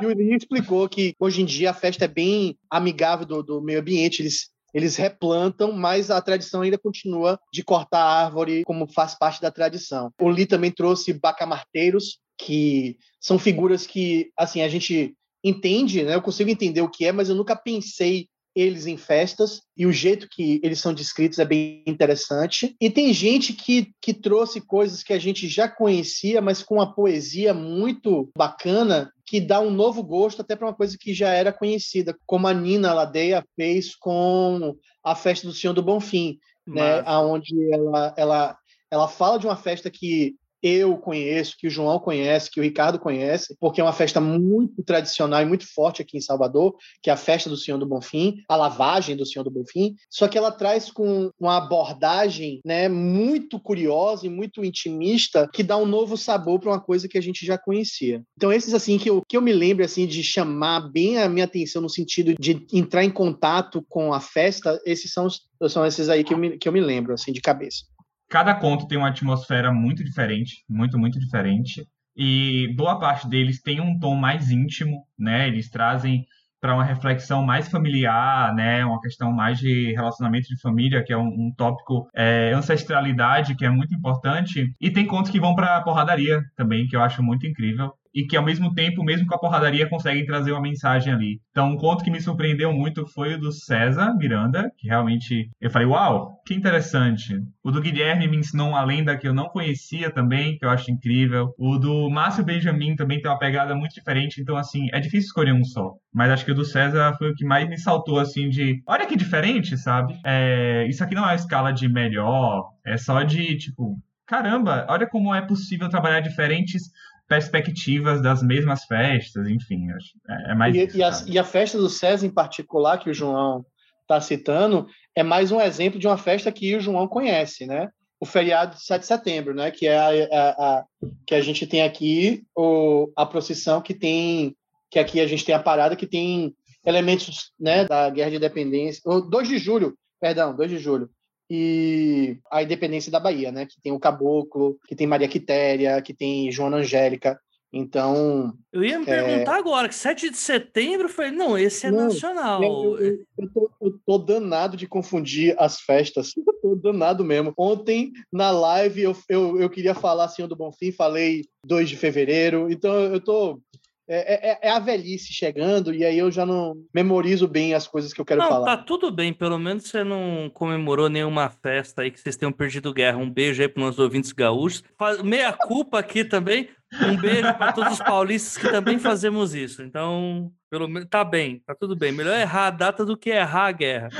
e, 0.00 0.06
o 0.06 0.12
Linho 0.12 0.36
explicou 0.36 0.88
que 0.88 1.14
hoje 1.18 1.42
em 1.42 1.44
dia 1.44 1.70
a 1.70 1.74
festa 1.74 2.04
é 2.04 2.08
bem 2.08 2.56
amigável 2.70 3.26
do, 3.26 3.42
do 3.42 3.62
meio 3.62 3.80
ambiente, 3.80 4.22
eles, 4.22 4.50
eles 4.72 4.96
replantam, 4.96 5.72
mas 5.72 6.10
a 6.10 6.20
tradição 6.20 6.62
ainda 6.62 6.78
continua 6.78 7.38
de 7.52 7.62
cortar 7.62 8.00
a 8.00 8.24
árvore 8.24 8.64
como 8.64 8.86
faz 8.86 9.16
parte 9.16 9.40
da 9.40 9.50
tradição. 9.50 10.10
O 10.20 10.28
Lee 10.28 10.46
também 10.46 10.70
trouxe 10.70 11.12
bacamarteiros, 11.12 12.18
que 12.38 12.96
são 13.20 13.38
figuras 13.38 13.86
que, 13.86 14.30
assim, 14.36 14.60
a 14.60 14.68
gente 14.68 15.14
entende, 15.42 16.02
né? 16.02 16.14
Eu 16.14 16.22
consigo 16.22 16.50
entender 16.50 16.80
o 16.80 16.88
que 16.88 17.04
é, 17.04 17.12
mas 17.12 17.28
eu 17.28 17.34
nunca 17.34 17.54
pensei 17.54 18.28
eles 18.54 18.86
em 18.86 18.96
festas 18.96 19.62
e 19.76 19.86
o 19.86 19.92
jeito 19.92 20.28
que 20.28 20.60
eles 20.62 20.78
são 20.78 20.94
descritos 20.94 21.38
é 21.38 21.44
bem 21.44 21.82
interessante. 21.86 22.76
E 22.80 22.88
tem 22.88 23.12
gente 23.12 23.52
que, 23.52 23.92
que 24.00 24.14
trouxe 24.14 24.60
coisas 24.60 25.02
que 25.02 25.12
a 25.12 25.18
gente 25.18 25.48
já 25.48 25.68
conhecia, 25.68 26.40
mas 26.40 26.62
com 26.62 26.76
uma 26.76 26.94
poesia 26.94 27.52
muito 27.52 28.30
bacana 28.36 29.12
que 29.26 29.40
dá 29.40 29.60
um 29.60 29.70
novo 29.70 30.02
gosto 30.02 30.42
até 30.42 30.54
para 30.54 30.68
uma 30.68 30.74
coisa 30.74 30.96
que 30.98 31.14
já 31.14 31.30
era 31.30 31.52
conhecida, 31.52 32.16
como 32.26 32.46
a 32.46 32.54
Nina 32.54 32.92
Ladeia 32.92 33.44
fez 33.56 33.94
com 33.94 34.76
a 35.02 35.14
festa 35.14 35.46
do 35.46 35.52
Senhor 35.52 35.72
do 35.72 35.82
Bonfim, 35.82 36.38
né? 36.66 37.02
Aonde 37.04 37.54
ela, 37.72 38.14
ela 38.16 38.58
ela 38.94 39.08
fala 39.08 39.38
de 39.38 39.46
uma 39.46 39.56
festa 39.56 39.90
que 39.90 40.36
eu 40.64 40.96
conheço, 40.96 41.56
que 41.58 41.66
o 41.66 41.70
João 41.70 41.98
conhece, 41.98 42.50
que 42.50 42.58
o 42.58 42.62
Ricardo 42.62 42.98
conhece, 42.98 43.54
porque 43.60 43.82
é 43.82 43.84
uma 43.84 43.92
festa 43.92 44.18
muito 44.18 44.82
tradicional 44.82 45.42
e 45.42 45.44
muito 45.44 45.70
forte 45.70 46.00
aqui 46.00 46.16
em 46.16 46.22
Salvador, 46.22 46.74
que 47.02 47.10
é 47.10 47.12
a 47.12 47.18
festa 47.18 47.50
do 47.50 47.56
Senhor 47.56 47.76
do 47.76 47.84
Bonfim, 47.84 48.36
a 48.48 48.56
lavagem 48.56 49.14
do 49.14 49.26
Senhor 49.26 49.44
do 49.44 49.50
Bonfim, 49.50 49.94
só 50.08 50.26
que 50.26 50.38
ela 50.38 50.50
traz 50.50 50.90
com 50.90 51.30
uma 51.38 51.58
abordagem 51.58 52.62
né, 52.64 52.88
muito 52.88 53.60
curiosa 53.60 54.26
e 54.26 54.30
muito 54.30 54.64
intimista 54.64 55.46
que 55.52 55.62
dá 55.62 55.76
um 55.76 55.84
novo 55.84 56.16
sabor 56.16 56.58
para 56.58 56.70
uma 56.70 56.80
coisa 56.80 57.06
que 57.06 57.18
a 57.18 57.22
gente 57.22 57.44
já 57.44 57.58
conhecia. 57.58 58.22
Então 58.34 58.50
esses 58.50 58.72
assim 58.72 58.96
que 58.96 59.10
eu, 59.10 59.20
que 59.28 59.36
eu 59.36 59.42
me 59.42 59.52
lembro 59.52 59.84
assim 59.84 60.06
de 60.06 60.22
chamar 60.22 60.90
bem 60.90 61.18
a 61.18 61.28
minha 61.28 61.44
atenção 61.44 61.82
no 61.82 61.90
sentido 61.90 62.34
de 62.40 62.66
entrar 62.72 63.04
em 63.04 63.10
contato 63.10 63.84
com 63.86 64.14
a 64.14 64.20
festa, 64.20 64.80
esses 64.86 65.12
são, 65.12 65.28
são 65.68 65.84
esses 65.84 66.08
aí 66.08 66.24
que 66.24 66.32
eu 66.32 66.38
me, 66.38 66.56
que 66.56 66.66
eu 66.66 66.72
me 66.72 66.80
lembro 66.80 67.12
assim 67.12 67.32
de 67.32 67.42
cabeça. 67.42 67.84
Cada 68.28 68.54
conto 68.54 68.86
tem 68.86 68.98
uma 68.98 69.08
atmosfera 69.08 69.72
muito 69.72 70.04
diferente, 70.04 70.64
muito, 70.68 70.98
muito 70.98 71.18
diferente. 71.18 71.86
E 72.16 72.72
boa 72.76 72.98
parte 72.98 73.28
deles 73.28 73.60
tem 73.60 73.80
um 73.80 73.98
tom 73.98 74.14
mais 74.16 74.50
íntimo, 74.50 75.04
né? 75.18 75.48
Eles 75.48 75.68
trazem 75.68 76.24
para 76.60 76.74
uma 76.74 76.84
reflexão 76.84 77.44
mais 77.44 77.68
familiar, 77.68 78.54
né? 78.54 78.84
Uma 78.84 79.00
questão 79.00 79.32
mais 79.32 79.58
de 79.58 79.92
relacionamento 79.92 80.48
de 80.48 80.60
família, 80.60 81.04
que 81.04 81.12
é 81.12 81.16
um, 81.16 81.26
um 81.26 81.52
tópico 81.56 82.08
é, 82.14 82.52
ancestralidade, 82.54 83.54
que 83.56 83.64
é 83.66 83.70
muito 83.70 83.94
importante. 83.94 84.74
E 84.80 84.90
tem 84.90 85.06
contos 85.06 85.30
que 85.30 85.40
vão 85.40 85.54
para 85.54 85.82
porradaria 85.82 86.40
também, 86.56 86.86
que 86.86 86.96
eu 86.96 87.02
acho 87.02 87.22
muito 87.22 87.46
incrível 87.46 87.92
e 88.14 88.24
que 88.24 88.36
ao 88.36 88.44
mesmo 88.44 88.72
tempo, 88.72 89.02
mesmo 89.02 89.26
com 89.26 89.34
a 89.34 89.38
porradaria, 89.38 89.88
conseguem 89.88 90.24
trazer 90.24 90.52
uma 90.52 90.60
mensagem 90.60 91.12
ali. 91.12 91.40
Então, 91.50 91.70
um 91.70 91.76
conto 91.76 92.04
que 92.04 92.10
me 92.10 92.20
surpreendeu 92.20 92.72
muito 92.72 93.06
foi 93.06 93.34
o 93.34 93.40
do 93.40 93.50
César 93.50 94.14
Miranda, 94.16 94.70
que 94.78 94.88
realmente 94.88 95.50
eu 95.60 95.70
falei, 95.70 95.88
uau, 95.88 96.40
que 96.46 96.54
interessante. 96.54 97.40
O 97.62 97.70
do 97.70 97.80
Guilherme 97.80 98.28
me 98.28 98.36
ensinou 98.36 98.68
uma 98.68 98.84
lenda 98.84 99.16
que 99.16 99.26
eu 99.26 99.34
não 99.34 99.48
conhecia 99.48 100.10
também, 100.10 100.56
que 100.56 100.64
eu 100.64 100.70
acho 100.70 100.90
incrível. 100.90 101.52
O 101.58 101.78
do 101.78 102.08
Márcio 102.08 102.44
Benjamin 102.44 102.94
também 102.94 103.20
tem 103.20 103.30
uma 103.30 103.38
pegada 103.38 103.74
muito 103.74 103.94
diferente, 103.94 104.40
então 104.40 104.56
assim, 104.56 104.86
é 104.92 105.00
difícil 105.00 105.26
escolher 105.26 105.52
um 105.52 105.64
só. 105.64 105.94
Mas 106.12 106.30
acho 106.30 106.44
que 106.44 106.52
o 106.52 106.54
do 106.54 106.64
César 106.64 107.14
foi 107.18 107.30
o 107.30 107.34
que 107.34 107.44
mais 107.44 107.68
me 107.68 107.78
saltou 107.78 108.20
assim 108.20 108.48
de, 108.48 108.80
olha 108.86 109.06
que 109.06 109.16
diferente, 109.16 109.76
sabe? 109.76 110.14
É, 110.24 110.86
isso 110.88 111.02
aqui 111.02 111.14
não 111.14 111.28
é 111.28 111.32
a 111.32 111.34
escala 111.34 111.72
de 111.72 111.88
melhor, 111.88 112.70
é 112.86 112.96
só 112.96 113.22
de 113.22 113.56
tipo, 113.56 113.98
caramba, 114.26 114.86
olha 114.88 115.06
como 115.06 115.34
é 115.34 115.42
possível 115.42 115.88
trabalhar 115.88 116.20
diferentes 116.20 116.84
perspectivas 117.28 118.22
das 118.22 118.42
mesmas 118.42 118.84
festas, 118.84 119.48
enfim, 119.48 119.86
é, 120.28 120.52
é 120.52 120.54
mais. 120.54 120.74
E, 120.74 120.84
isso, 120.84 120.96
e, 120.96 121.02
a, 121.02 121.10
e, 121.26 121.38
a, 121.38 121.44
festa 121.44 121.78
do 121.78 121.88
César 121.88 122.26
em 122.26 122.30
particular 122.30 122.98
que 122.98 123.10
o 123.10 123.14
João 123.14 123.64
está 124.02 124.20
citando 124.20 124.86
é 125.16 125.22
mais 125.22 125.50
um 125.50 125.60
exemplo 125.60 125.98
de 125.98 126.06
uma 126.06 126.18
festa 126.18 126.52
que 126.52 126.76
o 126.76 126.80
João 126.80 127.08
conhece, 127.08 127.66
né? 127.66 127.88
O 128.20 128.26
feriado 128.26 128.76
de 128.76 128.84
7 128.84 129.00
de 129.00 129.06
setembro, 129.06 129.54
né? 129.54 129.70
Que 129.70 129.86
é 129.86 129.98
a, 129.98 130.08
a, 130.08 130.50
a 130.50 130.84
que 131.26 131.34
a 131.34 131.40
gente 131.40 131.66
tem 131.66 131.82
aqui 131.82 132.44
o, 132.56 133.10
a 133.16 133.24
procissão 133.26 133.80
que 133.80 133.94
tem 133.94 134.54
que 134.90 134.98
aqui 134.98 135.20
a 135.20 135.26
gente 135.26 135.44
tem 135.44 135.54
a 135.54 135.62
parada 135.62 135.96
que 135.96 136.06
tem 136.06 136.54
elementos, 136.86 137.50
né, 137.58 137.84
da 137.84 138.10
Guerra 138.10 138.30
de 138.30 138.36
Independência, 138.36 139.00
2 139.04 139.48
de 139.48 139.58
julho, 139.58 139.96
perdão, 140.20 140.54
2 140.54 140.70
de 140.70 140.78
julho, 140.78 141.10
e 141.56 142.38
a 142.50 142.62
independência 142.62 143.12
da 143.12 143.20
Bahia, 143.20 143.52
né? 143.52 143.66
Que 143.66 143.80
tem 143.80 143.92
o 143.92 144.00
Caboclo, 144.00 144.76
que 144.88 144.96
tem 144.96 145.06
Maria 145.06 145.28
Quitéria, 145.28 146.02
que 146.02 146.12
tem 146.12 146.50
Joana 146.50 146.78
Angélica. 146.78 147.38
Então. 147.72 148.52
Eu 148.72 148.84
ia 148.84 148.98
me 148.98 149.04
é... 149.04 149.22
perguntar 149.22 149.56
agora, 149.56 149.88
que 149.88 149.94
7 149.94 150.30
de 150.30 150.36
setembro 150.36 151.08
foi. 151.08 151.30
Não, 151.30 151.58
esse 151.58 151.86
é 151.86 151.90
não, 151.90 152.04
nacional. 152.04 152.62
Eu, 152.62 152.98
eu, 152.98 153.26
eu, 153.38 153.50
tô, 153.52 153.70
eu, 153.80 154.00
tô, 154.06 154.18
danado 154.18 154.76
de 154.76 154.86
confundir 154.86 155.56
as 155.58 155.80
festas. 155.80 156.32
Eu 156.46 156.54
tô 156.60 156.76
danado 156.76 157.24
mesmo. 157.24 157.52
Ontem, 157.58 158.12
na 158.32 158.50
live, 158.50 159.02
eu, 159.02 159.16
eu, 159.28 159.60
eu 159.60 159.68
queria 159.68 159.94
falar 159.94 160.28
Senhor 160.28 160.48
do 160.48 160.56
Bonfim, 160.56 160.90
falei 160.92 161.44
2 161.66 161.90
de 161.90 161.96
fevereiro. 161.96 162.70
Então, 162.70 162.94
eu 162.94 163.20
tô. 163.20 163.60
É, 164.06 164.50
é, 164.50 164.58
é, 164.62 164.70
a 164.70 164.78
velhice 164.78 165.32
chegando 165.32 165.92
e 165.94 166.04
aí 166.04 166.18
eu 166.18 166.30
já 166.30 166.44
não 166.44 166.74
memorizo 166.92 167.48
bem 167.48 167.72
as 167.72 167.88
coisas 167.88 168.12
que 168.12 168.20
eu 168.20 168.24
quero 168.24 168.42
não, 168.42 168.48
falar. 168.48 168.76
Tá 168.76 168.82
tudo 168.82 169.10
bem, 169.10 169.32
pelo 169.32 169.58
menos 169.58 169.84
você 169.84 170.04
não 170.04 170.50
comemorou 170.52 171.08
nenhuma 171.08 171.48
festa 171.48 172.02
aí 172.02 172.10
que 172.10 172.20
vocês 172.20 172.36
tenham 172.36 172.52
perdido 172.52 172.92
guerra. 172.92 173.16
Um 173.16 173.30
beijo 173.30 173.62
aí 173.62 173.68
para 173.68 173.82
os 173.84 173.98
ouvintes 173.98 174.32
gaúchos. 174.32 174.82
Meia 175.24 175.52
culpa 175.54 175.98
aqui 176.00 176.22
também. 176.22 176.68
Um 177.02 177.16
beijo 177.16 177.54
para 177.54 177.72
todos 177.72 177.94
os 177.94 177.98
paulistas 177.98 178.58
que 178.58 178.70
também 178.70 178.98
fazemos 178.98 179.54
isso. 179.54 179.82
Então, 179.82 180.52
pelo 180.70 180.86
menos 180.86 181.08
tá 181.08 181.24
bem, 181.24 181.62
tá 181.66 181.74
tudo 181.74 181.96
bem. 181.96 182.12
Melhor 182.12 182.38
errar 182.38 182.66
a 182.66 182.70
data 182.70 183.06
do 183.06 183.16
que 183.16 183.30
errar 183.30 183.68
a 183.68 183.72
guerra. 183.72 184.10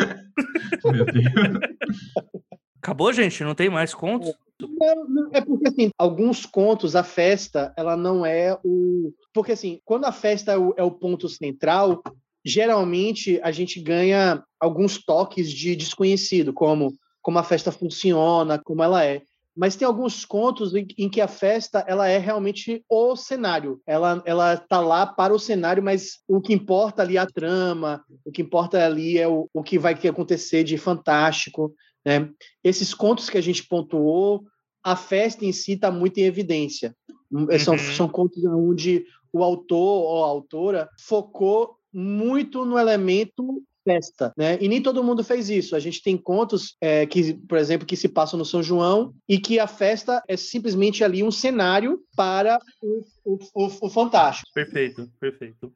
Meu 0.84 1.04
Deus. 1.04 1.24
Acabou, 2.84 3.10
gente? 3.14 3.42
Não 3.42 3.54
tem 3.54 3.70
mais 3.70 3.94
contos? 3.94 4.34
Não, 4.60 5.30
é 5.32 5.40
porque, 5.40 5.68
assim, 5.68 5.88
alguns 5.96 6.44
contos, 6.44 6.94
a 6.94 7.02
festa, 7.02 7.72
ela 7.78 7.96
não 7.96 8.26
é 8.26 8.58
o. 8.62 9.10
Porque, 9.32 9.52
assim, 9.52 9.80
quando 9.86 10.04
a 10.04 10.12
festa 10.12 10.52
é 10.52 10.58
o, 10.58 10.74
é 10.76 10.82
o 10.82 10.90
ponto 10.90 11.26
central, 11.26 12.02
geralmente 12.44 13.40
a 13.42 13.50
gente 13.50 13.80
ganha 13.80 14.44
alguns 14.60 15.02
toques 15.02 15.50
de 15.50 15.74
desconhecido, 15.74 16.52
como 16.52 16.94
como 17.22 17.38
a 17.38 17.42
festa 17.42 17.72
funciona, 17.72 18.60
como 18.62 18.82
ela 18.82 19.02
é. 19.02 19.22
Mas 19.56 19.76
tem 19.76 19.86
alguns 19.86 20.26
contos 20.26 20.74
em, 20.74 20.86
em, 20.98 21.08
que 21.08 21.22
a 21.22 21.28
festa 21.28 21.82
ela 21.88 22.06
é 22.06 22.18
realmente 22.18 22.84
o 22.86 23.16
cenário. 23.16 23.80
Ela 23.86 24.22
ela 24.26 24.58
tá 24.58 24.78
lá 24.78 25.06
para 25.06 25.32
o 25.32 25.38
cenário, 25.38 25.82
mas 25.82 26.18
o 26.28 26.38
que 26.38 26.52
importa 26.52 27.00
ali 27.00 27.16
é 27.16 27.20
a 27.20 27.26
trama, 27.26 28.04
o 28.26 28.30
que 28.30 28.42
importa 28.42 28.84
ali 28.84 29.16
é 29.16 29.26
o, 29.26 29.48
o 29.54 29.62
que 29.62 29.78
vai 29.78 29.94
acontecer 29.94 30.64
de 30.64 30.76
fantástico. 30.76 31.74
Né? 32.04 32.30
Esses 32.62 32.92
contos 32.92 33.30
que 33.30 33.38
a 33.38 33.40
gente 33.40 33.66
pontuou, 33.66 34.44
a 34.82 34.96
festa 34.96 35.44
em 35.44 35.52
si 35.52 35.72
está 35.72 35.90
muito 35.90 36.18
em 36.18 36.24
evidência. 36.24 36.94
Hum, 37.32 37.46
uhum. 37.50 37.58
São, 37.58 37.78
são 37.78 38.08
contos 38.08 38.44
onde 38.44 39.04
o 39.32 39.42
autor 39.42 40.04
ou 40.04 40.24
a 40.24 40.28
autora 40.28 40.88
focou 40.98 41.76
muito 41.92 42.64
no 42.64 42.78
elemento 42.78 43.62
festa, 43.84 44.32
né? 44.36 44.58
E 44.60 44.66
nem 44.66 44.82
todo 44.82 45.04
mundo 45.04 45.22
fez 45.22 45.50
isso. 45.50 45.76
A 45.76 45.78
gente 45.78 46.02
tem 46.02 46.16
contos 46.16 46.74
é, 46.80 47.04
que, 47.06 47.34
por 47.34 47.58
exemplo, 47.58 47.86
que 47.86 47.96
se 47.96 48.08
passam 48.08 48.38
no 48.38 48.44
São 48.44 48.62
João 48.62 49.14
e 49.28 49.38
que 49.38 49.58
a 49.58 49.66
festa 49.66 50.22
é 50.26 50.36
simplesmente 50.36 51.04
ali 51.04 51.22
um 51.22 51.30
cenário 51.30 52.00
para 52.16 52.58
o, 52.82 53.04
o, 53.24 53.38
o, 53.54 53.86
o 53.86 53.90
fantástico. 53.90 54.48
Perfeito, 54.54 55.08
perfeito. 55.20 55.70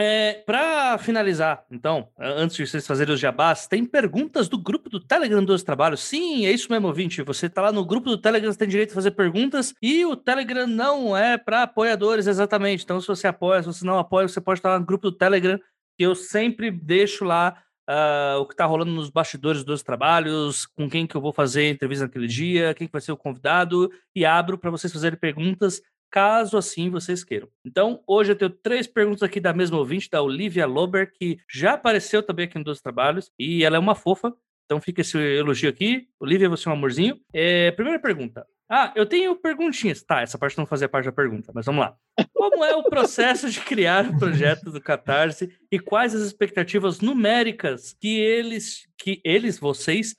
É, 0.00 0.44
para 0.46 0.96
finalizar, 0.98 1.64
então, 1.68 2.08
antes 2.16 2.56
de 2.56 2.64
vocês 2.64 2.86
fazerem 2.86 3.12
os 3.12 3.18
jabás, 3.18 3.66
tem 3.66 3.84
perguntas 3.84 4.48
do 4.48 4.56
grupo 4.56 4.88
do 4.88 5.00
Telegram 5.00 5.44
dos 5.44 5.64
Trabalhos. 5.64 6.00
Sim, 6.00 6.46
é 6.46 6.52
isso 6.52 6.70
mesmo, 6.70 6.86
ouvinte. 6.86 7.20
Você 7.22 7.46
está 7.46 7.62
lá 7.62 7.72
no 7.72 7.84
grupo 7.84 8.08
do 8.08 8.16
Telegram, 8.16 8.52
você 8.52 8.58
tem 8.58 8.68
direito 8.68 8.92
a 8.92 8.94
fazer 8.94 9.10
perguntas. 9.10 9.74
E 9.82 10.06
o 10.06 10.14
Telegram 10.14 10.68
não 10.68 11.16
é 11.16 11.36
para 11.36 11.64
apoiadores, 11.64 12.28
exatamente. 12.28 12.84
Então, 12.84 13.00
se 13.00 13.08
você 13.08 13.26
apoia, 13.26 13.60
se 13.60 13.66
você 13.66 13.84
não 13.84 13.98
apoia, 13.98 14.28
você 14.28 14.40
pode 14.40 14.60
estar 14.60 14.70
lá 14.70 14.78
no 14.78 14.86
grupo 14.86 15.10
do 15.10 15.16
Telegram, 15.16 15.58
que 15.96 16.04
eu 16.04 16.14
sempre 16.14 16.70
deixo 16.70 17.24
lá 17.24 17.60
uh, 17.90 18.38
o 18.38 18.46
que 18.46 18.54
está 18.54 18.66
rolando 18.66 18.92
nos 18.92 19.10
bastidores 19.10 19.64
dos 19.64 19.82
trabalhos, 19.82 20.64
com 20.64 20.88
quem 20.88 21.08
que 21.08 21.16
eu 21.16 21.20
vou 21.20 21.32
fazer 21.32 21.70
entrevista 21.70 22.04
naquele 22.04 22.28
dia, 22.28 22.72
quem 22.72 22.86
que 22.86 22.92
vai 22.92 23.00
ser 23.00 23.10
o 23.10 23.16
convidado, 23.16 23.90
e 24.14 24.24
abro 24.24 24.56
para 24.56 24.70
vocês 24.70 24.92
fazerem 24.92 25.18
perguntas 25.18 25.82
caso 26.10 26.56
assim 26.56 26.90
vocês 26.90 27.24
queiram. 27.24 27.48
Então, 27.64 28.02
hoje 28.06 28.32
eu 28.32 28.36
tenho 28.36 28.50
três 28.50 28.86
perguntas 28.86 29.22
aqui 29.22 29.40
da 29.40 29.52
mesma 29.52 29.78
ouvinte, 29.78 30.10
da 30.10 30.22
Olivia 30.22 30.66
Lober, 30.66 31.12
que 31.12 31.38
já 31.50 31.74
apareceu 31.74 32.22
também 32.22 32.46
aqui 32.46 32.58
no 32.58 32.64
Dos 32.64 32.80
Trabalhos, 32.80 33.30
e 33.38 33.64
ela 33.64 33.76
é 33.76 33.78
uma 33.78 33.94
fofa, 33.94 34.34
então 34.64 34.80
fica 34.80 35.00
esse 35.00 35.16
elogio 35.16 35.70
aqui. 35.70 36.08
Olivia, 36.20 36.48
você 36.48 36.68
é 36.68 36.70
um 36.70 36.74
amorzinho. 36.74 37.18
É, 37.32 37.70
primeira 37.70 37.98
pergunta. 37.98 38.46
Ah, 38.70 38.92
eu 38.94 39.06
tenho 39.06 39.34
perguntinhas. 39.34 40.02
Tá, 40.02 40.20
essa 40.20 40.36
parte 40.36 40.58
não 40.58 40.66
fazia 40.66 40.88
parte 40.88 41.06
da 41.06 41.12
pergunta, 41.12 41.50
mas 41.54 41.64
vamos 41.64 41.80
lá. 41.80 41.96
Como 42.34 42.62
é 42.62 42.76
o 42.76 42.84
processo 42.84 43.48
de 43.50 43.60
criar 43.60 44.06
o 44.06 44.18
projeto 44.18 44.70
do 44.70 44.78
Catarse 44.78 45.50
e 45.72 45.78
quais 45.78 46.14
as 46.14 46.20
expectativas 46.20 47.00
numéricas 47.00 47.96
que 47.98 48.20
eles, 48.20 48.86
que 48.98 49.22
eles, 49.24 49.58
vocês, 49.58 50.14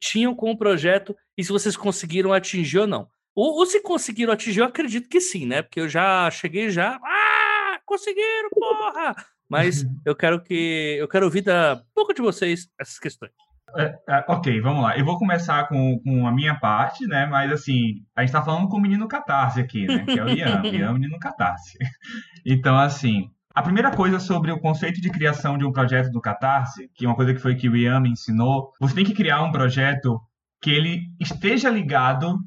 tinham 0.00 0.34
com 0.34 0.50
o 0.50 0.58
projeto 0.58 1.16
e 1.38 1.44
se 1.44 1.52
vocês 1.52 1.76
conseguiram 1.76 2.32
atingir 2.32 2.80
ou 2.80 2.86
não? 2.88 3.08
Ou, 3.34 3.58
ou, 3.58 3.66
se 3.66 3.80
conseguiram 3.80 4.32
atingir, 4.32 4.60
eu 4.60 4.66
acredito 4.66 5.08
que 5.08 5.20
sim, 5.20 5.46
né? 5.46 5.62
Porque 5.62 5.80
eu 5.80 5.88
já 5.88 6.30
cheguei 6.30 6.70
já. 6.70 6.98
Ah, 7.02 7.80
conseguiram, 7.86 8.50
porra! 8.50 9.14
Mas 9.48 9.84
eu 10.04 10.14
quero 10.14 10.42
que. 10.42 10.96
Eu 10.98 11.08
quero 11.08 11.24
ouvir 11.24 11.42
da 11.42 11.82
pouco 11.94 12.12
de 12.12 12.20
vocês 12.20 12.68
essas 12.78 12.98
questões. 12.98 13.32
É, 13.76 13.94
é, 14.06 14.24
ok, 14.28 14.60
vamos 14.60 14.82
lá. 14.82 14.98
Eu 14.98 15.04
vou 15.04 15.18
começar 15.18 15.66
com, 15.66 15.98
com 16.04 16.26
a 16.26 16.32
minha 16.32 16.54
parte, 16.54 17.06
né? 17.06 17.26
Mas 17.26 17.50
assim, 17.50 18.04
a 18.14 18.20
gente 18.20 18.32
tá 18.32 18.42
falando 18.42 18.68
com 18.68 18.76
o 18.76 18.80
menino 18.80 19.08
catarse 19.08 19.60
aqui, 19.60 19.86
né? 19.86 20.04
Que 20.04 20.18
é 20.18 20.24
o 20.24 20.28
Ian. 20.28 20.62
o 20.62 20.66
Ian 20.66 20.86
é 20.86 20.90
o 20.90 20.94
menino 20.94 21.18
catarse. 21.18 21.78
Então, 22.44 22.76
assim, 22.76 23.30
a 23.54 23.62
primeira 23.62 23.90
coisa 23.90 24.18
sobre 24.18 24.50
o 24.50 24.58
conceito 24.58 25.00
de 25.00 25.10
criação 25.10 25.58
de 25.58 25.64
um 25.64 25.72
projeto 25.72 26.10
do 26.10 26.20
Catarse, 26.20 26.90
que 26.94 27.04
é 27.04 27.08
uma 27.08 27.14
coisa 27.14 27.34
que 27.34 27.40
foi 27.40 27.54
que 27.54 27.68
o 27.68 27.76
Ian 27.76 28.00
me 28.00 28.10
ensinou, 28.10 28.72
você 28.80 28.94
tem 28.94 29.04
que 29.04 29.14
criar 29.14 29.42
um 29.42 29.52
projeto 29.52 30.20
que 30.60 30.70
ele 30.70 31.02
esteja 31.20 31.68
ligado 31.68 32.38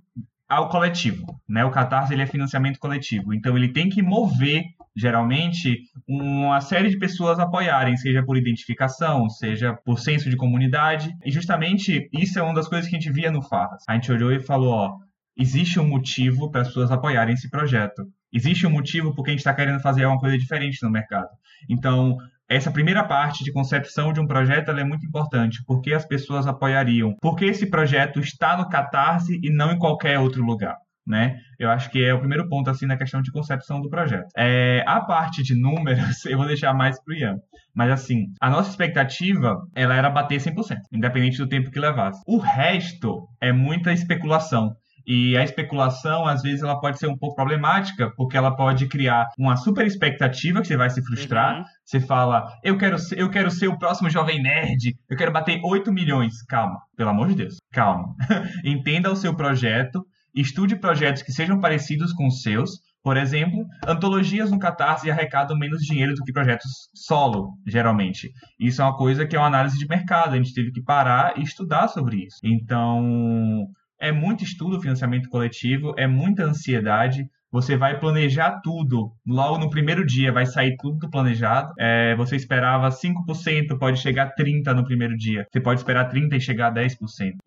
ao 0.48 0.70
coletivo, 0.70 1.26
né? 1.48 1.66
O 1.66 1.72
Catarse 1.72 2.14
ele 2.14 2.22
é 2.22 2.28
financiamento 2.28 2.80
coletivo, 2.80 3.34
então 3.34 3.58
ele 3.58 3.70
tem 3.70 3.90
que 3.90 4.02
mover 4.02 4.64
geralmente 4.96 5.80
uma 6.08 6.62
série 6.62 6.90
de 6.90 6.98
pessoas 6.98 7.38
apoiarem, 7.40 7.98
seja 7.98 8.24
por 8.24 8.38
identificação, 8.38 9.28
seja 9.30 9.74
por 9.74 10.00
senso 10.00 10.30
de 10.30 10.38
comunidade, 10.38 11.12
e 11.26 11.32
justamente 11.32 12.10
isso 12.14 12.40
é 12.40 12.44
uma 12.44 12.54
das 12.54 12.68
coisas 12.68 12.90
que 12.90 12.96
a 12.96 13.00
gente 13.00 13.12
via 13.12 13.32
no 13.32 13.42
Farras. 13.42 13.84
A 13.90 13.94
gente 13.96 14.12
olhou 14.12 14.32
e 14.32 14.40
falou, 14.40 14.74
ó, 14.74 14.98
existe 15.38 15.80
um 15.80 15.88
motivo 15.88 16.50
para 16.50 16.62
as 16.62 16.68
pessoas 16.68 16.92
apoiarem 16.92 17.34
esse 17.34 17.50
projeto. 17.50 18.04
Existe 18.32 18.66
um 18.66 18.70
motivo 18.70 19.14
porque 19.14 19.32
a 19.32 19.34
gente 19.34 19.40
está 19.40 19.54
querendo 19.54 19.80
fazer 19.82 20.06
uma 20.06 20.20
coisa 20.20 20.38
diferente 20.38 20.82
no 20.82 20.90
mercado. 20.90 21.30
Então, 21.70 22.18
essa 22.50 22.72
primeira 22.72 23.04
parte 23.04 23.44
de 23.44 23.52
concepção 23.52 24.14
de 24.14 24.20
um 24.20 24.28
projeto 24.28 24.72
é 24.72 24.84
muito 24.84 25.06
importante, 25.06 25.64
porque 25.66 25.94
as 25.94 26.06
pessoas 26.06 26.46
apoiariam, 26.46 27.16
porque 27.22 27.46
esse 27.46 27.70
projeto 27.70 28.20
está 28.20 28.56
no 28.58 28.70
Catarse 28.70 29.40
e 29.42 29.50
não 29.50 29.72
em 29.72 29.80
qualquer 29.80 30.20
outro 30.20 30.44
lugar. 30.44 30.76
Né? 31.08 31.38
Eu 31.60 31.70
acho 31.70 31.92
que 31.92 32.04
é 32.04 32.12
o 32.14 32.20
primeiro 32.20 32.50
ponto 32.50 32.68
assim 32.68 32.88
na 32.88 32.98
questão 32.98 33.22
de 33.22 33.32
concepção 33.32 33.80
do 33.80 33.90
projeto. 33.90 34.26
É, 34.36 34.84
a 34.88 35.00
parte 35.02 35.44
de 35.44 35.54
números 35.54 36.26
eu 36.26 36.38
vou 36.38 36.48
deixar 36.48 36.74
mais 36.74 37.00
para 37.04 37.14
o 37.14 37.16
Ian, 37.16 37.36
mas 37.76 37.92
assim 37.92 38.26
a 38.42 38.50
nossa 38.50 38.72
expectativa 38.72 39.56
ela 39.76 39.96
era 39.96 40.10
bater 40.10 40.40
100%, 40.40 40.78
independente 40.92 41.38
do 41.38 41.48
tempo 41.48 41.70
que 41.70 41.80
levasse. 41.80 42.20
O 42.26 42.38
resto 42.38 43.28
é 43.40 43.52
muita 43.52 43.94
especulação. 43.94 44.72
E 45.06 45.38
a 45.38 45.44
especulação, 45.44 46.26
às 46.26 46.42
vezes, 46.42 46.64
ela 46.64 46.80
pode 46.80 46.98
ser 46.98 47.08
um 47.08 47.18
pouco 47.18 47.36
problemática, 47.36 48.12
porque 48.16 48.36
ela 48.36 48.56
pode 48.56 48.88
criar 48.88 49.30
uma 49.38 49.56
super 49.56 49.86
expectativa 49.86 50.62
que 50.62 50.68
você 50.68 50.78
vai 50.78 50.90
se 50.90 51.04
frustrar. 51.04 51.58
Uhum. 51.58 51.64
Você 51.84 52.00
fala, 52.00 52.48
eu 52.64 52.78
quero, 52.78 52.98
ser, 52.98 53.20
eu 53.20 53.30
quero 53.30 53.52
ser 53.52 53.68
o 53.68 53.78
próximo 53.78 54.10
jovem 54.10 54.42
nerd, 54.42 54.96
eu 55.10 55.18
quero 55.18 55.32
bater 55.32 55.60
8 55.64 55.92
milhões. 55.92 56.42
Calma, 56.44 56.80
pelo 56.98 57.10
amor 57.10 57.28
de 57.28 57.36
Deus, 57.36 57.58
calma. 57.72 58.16
Entenda 58.64 59.12
o 59.12 59.16
seu 59.16 59.36
projeto, 59.36 60.06
estude 60.34 60.76
projetos 60.76 61.22
que 61.22 61.32
sejam 61.32 61.60
parecidos 61.60 62.12
com 62.14 62.28
os 62.28 62.42
seus. 62.42 62.72
Por 63.04 63.18
exemplo, 63.18 63.64
antologias 63.86 64.50
no 64.50 64.58
Catarse 64.58 65.12
arrecadam 65.12 65.56
menos 65.56 65.84
dinheiro 65.84 66.16
do 66.16 66.24
que 66.24 66.34
projetos 66.34 66.90
solo, 66.92 67.54
geralmente. 67.68 68.32
Isso 68.60 68.82
é 68.82 68.86
uma 68.86 68.98
coisa 68.98 69.28
que 69.28 69.36
é 69.36 69.40
uma 69.40 69.48
análise 69.48 69.78
de 69.78 69.88
mercado, 69.88 70.34
a 70.34 70.38
gente 70.38 70.56
teve 70.56 70.72
que 70.72 70.82
parar 70.82 71.38
e 71.38 71.44
estudar 71.44 71.88
sobre 71.88 72.26
isso. 72.26 72.40
Então, 72.44 73.68
é 74.06 74.12
muito 74.12 74.44
estudo, 74.44 74.80
financiamento 74.80 75.30
coletivo, 75.30 75.94
é 75.98 76.08
muita 76.08 76.44
ansiedade. 76.44 77.28
Você 77.52 77.78
vai 77.78 78.00
planejar 78.00 78.60
tudo. 78.62 79.12
Logo 79.26 79.58
no 79.58 79.70
primeiro 79.70 80.06
dia 80.06 80.32
vai 80.32 80.46
sair 80.46 80.76
tudo 80.78 81.10
planejado. 81.10 81.72
É, 81.80 82.16
você 82.16 82.36
esperava 82.36 82.90
5%, 82.90 83.78
pode 83.80 84.00
chegar 84.00 84.28
a 84.28 84.36
30% 84.36 84.74
no 84.74 84.84
primeiro 84.84 85.16
dia. 85.16 85.48
Você 85.52 85.62
pode 85.62 85.80
esperar 85.80 86.12
30% 86.12 86.34
e 86.34 86.40
chegar 86.42 86.68
a 86.68 86.74
10%. 86.74 86.98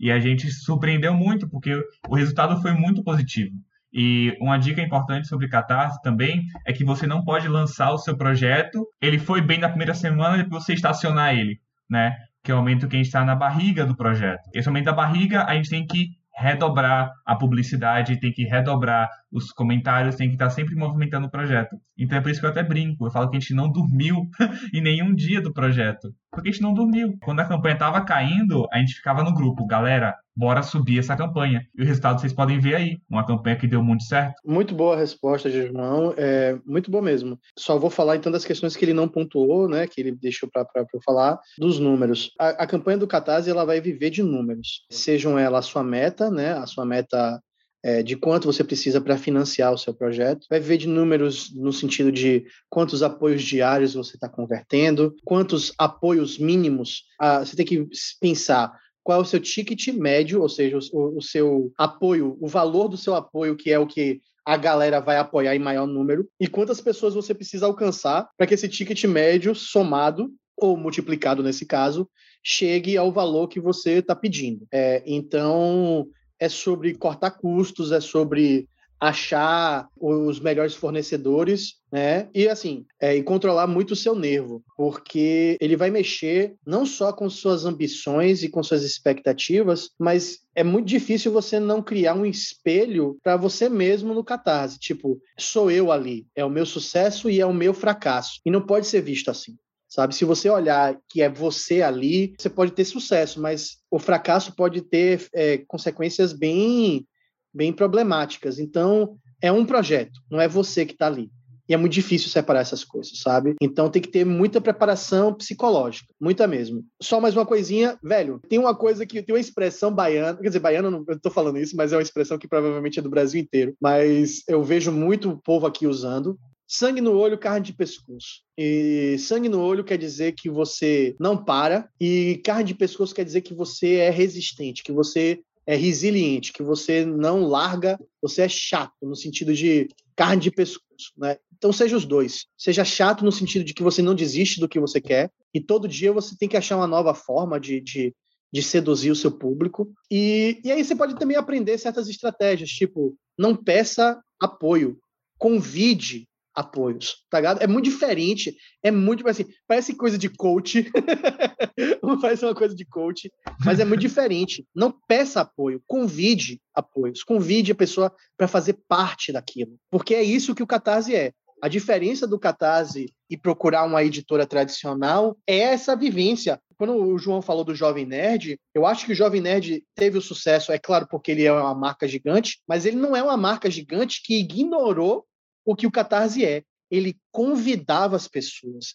E 0.01 0.11
a 0.11 0.19
gente 0.19 0.51
surpreendeu 0.51 1.15
muito, 1.15 1.49
porque 1.49 1.79
o 2.09 2.15
resultado 2.15 2.61
foi 2.63 2.73
muito 2.73 3.03
positivo. 3.03 3.53
E 3.93 4.37
uma 4.41 4.59
dica 4.59 4.83
importante 4.83 5.29
sobre 5.29 5.49
Catarse 5.49 6.01
também 6.03 6.45
é 6.67 6.73
que 6.73 6.85
você 6.85 7.07
não 7.07 7.25
pode 7.25 7.49
lançar 7.49 7.91
o 7.93 7.99
seu 7.99 8.17
projeto, 8.17 8.87
ele 9.01 9.19
foi 9.19 9.41
bem 9.41 9.59
na 9.59 9.69
primeira 9.69 9.95
semana 9.95 10.37
e 10.37 10.43
depois 10.43 10.65
você 10.65 10.75
estacionar 10.75 11.35
ele, 11.35 11.59
né? 11.89 12.17
Que 12.43 12.53
é 12.53 12.55
o 12.55 12.59
momento 12.59 12.87
que 12.87 12.97
a 12.97 12.99
gente 12.99 13.07
está 13.07 13.25
na 13.25 13.35
barriga 13.35 13.87
do 13.87 13.97
projeto. 13.97 14.43
Esse 14.55 14.69
momento 14.69 14.87
da 14.87 14.93
barriga, 14.93 15.45
a 15.45 15.55
gente 15.55 15.71
tem 15.71 15.87
que 15.87 16.18
redobrar 16.39 17.13
a 17.27 17.35
publicidade, 17.35 18.21
tem 18.21 18.33
que 18.33 18.45
redobrar 18.45 19.11
os 19.31 19.53
comentários, 19.53 20.17
tem 20.17 20.29
que 20.29 20.35
estar 20.35 20.51
sempre 20.51 20.75
movimentando 20.75 21.27
o 21.27 21.31
projeto. 21.31 21.77
Então 21.97 22.19
é 22.19 22.21
por 22.21 22.31
isso 22.31 22.41
que 22.41 22.47
eu 22.47 22.51
até 22.51 22.63
brinco, 22.63 23.07
eu 23.07 23.11
falo 23.11 23.29
que 23.31 23.37
a 23.37 23.41
gente 23.41 23.55
não 23.55 23.71
dormiu 23.71 24.29
em 24.73 24.81
nenhum 24.81 25.15
dia 25.15 25.41
do 25.41 25.53
projeto, 25.53 26.15
porque 26.31 26.49
a 26.49 26.53
gente 26.53 26.63
não 26.63 26.75
dormiu. 26.75 27.17
Quando 27.23 27.41
a 27.41 27.45
campanha 27.45 27.75
estava 27.75 28.01
caindo, 28.05 28.67
a 28.73 28.79
gente 28.79 28.95
ficava 28.95 29.23
no 29.23 29.35
grupo, 29.35 29.67
galera, 29.67 30.15
bora 30.39 30.63
subir 30.63 31.01
essa 31.01 31.17
campanha. 31.17 31.67
E 31.77 31.83
o 31.83 31.85
resultado 31.85 32.21
vocês 32.21 32.33
podem 32.33 32.61
ver 32.61 32.77
aí, 32.77 32.99
uma 33.11 33.27
campanha 33.27 33.57
que 33.57 33.67
deu 33.67 33.83
muito 33.83 34.05
certo. 34.05 34.35
Muito 34.47 34.75
boa 34.75 34.95
a 34.95 34.99
resposta, 34.99 35.51
João, 35.51 36.15
é 36.17 36.57
muito 36.65 36.91
boa 36.91 37.03
mesmo. 37.03 37.39
Só 37.59 37.77
vou 37.77 37.91
falar 37.91 38.17
então 38.17 38.31
das 38.31 38.45
questões 38.45 38.77
que 38.77 38.85
ele 38.85 38.95
não 38.95 39.09
pontuou, 39.09 39.69
né, 39.69 39.87
que 39.87 40.01
ele 40.01 40.13
deixou 40.13 40.49
para 40.49 40.65
eu 40.77 41.01
falar, 41.05 41.39
dos 41.59 41.81
números. 41.81 42.31
A, 42.39 42.51
a 42.51 42.67
campanha 42.67 42.99
do 42.99 43.07
Catarse, 43.07 43.51
ela 43.51 43.65
vai 43.65 43.81
viver 43.81 44.11
de 44.11 44.23
números, 44.23 44.87
sejam 44.91 45.39
ela 45.39 45.59
a 45.59 45.63
sua 45.63 45.83
meta, 45.83 46.31
né, 46.31 46.53
a 46.53 46.67
sua 46.67 46.87
meta 46.87 47.41
é, 47.83 48.03
de 48.03 48.17
quanto 48.17 48.47
você 48.47 48.65
precisa 48.65 49.01
para 49.01 49.17
financiar 49.17 49.73
o 49.73 49.79
seu 49.79 49.95
projeto. 49.95 50.47
Vai 50.51 50.61
ver 50.61 50.77
de 50.79 50.89
números 50.89 51.53
no 51.55 51.73
sentido 51.73 52.11
de 52.11 52.45
quantos 52.69 53.03
apoios 53.03 53.43
diários 53.43 53.95
você 53.95 54.17
está 54.17 54.29
convertendo, 54.29 55.15
quantos 55.25 55.73
apoios 55.79 56.39
mínimos. 56.39 57.05
Ah, 57.19 57.45
você 57.45 57.57
tem 57.57 57.67
que 57.67 57.87
pensar 58.21 58.73
qual 59.03 59.21
é 59.21 59.23
o 59.23 59.27
seu 59.27 59.41
ticket 59.41 59.89
médio, 59.89 60.43
ou 60.43 60.49
seja, 60.49 60.79
o, 60.93 61.19
o 61.19 61.23
seu 61.23 61.73
apoio, 61.79 62.37
o 62.41 62.47
valor 62.47 62.89
do 62.89 62.97
seu 62.97 63.15
apoio, 63.15 63.57
que 63.57 63.71
é 63.71 63.79
o 63.79 63.87
que 63.87 64.21
a 64.45 64.57
galera 64.57 65.01
vai 65.01 65.19
apoiar 65.19 65.55
em 65.55 65.59
maior 65.59 65.87
número, 65.87 66.27
e 66.41 66.47
quantas 66.47 66.81
pessoas 66.81 67.15
você 67.15 67.35
precisa 67.35 67.67
alcançar 67.67 68.29
para 68.37 68.47
que 68.47 68.55
esse 68.55 68.69
ticket 68.69 69.05
médio 69.05 69.55
somado 69.55 70.31
ou 70.61 70.77
multiplicado 70.77 71.43
nesse 71.43 71.65
caso, 71.65 72.09
chegue 72.43 72.97
ao 72.97 73.13
valor 73.13 73.49
que 73.49 73.61
você 73.61 73.99
está 73.99 74.15
pedindo. 74.15 74.67
É, 74.73 75.03
então, 75.07 76.09
é 76.41 76.49
sobre 76.49 76.95
cortar 76.95 77.33
custos, 77.33 77.93
é 77.93 78.01
sobre 78.01 78.69
achar 79.01 79.89
os 79.97 80.41
melhores 80.41 80.75
fornecedores, 80.75 81.75
né? 81.91 82.29
E 82.35 82.49
assim, 82.49 82.85
é, 83.01 83.15
e 83.15 83.23
controlar 83.23 83.67
muito 83.67 83.93
o 83.93 83.97
seu 83.97 84.15
nervo, 84.15 84.63
porque 84.77 85.57
ele 85.61 85.77
vai 85.77 85.91
mexer 85.91 86.57
não 86.67 86.85
só 86.85 87.13
com 87.13 87.31
suas 87.31 87.65
ambições 87.65 88.43
e 88.43 88.49
com 88.49 88.63
suas 88.63 88.83
expectativas, 88.83 89.91
mas 89.99 90.41
é 90.55 90.65
muito 90.65 90.87
difícil 90.87 91.33
você 91.33 91.61
não 91.61 91.81
criar 91.81 92.15
um 92.15 92.27
espelho 92.27 93.17
para 93.23 93.37
você 93.37 93.69
mesmo 93.69 94.13
no 94.13 94.25
catarse. 94.25 94.79
Tipo, 94.79 95.21
sou 95.39 95.71
eu 95.71 95.93
ali, 95.93 96.27
é 96.35 96.45
o 96.45 96.51
meu 96.51 96.67
sucesso 96.67 97.31
e 97.31 97.41
é 97.41 97.47
o 97.47 97.55
meu 97.55 97.73
fracasso. 97.73 98.41
E 98.45 98.51
não 98.51 98.67
pode 98.67 98.87
ser 98.87 99.01
visto 99.01 99.31
assim 99.31 99.57
sabe? 99.89 100.15
Se 100.15 100.25
você 100.25 100.51
olhar 100.51 100.99
que 101.09 101.23
é 101.23 101.29
você 101.29 101.83
ali, 101.83 102.35
você 102.39 102.51
pode 102.51 102.73
ter 102.73 102.85
sucesso, 102.85 103.41
mas 103.41 103.79
o 103.91 103.99
fracasso 103.99 104.55
pode 104.55 104.83
ter 104.83 105.27
é, 105.35 105.59
consequências 105.67 106.33
bem, 106.33 107.07
bem 107.53 107.73
problemáticas. 107.73 108.59
Então, 108.59 109.17
é 109.41 109.51
um 109.51 109.65
projeto, 109.65 110.21
não 110.31 110.41
é 110.41 110.47
você 110.47 110.85
que 110.85 110.93
está 110.93 111.07
ali. 111.07 111.31
E 111.69 111.75
é 111.75 111.77
muito 111.77 111.93
difícil 111.93 112.31
separar 112.31 112.61
essas 112.61 112.83
coisas, 112.83 113.21
sabe? 113.21 113.55
Então 113.61 113.91
tem 113.91 114.01
que 114.01 114.09
ter 114.09 114.25
muita 114.25 114.59
preparação 114.59 115.35
psicológica, 115.35 116.07
muita 116.19 116.47
mesmo. 116.47 116.83
Só 117.01 117.21
mais 117.21 117.37
uma 117.37 117.45
coisinha, 117.45 117.99
velho, 118.03 118.41
tem 118.49 118.59
uma 118.59 118.75
coisa 118.75 119.05
que 119.05 119.23
tem 119.23 119.35
uma 119.35 119.41
expressão 119.41 119.93
baiana, 119.93 120.39
quer 120.39 120.49
dizer, 120.49 120.61
baiana, 120.61 120.91
não, 120.91 121.05
eu 121.07 121.21
tô 121.21 121.31
falando 121.31 121.59
isso, 121.59 121.77
mas 121.77 121.93
é 121.93 121.97
uma 121.97 122.03
expressão 122.03 122.39
que 122.39 122.49
provavelmente 122.49 122.99
é 122.99 123.03
do 123.03 123.11
Brasil 123.11 123.39
inteiro, 123.39 123.75
mas 123.79 124.43
eu 124.49 124.65
vejo 124.65 124.91
muito 124.91 125.29
o 125.29 125.37
povo 125.37 125.67
aqui 125.67 125.87
usando, 125.87 126.39
Sangue 126.71 127.01
no 127.01 127.17
olho, 127.17 127.39
carne 127.39 127.65
de 127.65 127.73
pescoço. 127.73 128.43
E 128.57 129.17
sangue 129.19 129.49
no 129.49 129.59
olho 129.59 129.83
quer 129.83 129.97
dizer 129.97 130.33
que 130.33 130.51
você 130.51 131.17
não 131.19 131.43
para, 131.43 131.89
e 131.99 132.43
carne 132.45 132.65
de 132.65 132.75
pescoço 132.75 133.15
quer 133.15 133.25
dizer 133.25 133.41
que 133.41 133.55
você 133.55 133.95
é 133.95 134.11
resistente, 134.11 134.83
que 134.83 134.93
você 134.93 135.41
é 135.67 135.75
resiliente, 135.75 136.53
que 136.53 136.63
você 136.63 137.07
não 137.07 137.45
larga, 137.45 137.99
você 138.21 138.43
é 138.43 138.49
chato, 138.49 138.93
no 139.03 139.17
sentido 139.17 139.55
de 139.55 139.89
carne 140.15 140.43
de 140.43 140.51
pescoço, 140.51 141.13
né? 141.17 141.39
Então 141.57 141.73
seja 141.73 141.97
os 141.97 142.05
dois. 142.05 142.47
Seja 142.57 142.85
chato 142.85 143.25
no 143.25 143.33
sentido 143.33 143.65
de 143.65 143.73
que 143.73 143.83
você 143.83 144.03
não 144.03 144.15
desiste 144.15 144.61
do 144.61 144.69
que 144.69 144.79
você 144.79 145.01
quer, 145.01 145.31
e 145.55 145.61
todo 145.61 145.89
dia 145.89 146.13
você 146.13 146.37
tem 146.39 146.51
que 146.51 146.57
achar 146.57 146.77
uma 146.77 146.87
nova 146.87 147.15
forma 147.15 147.59
de, 147.59 147.81
de, 147.81 148.15
de 148.53 148.63
seduzir 148.63 149.11
o 149.11 149.17
seu 149.17 149.31
público. 149.31 149.91
E, 150.11 150.61
e 150.63 150.71
aí 150.71 150.85
você 150.85 150.95
pode 150.95 151.19
também 151.19 151.37
aprender 151.37 151.79
certas 151.79 152.09
estratégias, 152.11 152.69
tipo, 152.69 153.17
não 153.39 153.57
peça 153.57 154.23
apoio, 154.39 154.99
convide 155.39 156.28
apoios, 156.59 157.25
tá 157.31 157.39
ligado? 157.39 157.63
É 157.63 157.69
muito 157.69 157.85
diferente, 157.85 158.57
é 158.83 158.91
muito, 158.91 159.27
assim, 159.29 159.47
parece 159.67 159.95
coisa 159.95 160.19
de 160.19 160.29
coach, 160.29 160.91
parece 162.21 162.45
uma 162.45 162.55
coisa 162.55 162.75
de 162.75 162.85
coach, 162.85 163.31
mas 163.65 163.79
é 163.79 163.85
muito 163.85 164.01
diferente. 164.01 164.67
Não 164.75 164.93
peça 165.07 165.41
apoio, 165.41 165.81
convide 165.87 166.61
apoios, 166.75 167.23
convide 167.23 167.71
a 167.71 167.77
pessoa 167.77 168.13
para 168.37 168.49
fazer 168.49 168.77
parte 168.89 169.33
daquilo, 169.33 169.77
porque 169.89 170.17
é 170.17 170.23
isso 170.23 170.55
que 170.55 170.63
o 170.63 170.67
Catarse 170.67 171.15
é. 171.15 171.33
A 171.63 171.69
diferença 171.69 172.27
do 172.27 172.39
Catarse 172.39 173.07
e 173.29 173.37
procurar 173.37 173.85
uma 173.85 174.03
editora 174.03 174.47
tradicional 174.47 175.37
é 175.47 175.59
essa 175.59 175.97
vivência. 175.97 176.61
Quando 176.77 176.95
o 176.95 177.19
João 177.19 177.43
falou 177.43 177.65
do 177.65 177.75
Jovem 177.75 178.07
Nerd, 178.07 178.59
eu 178.73 178.87
acho 178.87 179.07
que 179.07 179.13
o 179.13 179.15
Jovem 179.15 179.41
Nerd 179.41 179.83
teve 179.95 180.19
o 180.19 180.23
sucesso, 180.23 180.71
é 180.71 180.79
claro, 180.79 181.07
porque 181.11 181.33
ele 181.33 181.45
é 181.45 181.53
uma 181.53 181.75
marca 181.75 182.07
gigante, 182.07 182.61
mas 182.67 182.87
ele 182.87 182.97
não 182.97 183.17
é 183.17 183.23
uma 183.23 183.37
marca 183.37 183.69
gigante 183.69 184.23
que 184.25 184.39
ignorou 184.39 185.25
o 185.69 185.77
que 185.77 185.87
o 185.87 185.91
Catarse 185.91 186.43
é. 186.45 186.63
Ele 186.91 187.19
convidava 187.31 188.17
as 188.17 188.27
pessoas. 188.27 188.95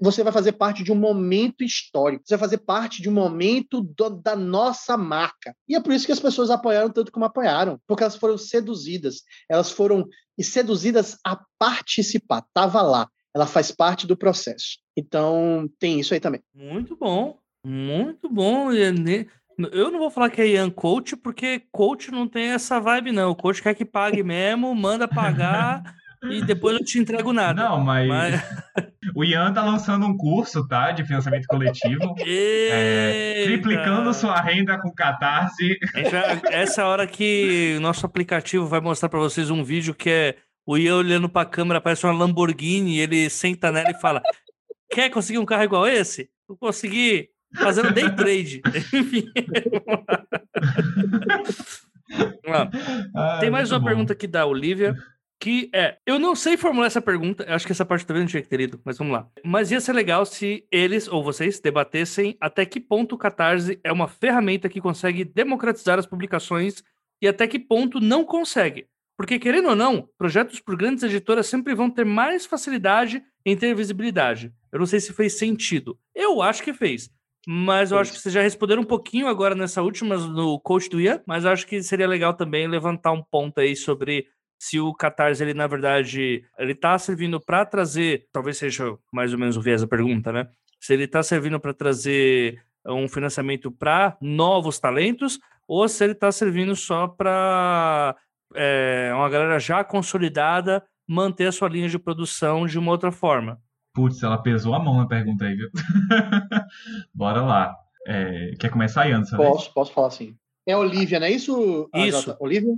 você 0.00 0.24
vai 0.24 0.32
fazer 0.32 0.52
parte 0.52 0.82
de 0.82 0.90
um 0.90 0.94
momento 0.94 1.62
histórico, 1.62 2.22
você 2.24 2.34
vai 2.34 2.48
fazer 2.48 2.58
parte 2.58 3.02
de 3.02 3.10
um 3.10 3.12
momento 3.12 3.82
do, 3.82 4.08
da 4.08 4.34
nossa 4.34 4.96
marca. 4.96 5.54
E 5.68 5.76
é 5.76 5.80
por 5.80 5.92
isso 5.92 6.06
que 6.06 6.12
as 6.12 6.20
pessoas 6.20 6.48
apoiaram 6.48 6.90
tanto 6.90 7.12
como 7.12 7.26
apoiaram, 7.26 7.78
porque 7.86 8.02
elas 8.02 8.16
foram 8.16 8.38
seduzidas, 8.38 9.16
elas 9.46 9.70
foram 9.70 10.08
seduzidas 10.40 11.18
a 11.22 11.38
participar, 11.58 12.38
estava 12.38 12.80
lá, 12.80 13.06
ela 13.34 13.46
faz 13.46 13.70
parte 13.70 14.06
do 14.06 14.16
processo. 14.16 14.78
Então, 14.96 15.68
tem 15.78 16.00
isso 16.00 16.14
aí 16.14 16.20
também. 16.20 16.42
Muito 16.54 16.96
bom, 16.96 17.38
muito 17.62 18.26
bom. 18.30 18.72
Eu 19.72 19.90
não 19.90 19.98
vou 19.98 20.10
falar 20.10 20.30
que 20.30 20.40
é 20.40 20.46
Ian 20.46 20.70
Coach, 20.70 21.16
porque 21.16 21.62
coach 21.72 22.12
não 22.12 22.28
tem 22.28 22.50
essa 22.50 22.78
vibe, 22.78 23.10
não. 23.10 23.30
O 23.30 23.36
coach 23.36 23.62
quer 23.62 23.74
que 23.74 23.84
pague 23.84 24.22
mesmo, 24.22 24.72
manda 24.74 25.08
pagar 25.08 25.82
e 26.24 26.42
depois 26.42 26.76
eu 26.76 26.84
te 26.84 26.98
entrego 26.98 27.32
nada. 27.32 27.62
Não, 27.62 27.80
mas, 27.80 28.08
mas... 28.08 28.42
o 29.14 29.24
Ian 29.24 29.52
tá 29.52 29.64
lançando 29.64 30.06
um 30.06 30.16
curso, 30.16 30.66
tá? 30.66 30.92
De 30.92 31.04
financiamento 31.04 31.46
coletivo. 31.46 32.14
é, 32.26 33.42
triplicando 33.44 34.12
sua 34.14 34.40
renda 34.40 34.80
com 34.80 34.92
Catarse. 34.92 35.78
essa 36.50 36.82
é 36.82 36.84
a 36.84 36.88
hora 36.88 37.06
que 37.06 37.74
o 37.76 37.80
nosso 37.80 38.06
aplicativo 38.06 38.66
vai 38.66 38.80
mostrar 38.80 39.08
para 39.08 39.18
vocês 39.18 39.50
um 39.50 39.64
vídeo 39.64 39.94
que 39.94 40.10
é 40.10 40.36
o 40.66 40.76
Ian 40.76 40.96
olhando 40.96 41.28
para 41.28 41.42
a 41.42 41.50
câmera, 41.50 41.80
parece 41.80 42.04
uma 42.04 42.12
Lamborghini, 42.12 42.98
ele 42.98 43.30
senta 43.30 43.72
nela 43.72 43.90
e 43.90 44.00
fala: 44.00 44.22
Quer 44.90 45.10
conseguir 45.10 45.38
um 45.38 45.46
carro 45.46 45.64
igual 45.64 45.86
esse? 45.86 46.28
Eu 46.48 46.56
consegui 46.56 47.28
fazendo 47.54 47.92
day 47.92 48.14
trade. 48.14 48.62
Enfim. 48.92 49.24
Tem 53.40 53.50
mais 53.50 53.70
uma 53.70 53.78
bom. 53.78 53.86
pergunta 53.86 54.12
aqui 54.12 54.26
da 54.26 54.46
Olivia 54.46 54.96
que 55.40 55.70
é, 55.72 55.98
eu 56.04 56.18
não 56.18 56.34
sei 56.34 56.56
formular 56.56 56.86
essa 56.86 57.00
pergunta, 57.00 57.44
acho 57.48 57.64
que 57.64 57.72
essa 57.72 57.84
parte 57.84 58.04
também 58.04 58.22
não 58.22 58.28
tinha 58.28 58.42
que 58.42 58.48
ter 58.48 58.56
lido, 58.56 58.80
mas 58.84 58.98
vamos 58.98 59.12
lá. 59.12 59.28
Mas 59.44 59.70
ia 59.70 59.80
ser 59.80 59.92
legal 59.92 60.26
se 60.26 60.66
eles 60.70 61.06
ou 61.06 61.22
vocês 61.22 61.60
debatessem 61.60 62.36
até 62.40 62.66
que 62.66 62.80
ponto 62.80 63.14
o 63.14 63.18
Catarse 63.18 63.78
é 63.84 63.92
uma 63.92 64.08
ferramenta 64.08 64.68
que 64.68 64.80
consegue 64.80 65.24
democratizar 65.24 65.98
as 65.98 66.06
publicações 66.06 66.82
e 67.22 67.28
até 67.28 67.46
que 67.46 67.58
ponto 67.58 68.00
não 68.00 68.24
consegue. 68.24 68.86
Porque, 69.16 69.38
querendo 69.38 69.68
ou 69.68 69.76
não, 69.76 70.08
projetos 70.16 70.60
por 70.60 70.76
grandes 70.76 71.02
editoras 71.02 71.46
sempre 71.46 71.74
vão 71.74 71.90
ter 71.90 72.04
mais 72.04 72.46
facilidade 72.46 73.22
em 73.44 73.56
ter 73.56 73.74
visibilidade. 73.74 74.52
Eu 74.72 74.78
não 74.78 74.86
sei 74.86 75.00
se 75.00 75.12
fez 75.12 75.36
sentido. 75.38 75.98
Eu 76.14 76.40
acho 76.40 76.62
que 76.62 76.72
fez. 76.72 77.10
Mas 77.50 77.92
eu 77.92 77.98
acho 77.98 78.12
que 78.12 78.18
vocês 78.18 78.34
já 78.34 78.42
responderam 78.42 78.82
um 78.82 78.84
pouquinho 78.84 79.26
agora 79.26 79.54
nessa 79.54 79.80
última, 79.80 80.18
no 80.18 80.60
coach 80.60 80.90
do 80.90 81.00
Ian, 81.00 81.22
mas 81.26 81.46
acho 81.46 81.66
que 81.66 81.82
seria 81.82 82.06
legal 82.06 82.34
também 82.34 82.68
levantar 82.68 83.10
um 83.10 83.22
ponto 83.22 83.58
aí 83.58 83.74
sobre 83.74 84.26
se 84.60 84.78
o 84.78 84.92
Catarse, 84.92 85.42
ele, 85.42 85.54
na 85.54 85.66
verdade, 85.66 86.44
ele 86.58 86.74
tá 86.74 86.98
servindo 86.98 87.40
para 87.40 87.64
trazer, 87.64 88.26
talvez 88.30 88.58
seja 88.58 88.94
mais 89.10 89.32
ou 89.32 89.38
menos 89.38 89.56
o 89.56 89.62
viés 89.62 89.80
da 89.80 89.86
pergunta, 89.86 90.30
né? 90.30 90.46
Se 90.78 90.92
ele 90.92 91.04
está 91.04 91.22
servindo 91.22 91.58
para 91.58 91.72
trazer 91.72 92.62
um 92.86 93.08
financiamento 93.08 93.72
para 93.72 94.18
novos 94.20 94.78
talentos 94.78 95.40
ou 95.66 95.88
se 95.88 96.04
ele 96.04 96.12
está 96.12 96.30
servindo 96.30 96.76
só 96.76 97.08
para 97.08 98.14
é, 98.56 99.10
uma 99.14 99.30
galera 99.30 99.58
já 99.58 99.82
consolidada 99.82 100.84
manter 101.08 101.46
a 101.46 101.52
sua 101.52 101.70
linha 101.70 101.88
de 101.88 101.98
produção 101.98 102.66
de 102.66 102.78
uma 102.78 102.92
outra 102.92 103.10
forma. 103.10 103.58
Putz, 103.98 104.22
ela 104.22 104.38
pesou 104.40 104.74
a 104.74 104.78
mão 104.78 104.96
na 104.96 105.08
pergunta 105.08 105.44
aí, 105.44 105.56
viu? 105.56 105.68
Bora 107.12 107.42
lá. 107.42 107.76
É, 108.06 108.52
quer 108.60 108.70
começar 108.70 109.02
aí, 109.02 109.10
Anderson? 109.10 109.36
Posso, 109.36 109.74
posso 109.74 109.92
falar 109.92 110.10
sim. 110.10 110.36
É 110.64 110.76
Olivia, 110.76 111.18
não 111.18 111.26
é 111.26 111.32
isso? 111.32 111.90
Isso. 111.92 112.36
Olivia? 112.38 112.76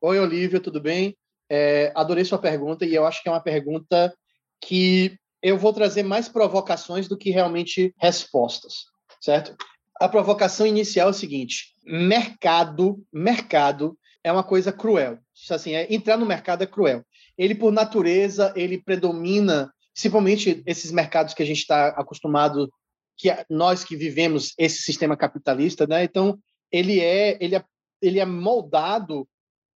Oi, 0.00 0.20
Olivia, 0.20 0.60
tudo 0.60 0.80
bem? 0.80 1.16
É, 1.50 1.90
adorei 1.96 2.24
sua 2.24 2.38
pergunta 2.38 2.86
e 2.86 2.94
eu 2.94 3.04
acho 3.04 3.20
que 3.24 3.28
é 3.28 3.32
uma 3.32 3.40
pergunta 3.40 4.14
que 4.60 5.18
eu 5.42 5.58
vou 5.58 5.72
trazer 5.72 6.04
mais 6.04 6.28
provocações 6.28 7.08
do 7.08 7.18
que 7.18 7.30
realmente 7.30 7.92
respostas, 7.98 8.84
certo? 9.20 9.56
A 10.00 10.08
provocação 10.08 10.64
inicial 10.64 11.08
é 11.08 11.10
o 11.10 11.14
seguinte: 11.14 11.74
mercado, 11.84 13.02
mercado 13.12 13.98
é 14.22 14.30
uma 14.30 14.44
coisa 14.44 14.72
cruel. 14.72 15.18
Assim, 15.50 15.74
é, 15.74 15.92
entrar 15.92 16.16
no 16.16 16.24
mercado 16.24 16.62
é 16.62 16.66
cruel. 16.66 17.04
Ele, 17.36 17.56
por 17.56 17.72
natureza, 17.72 18.52
ele 18.54 18.80
predomina, 18.80 19.68
principalmente 19.94 20.62
esses 20.66 20.90
mercados 20.90 21.34
que 21.34 21.42
a 21.42 21.46
gente 21.46 21.58
está 21.58 21.88
acostumado, 21.88 22.72
que 23.16 23.28
nós 23.48 23.84
que 23.84 23.96
vivemos 23.96 24.54
esse 24.58 24.82
sistema 24.82 25.16
capitalista, 25.16 25.86
né? 25.86 26.04
Então, 26.04 26.38
ele 26.70 27.00
é, 27.00 27.36
ele 27.40 27.56
é, 27.56 27.64
ele 28.00 28.18
é 28.18 28.24
moldado 28.24 29.28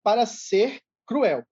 para 0.03 0.25
ser 0.25 0.79
cruel. 1.05 1.43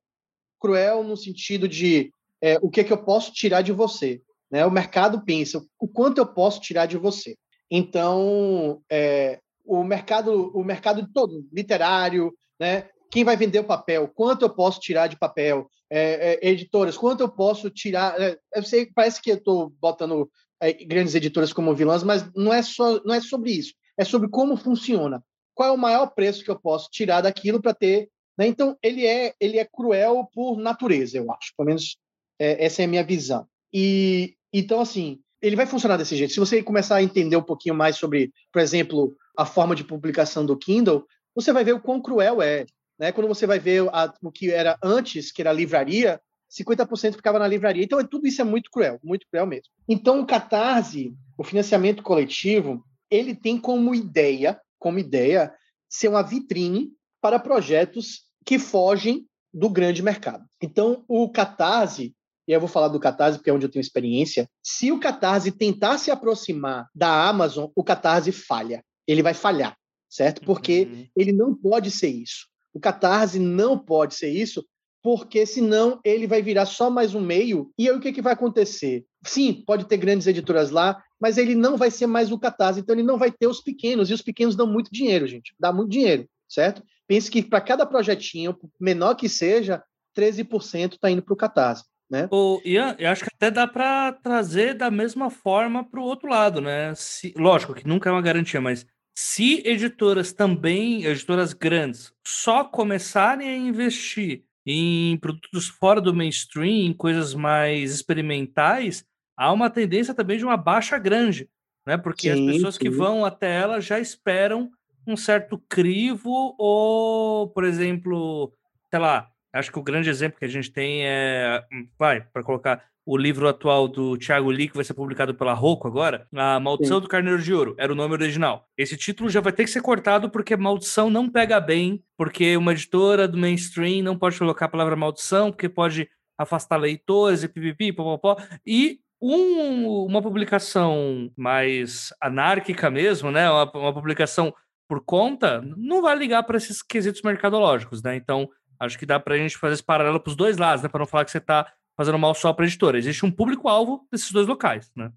Cruel 0.59 1.03
no 1.03 1.15
sentido 1.15 1.67
de 1.67 2.11
é, 2.41 2.57
o 2.61 2.69
que, 2.69 2.81
é 2.81 2.83
que 2.83 2.93
eu 2.93 3.03
posso 3.03 3.31
tirar 3.31 3.61
de 3.61 3.71
você. 3.71 4.21
Né? 4.51 4.65
O 4.65 4.71
mercado 4.71 5.23
pensa 5.23 5.63
o 5.79 5.87
quanto 5.87 6.19
eu 6.19 6.25
posso 6.25 6.59
tirar 6.61 6.85
de 6.85 6.97
você. 6.97 7.35
Então, 7.69 8.81
é, 8.89 9.39
o 9.65 9.83
mercado, 9.83 10.51
o 10.55 10.63
mercado 10.63 11.07
todo, 11.13 11.47
literário, 11.51 12.33
né? 12.59 12.89
Quem 13.15 13.23
vai 13.23 13.37
vender 13.37 13.59
o 13.59 13.63
papel? 13.63 14.09
Quanto 14.09 14.41
eu 14.41 14.49
posso 14.49 14.77
tirar 14.81 15.07
de 15.07 15.17
papel? 15.17 15.69
É, 15.89 16.37
é, 16.43 16.49
editoras, 16.49 16.97
quanto 16.97 17.21
eu 17.21 17.29
posso 17.29 17.69
tirar? 17.69 18.19
É, 18.21 18.37
eu 18.53 18.61
sei, 18.61 18.87
parece 18.93 19.21
que 19.21 19.31
eu 19.31 19.35
estou 19.35 19.69
botando 19.79 20.29
é, 20.59 20.73
grandes 20.73 21.15
editoras 21.15 21.53
como 21.53 21.73
vilãs, 21.73 22.03
mas 22.03 22.29
não 22.35 22.53
é 22.53 22.61
só, 22.61 23.01
não 23.05 23.15
é 23.15 23.21
sobre 23.21 23.51
isso. 23.51 23.73
É 23.97 24.03
sobre 24.03 24.27
como 24.27 24.57
funciona. 24.57 25.23
Qual 25.53 25.69
é 25.69 25.71
o 25.71 25.77
maior 25.77 26.07
preço 26.07 26.43
que 26.43 26.51
eu 26.51 26.59
posso 26.59 26.89
tirar 26.91 27.21
daquilo 27.21 27.61
para 27.61 27.73
ter? 27.73 28.09
Né? 28.37 28.47
Então, 28.47 28.77
ele 28.83 29.05
é, 29.05 29.33
ele 29.39 29.59
é 29.59 29.63
cruel 29.63 30.29
por 30.33 30.57
natureza, 30.57 31.17
eu 31.17 31.31
acho. 31.31 31.53
Pelo 31.55 31.67
menos 31.67 31.95
é, 32.37 32.65
essa 32.65 32.81
é 32.81 32.85
a 32.85 32.89
minha 32.89 33.03
visão. 33.05 33.47
E 33.73 34.35
então, 34.51 34.81
assim, 34.81 35.21
ele 35.41 35.55
vai 35.55 35.65
funcionar 35.65 35.95
desse 35.95 36.17
jeito. 36.17 36.33
Se 36.33 36.39
você 36.41 36.61
começar 36.61 36.97
a 36.97 37.03
entender 37.03 37.37
um 37.37 37.41
pouquinho 37.41 37.75
mais 37.75 37.95
sobre, 37.95 38.33
por 38.51 38.61
exemplo, 38.61 39.15
a 39.37 39.45
forma 39.45 39.73
de 39.73 39.85
publicação 39.85 40.45
do 40.45 40.57
Kindle, 40.57 41.05
você 41.33 41.53
vai 41.53 41.63
ver 41.63 41.75
o 41.75 41.81
quão 41.81 42.01
cruel 42.01 42.41
é. 42.41 42.65
Né? 42.99 43.11
Quando 43.11 43.27
você 43.27 43.45
vai 43.45 43.59
ver 43.59 43.87
a, 43.89 44.13
o 44.21 44.31
que 44.31 44.51
era 44.51 44.77
antes, 44.81 45.31
que 45.31 45.41
era 45.41 45.49
a 45.49 45.53
livraria, 45.53 46.19
50% 46.51 47.15
ficava 47.15 47.39
na 47.39 47.47
livraria. 47.47 47.83
Então, 47.83 48.03
tudo 48.05 48.27
isso 48.27 48.41
é 48.41 48.45
muito 48.45 48.69
cruel, 48.71 48.99
muito 49.03 49.25
cruel 49.29 49.45
mesmo. 49.45 49.69
Então, 49.87 50.21
o 50.21 50.25
Catarse, 50.25 51.13
o 51.37 51.43
financiamento 51.43 52.01
coletivo, 52.01 52.83
ele 53.09 53.35
tem 53.35 53.57
como 53.57 53.93
ideia, 53.93 54.59
como 54.79 54.99
ideia, 54.99 55.53
ser 55.89 56.07
uma 56.07 56.21
vitrine 56.21 56.91
para 57.21 57.39
projetos 57.39 58.23
que 58.45 58.59
fogem 58.59 59.25
do 59.53 59.69
grande 59.69 60.03
mercado. 60.03 60.45
Então, 60.61 61.03
o 61.07 61.29
Catarse, 61.29 62.13
e 62.47 62.51
eu 62.51 62.59
vou 62.59 62.69
falar 62.69 62.89
do 62.89 62.99
Catarse 62.99 63.37
porque 63.37 63.49
é 63.49 63.53
onde 63.53 63.65
eu 63.65 63.71
tenho 63.71 63.81
experiência, 63.81 64.47
se 64.63 64.91
o 64.91 64.99
Catarse 64.99 65.51
tentar 65.51 65.97
se 65.97 66.11
aproximar 66.11 66.87
da 66.93 67.27
Amazon, 67.27 67.69
o 67.75 67.83
Catarse 67.83 68.31
falha. 68.31 68.83
Ele 69.07 69.23
vai 69.23 69.33
falhar, 69.33 69.75
certo? 70.09 70.41
Porque 70.41 70.87
uhum. 70.91 71.07
ele 71.15 71.31
não 71.31 71.55
pode 71.55 71.89
ser 71.91 72.09
isso. 72.09 72.47
O 72.75 72.79
Catarse 72.79 73.39
não 73.39 73.79
pode 73.79 74.15
ser 74.15 74.29
isso, 74.29 74.65
porque 75.01 75.45
senão 75.45 75.99
ele 76.03 76.27
vai 76.27 76.41
virar 76.41 76.65
só 76.65 76.89
mais 76.89 77.15
um 77.15 77.21
meio. 77.21 77.71
E 77.77 77.87
aí 77.87 77.95
o 77.95 78.01
que, 78.01 78.11
que 78.11 78.21
vai 78.21 78.33
acontecer? 78.33 79.05
Sim, 79.25 79.63
pode 79.65 79.85
ter 79.85 79.95
grandes 79.95 80.27
editoras 80.27 80.71
lá, 80.71 81.01
mas 81.19 81.37
ele 81.37 81.55
não 81.55 81.77
vai 81.77 81.89
ser 81.89 82.05
mais 82.05 82.31
o 82.31 82.37
Catarse, 82.37 82.81
então 82.81 82.93
ele 82.93 83.03
não 83.03 83.17
vai 83.17 83.31
ter 83.31 83.47
os 83.47 83.61
pequenos, 83.61 84.09
e 84.09 84.13
os 84.13 84.21
pequenos 84.21 84.55
dão 84.55 84.67
muito 84.67 84.91
dinheiro, 84.91 85.25
gente. 85.25 85.55
Dá 85.57 85.71
muito 85.71 85.89
dinheiro, 85.89 86.27
certo? 86.49 86.83
Pense 87.07 87.31
que 87.31 87.41
para 87.41 87.61
cada 87.61 87.85
projetinho, 87.85 88.57
menor 88.79 89.15
que 89.15 89.29
seja, 89.29 89.81
13% 90.17 90.93
está 90.93 91.09
indo 91.09 91.21
para 91.21 91.33
o 91.33 91.37
Catarse. 91.37 91.85
Né? 92.09 92.27
O 92.31 92.61
Ian, 92.63 92.95
eu 92.99 93.09
acho 93.09 93.23
que 93.23 93.31
até 93.33 93.49
dá 93.49 93.65
para 93.65 94.11
trazer 94.11 94.75
da 94.75 94.91
mesma 94.91 95.29
forma 95.29 95.83
para 95.83 95.99
o 95.99 96.03
outro 96.03 96.29
lado, 96.29 96.61
né? 96.61 96.93
Se, 96.95 97.33
lógico 97.35 97.73
que 97.73 97.87
nunca 97.87 98.09
é 98.09 98.11
uma 98.11 98.21
garantia, 98.21 98.61
mas 98.61 98.85
se 99.15 99.61
editoras 99.65 100.33
também, 100.33 101.05
editoras 101.05 101.53
grandes, 101.53 102.13
só 102.25 102.63
começarem 102.63 103.47
a 103.47 103.55
investir 103.55 104.43
em 104.65 105.17
produtos 105.17 105.67
fora 105.67 106.01
do 106.01 106.13
mainstream, 106.13 106.87
em 106.87 106.93
coisas 106.93 107.33
mais 107.33 107.93
experimentais, 107.93 109.05
há 109.37 109.51
uma 109.51 109.69
tendência 109.69 110.13
também 110.13 110.37
de 110.37 110.43
uma 110.43 110.57
baixa 110.57 110.97
grande, 110.97 111.49
né? 111.85 111.97
Porque 111.97 112.33
sim, 112.33 112.49
as 112.49 112.55
pessoas 112.55 112.75
sim. 112.75 112.81
que 112.81 112.89
vão 112.89 113.23
até 113.23 113.55
ela 113.55 113.79
já 113.79 113.99
esperam 113.99 114.69
um 115.07 115.15
certo 115.15 115.57
crivo 115.69 116.55
ou, 116.57 117.47
por 117.49 117.63
exemplo, 117.63 118.51
sei 118.89 118.99
lá, 118.99 119.31
Acho 119.55 119.71
que 119.71 119.79
o 119.79 119.83
grande 119.83 120.09
exemplo 120.09 120.37
que 120.37 120.43
a 120.43 120.49
gente 120.49 120.69
tem 120.69 121.07
é, 121.07 121.63
hum, 121.71 121.87
vai, 121.97 122.19
para 122.19 122.43
colocar 122.43 122.83
o 123.05 123.15
livro 123.15 123.47
atual 123.47 123.87
do 123.87 124.17
Thiago 124.17 124.49
Lee, 124.49 124.67
que 124.67 124.75
vai 124.75 124.83
ser 124.83 124.93
publicado 124.95 125.35
pela 125.35 125.53
Rocco 125.53 125.87
agora, 125.87 126.27
A 126.35 126.59
Maldição 126.59 126.97
Sim. 126.97 127.03
do 127.03 127.07
Carneiro 127.07 127.41
de 127.41 127.53
Ouro, 127.53 127.75
era 127.77 127.91
o 127.91 127.95
nome 127.95 128.13
original. 128.13 128.67
Esse 128.75 128.97
título 128.97 129.29
já 129.29 129.41
vai 129.41 129.53
ter 129.53 129.63
que 129.63 129.69
ser 129.69 129.81
cortado 129.81 130.29
porque 130.29 130.55
maldição 130.57 131.09
não 131.09 131.29
pega 131.29 131.59
bem, 131.59 132.03
porque 132.17 132.57
uma 132.57 132.71
editora 132.71 133.27
do 133.27 133.37
mainstream 133.37 134.03
não 134.03 134.17
pode 134.17 134.39
colocar 134.39 134.65
a 134.65 134.69
palavra 134.69 134.95
maldição, 134.95 135.51
porque 135.51 135.69
pode 135.69 136.09
afastar 136.37 136.77
leitores 136.77 137.43
e 137.43 137.47
pipipi, 137.47 137.93
popopó. 137.93 138.37
E 138.65 138.99
um, 139.21 140.05
uma 140.05 140.21
publicação 140.21 141.31
mais 141.37 142.13
anárquica 142.19 142.89
mesmo, 142.89 143.31
né? 143.31 143.49
Uma, 143.49 143.71
uma 143.75 143.93
publicação 143.93 144.53
por 144.87 145.03
conta, 145.03 145.61
não 145.77 146.01
vai 146.01 146.15
ligar 146.15 146.43
para 146.43 146.57
esses 146.57 146.81
quesitos 146.81 147.21
mercadológicos, 147.21 148.03
né? 148.03 148.15
Então, 148.15 148.49
Acho 148.79 148.97
que 148.97 149.05
dá 149.05 149.19
para 149.19 149.35
a 149.35 149.37
gente 149.37 149.57
fazer 149.57 149.75
esse 149.75 149.83
paralelo 149.83 150.19
para 150.19 150.29
os 150.29 150.35
dois 150.35 150.57
lados, 150.57 150.83
né? 150.83 150.89
Para 150.89 150.99
não 150.99 151.07
falar 151.07 151.25
que 151.25 151.31
você 151.31 151.37
está 151.37 151.71
fazendo 151.97 152.19
mal 152.19 152.33
só 152.33 152.53
para 152.53 152.65
a 152.65 152.67
editora. 152.67 152.97
Existe 152.97 153.25
um 153.25 153.31
público-alvo 153.31 154.07
desses 154.11 154.31
dois 154.31 154.47
locais, 154.47 154.91
né? 154.95 155.11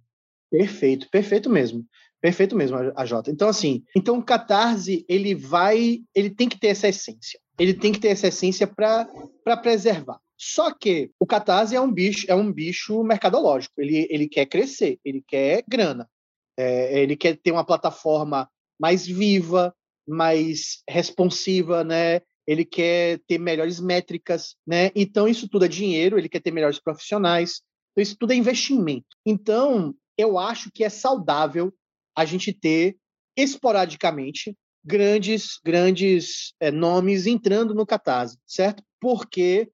Perfeito, 0.51 1.09
perfeito 1.11 1.51
mesmo. 1.51 1.85
Perfeito 2.21 2.57
mesmo, 2.57 2.77
a 2.97 3.05
Jota. 3.05 3.31
Então, 3.31 3.49
assim, 3.49 3.85
então 3.95 4.19
o 4.19 4.25
Catarse, 4.25 5.05
ele 5.09 5.35
vai, 5.35 6.01
ele 6.15 6.31
tem 6.31 6.49
que 6.49 6.59
ter 6.59 6.69
essa 6.69 6.89
essência. 6.89 7.39
Ele 7.59 7.75
tem 7.75 7.93
que 7.93 8.01
ter 8.01 8.09
essa 8.09 8.29
essência 8.29 8.67
para 8.67 9.57
preservar. 9.63 10.19
Só 10.37 10.73
que 10.73 11.11
o 11.19 11.27
Catarse 11.27 11.75
é 11.75 11.81
um 11.81 11.93
bicho, 11.93 12.27
é 12.29 12.35
um 12.35 12.53
bicho 12.53 13.03
mercadológico. 13.03 13.81
Ele, 13.81 14.07
ele 14.11 14.29
quer 14.29 14.47
crescer, 14.47 14.99
ele 15.05 15.23
quer 15.27 15.65
grana. 15.69 16.09
É, 16.57 17.03
ele 17.03 17.17
quer 17.17 17.37
ter 17.37 17.53
uma 17.53 17.65
plataforma 17.65 18.49
mais 18.81 19.07
viva, 19.07 19.75
mais 20.07 20.83
responsiva, 20.89 21.85
né? 21.85 22.21
Ele 22.49 22.65
quer 22.65 23.21
ter 23.27 23.37
melhores 23.37 23.79
métricas, 23.79 24.57
né? 24.67 24.91
Então 24.97 25.29
isso 25.29 25.47
tudo 25.47 25.67
é 25.67 25.69
dinheiro, 25.69 26.19
ele 26.19 26.31
quer 26.31 26.41
ter 26.41 26.51
melhores 26.51 26.81
profissionais. 26.81 27.61
Então 27.93 28.03
isso 28.03 28.17
tudo 28.19 28.33
é 28.33 28.37
investimento. 28.37 29.07
Então, 29.27 29.95
eu 30.17 30.39
acho 30.39 30.71
que 30.73 30.83
é 30.83 30.89
saudável 30.89 31.71
a 32.17 32.25
gente 32.25 32.51
ter 32.55 32.97
esporadicamente 33.37 34.57
grandes 34.83 35.61
grandes 35.63 36.55
é, 36.59 36.71
nomes 36.71 37.27
entrando 37.27 37.75
no 37.75 37.85
Catarse, 37.85 38.39
certo? 38.47 38.83
Porque 38.99 39.71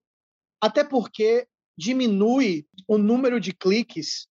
até 0.61 0.83
porque 0.83 1.47
diminui 1.79 2.67
o 2.89 2.99
número 2.99 3.39
de 3.39 3.53
cliques 3.53 4.27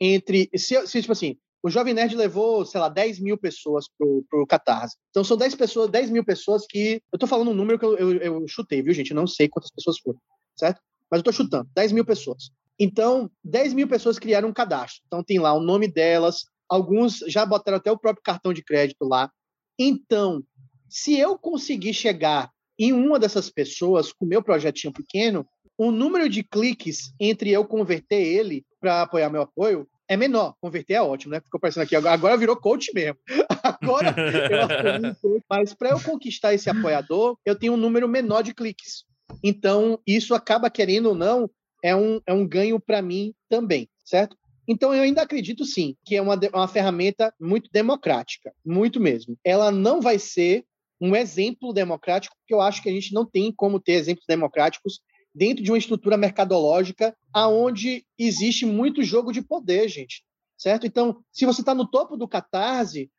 entre 0.00 0.48
se, 0.56 0.86
se 0.86 1.00
tipo 1.00 1.12
assim 1.12 1.36
o 1.62 1.70
Jovem 1.70 1.94
Nerd 1.94 2.14
levou, 2.14 2.64
sei 2.64 2.80
lá, 2.80 2.88
10 2.88 3.20
mil 3.20 3.36
pessoas 3.36 3.86
pro, 3.96 4.24
pro 4.30 4.46
Catarse. 4.46 4.96
Então 5.10 5.24
são 5.24 5.36
10 5.36 5.54
pessoas, 5.56 5.90
10 5.90 6.10
mil 6.10 6.24
pessoas 6.24 6.66
que. 6.66 7.02
Eu 7.12 7.18
tô 7.18 7.26
falando 7.26 7.50
um 7.50 7.54
número 7.54 7.78
que 7.78 7.84
eu, 7.84 7.96
eu, 7.96 8.12
eu 8.12 8.48
chutei, 8.48 8.82
viu, 8.82 8.94
gente? 8.94 9.10
Eu 9.10 9.16
não 9.16 9.26
sei 9.26 9.48
quantas 9.48 9.70
pessoas 9.70 9.98
foram, 9.98 10.18
certo? 10.56 10.80
Mas 11.10 11.18
eu 11.18 11.24
tô 11.24 11.32
chutando, 11.32 11.68
10 11.74 11.92
mil 11.92 12.04
pessoas. 12.04 12.50
Então, 12.78 13.30
10 13.42 13.74
mil 13.74 13.88
pessoas 13.88 14.18
criaram 14.18 14.48
um 14.48 14.52
cadastro. 14.52 15.02
Então 15.06 15.24
tem 15.24 15.38
lá 15.38 15.52
o 15.52 15.60
nome 15.60 15.88
delas, 15.88 16.44
alguns 16.68 17.18
já 17.26 17.44
botaram 17.44 17.78
até 17.78 17.90
o 17.90 17.98
próprio 17.98 18.22
cartão 18.22 18.52
de 18.52 18.62
crédito 18.62 19.04
lá. 19.04 19.30
Então, 19.78 20.42
se 20.88 21.18
eu 21.18 21.36
conseguir 21.36 21.94
chegar 21.94 22.50
em 22.78 22.92
uma 22.92 23.18
dessas 23.18 23.50
pessoas 23.50 24.12
com 24.12 24.24
meu 24.24 24.42
projetinho 24.42 24.92
pequeno, 24.92 25.46
o 25.76 25.90
número 25.90 26.28
de 26.28 26.42
cliques 26.42 27.12
entre 27.18 27.50
eu 27.50 27.64
converter 27.64 28.20
ele 28.20 28.64
para 28.80 29.02
apoiar 29.02 29.30
meu 29.30 29.42
apoio 29.42 29.88
é 30.08 30.16
menor. 30.16 30.54
Converter 30.60 30.94
é 30.94 31.02
ótimo, 31.02 31.32
né? 31.32 31.40
Ficou 31.40 31.60
parecendo 31.60 31.84
aqui. 31.84 31.94
Agora 31.94 32.36
virou 32.36 32.56
coach 32.56 32.92
mesmo. 32.94 33.18
Agora 33.62 34.14
eu 34.18 35.42
Mas 35.48 35.74
para 35.74 35.90
eu 35.90 36.00
conquistar 36.00 36.54
esse 36.54 36.70
apoiador, 36.70 37.36
eu 37.44 37.54
tenho 37.54 37.74
um 37.74 37.76
número 37.76 38.08
menor 38.08 38.42
de 38.42 38.54
cliques. 38.54 39.04
Então, 39.44 40.00
isso 40.06 40.34
acaba, 40.34 40.70
querendo 40.70 41.10
ou 41.10 41.14
não, 41.14 41.50
é 41.84 41.94
um, 41.94 42.20
é 42.26 42.32
um 42.32 42.46
ganho 42.46 42.80
para 42.80 43.02
mim 43.02 43.34
também, 43.48 43.88
certo? 44.04 44.36
Então, 44.66 44.94
eu 44.94 45.02
ainda 45.02 45.22
acredito 45.22 45.64
sim 45.64 45.96
que 46.04 46.16
é 46.16 46.22
uma, 46.22 46.38
uma 46.52 46.68
ferramenta 46.68 47.32
muito 47.40 47.70
democrática, 47.72 48.52
muito 48.64 49.00
mesmo. 49.00 49.38
Ela 49.44 49.70
não 49.70 50.00
vai 50.00 50.18
ser 50.18 50.64
um 51.00 51.14
exemplo 51.14 51.72
democrático, 51.72 52.34
porque 52.38 52.54
eu 52.54 52.60
acho 52.60 52.82
que 52.82 52.88
a 52.88 52.92
gente 52.92 53.14
não 53.14 53.24
tem 53.24 53.52
como 53.52 53.80
ter 53.80 53.92
exemplos 53.92 54.24
democráticos 54.26 55.00
dentro 55.34 55.62
de 55.62 55.70
uma 55.70 55.78
estrutura 55.78 56.16
mercadológica 56.16 57.16
aonde 57.32 58.04
existe 58.18 58.66
muito 58.66 59.02
jogo 59.02 59.32
de 59.32 59.42
poder, 59.42 59.88
gente. 59.88 60.22
Certo? 60.56 60.86
Então, 60.86 61.22
se 61.32 61.46
você 61.46 61.60
está 61.60 61.74
no 61.74 61.88
topo 61.88 62.16
do 62.16 62.26
Catarse, 62.26 63.10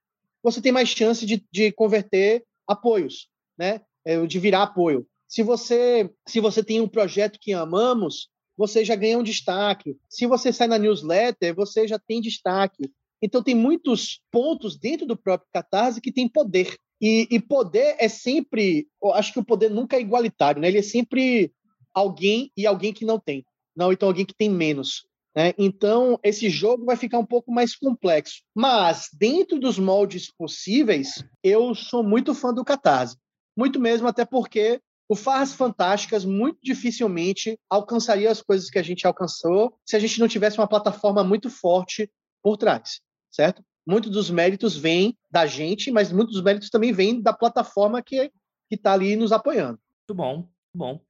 você 0.43 0.62
tem 0.62 0.72
mais 0.72 0.89
chance 0.89 1.26
de, 1.26 1.45
de 1.51 1.72
converter 1.72 2.43
apoios, 2.68 3.30
né? 3.57 3.82
É, 4.05 4.26
de 4.26 4.39
virar 4.39 4.64
apoio. 4.64 5.07
Se 5.28 5.43
você, 5.43 6.10
se 6.28 6.39
você 6.39 6.64
tem 6.64 6.82
um 6.82 6.88
projeto 6.88 7.38
que 7.39 7.53
amamos, 7.53 8.30
você 8.57 8.84
já 8.84 8.95
ganha 8.95 9.18
um 9.18 9.24
destaque. 9.24 9.95
Se 10.10 10.26
você 10.26 10.51
sai 10.51 10.68
na 10.68 10.78
newsletter, 10.78 11.55
você 11.55 11.88
já 11.88 11.99
tem 11.99 12.20
destaque. 12.20 12.91
Então, 13.22 13.43
tem 13.43 13.55
muitos 13.55 14.22
pontos 14.32 14.78
dentro 14.78 15.05
do 15.05 15.16
próprio 15.16 15.49
Catarse 15.53 16.01
que 16.01 16.12
tem 16.12 16.28
poder. 16.28 16.76
E, 17.01 17.28
e, 17.32 17.39
poder 17.39 17.95
é 17.97 18.10
sempre. 18.10 18.88
Eu 19.01 19.14
acho 19.14 19.32
que 19.32 19.39
o 19.39 19.45
poder 19.45 19.70
nunca 19.70 19.95
é 19.95 20.01
igualitário, 20.01 20.62
né? 20.62 20.68
Ele 20.68 20.80
é 20.80 20.84
sempre 20.84 21.53
alguém 21.93 22.51
e 22.55 22.65
alguém 22.65 22.93
que 22.93 23.05
não 23.05 23.19
tem. 23.19 23.45
Não, 23.75 23.91
então 23.91 24.09
alguém 24.09 24.25
que 24.25 24.35
tem 24.35 24.49
menos. 24.49 25.07
Né? 25.35 25.53
Então, 25.57 26.19
esse 26.23 26.49
jogo 26.49 26.85
vai 26.85 26.95
ficar 26.95 27.19
um 27.19 27.25
pouco 27.25 27.51
mais 27.51 27.75
complexo. 27.75 28.41
Mas, 28.55 29.09
dentro 29.13 29.59
dos 29.59 29.77
moldes 29.77 30.31
possíveis, 30.31 31.23
eu 31.43 31.73
sou 31.75 32.03
muito 32.03 32.33
fã 32.33 32.53
do 32.53 32.65
Catarse. 32.65 33.17
Muito 33.55 33.79
mesmo, 33.79 34.07
até 34.07 34.25
porque 34.25 34.81
o 35.07 35.15
Farras 35.15 35.53
Fantásticas 35.53 36.23
muito 36.23 36.59
dificilmente 36.61 37.59
alcançaria 37.69 38.29
as 38.29 38.41
coisas 38.41 38.69
que 38.69 38.77
a 38.77 38.83
gente 38.83 39.07
alcançou 39.07 39.75
se 39.83 39.95
a 39.95 39.99
gente 39.99 40.19
não 40.19 40.27
tivesse 40.27 40.57
uma 40.59 40.67
plataforma 40.67 41.23
muito 41.23 41.49
forte 41.49 42.09
por 42.43 42.57
trás, 42.57 43.01
certo? 43.31 43.63
Muitos 43.87 44.11
dos 44.11 44.29
méritos 44.29 44.77
vêm 44.77 45.17
da 45.31 45.47
gente, 45.47 45.89
mas 45.89 46.11
muitos 46.11 46.35
dos 46.35 46.43
méritos 46.43 46.69
também 46.69 46.93
vêm 46.93 47.19
da 47.21 47.33
plataforma 47.33 48.03
que 48.03 48.31
está 48.69 48.93
ali 48.93 49.15
nos 49.15 49.31
apoiando. 49.31 49.79
Muito 50.07 50.15
bom, 50.15 50.35
muito 50.35 50.75
bom. 50.75 51.01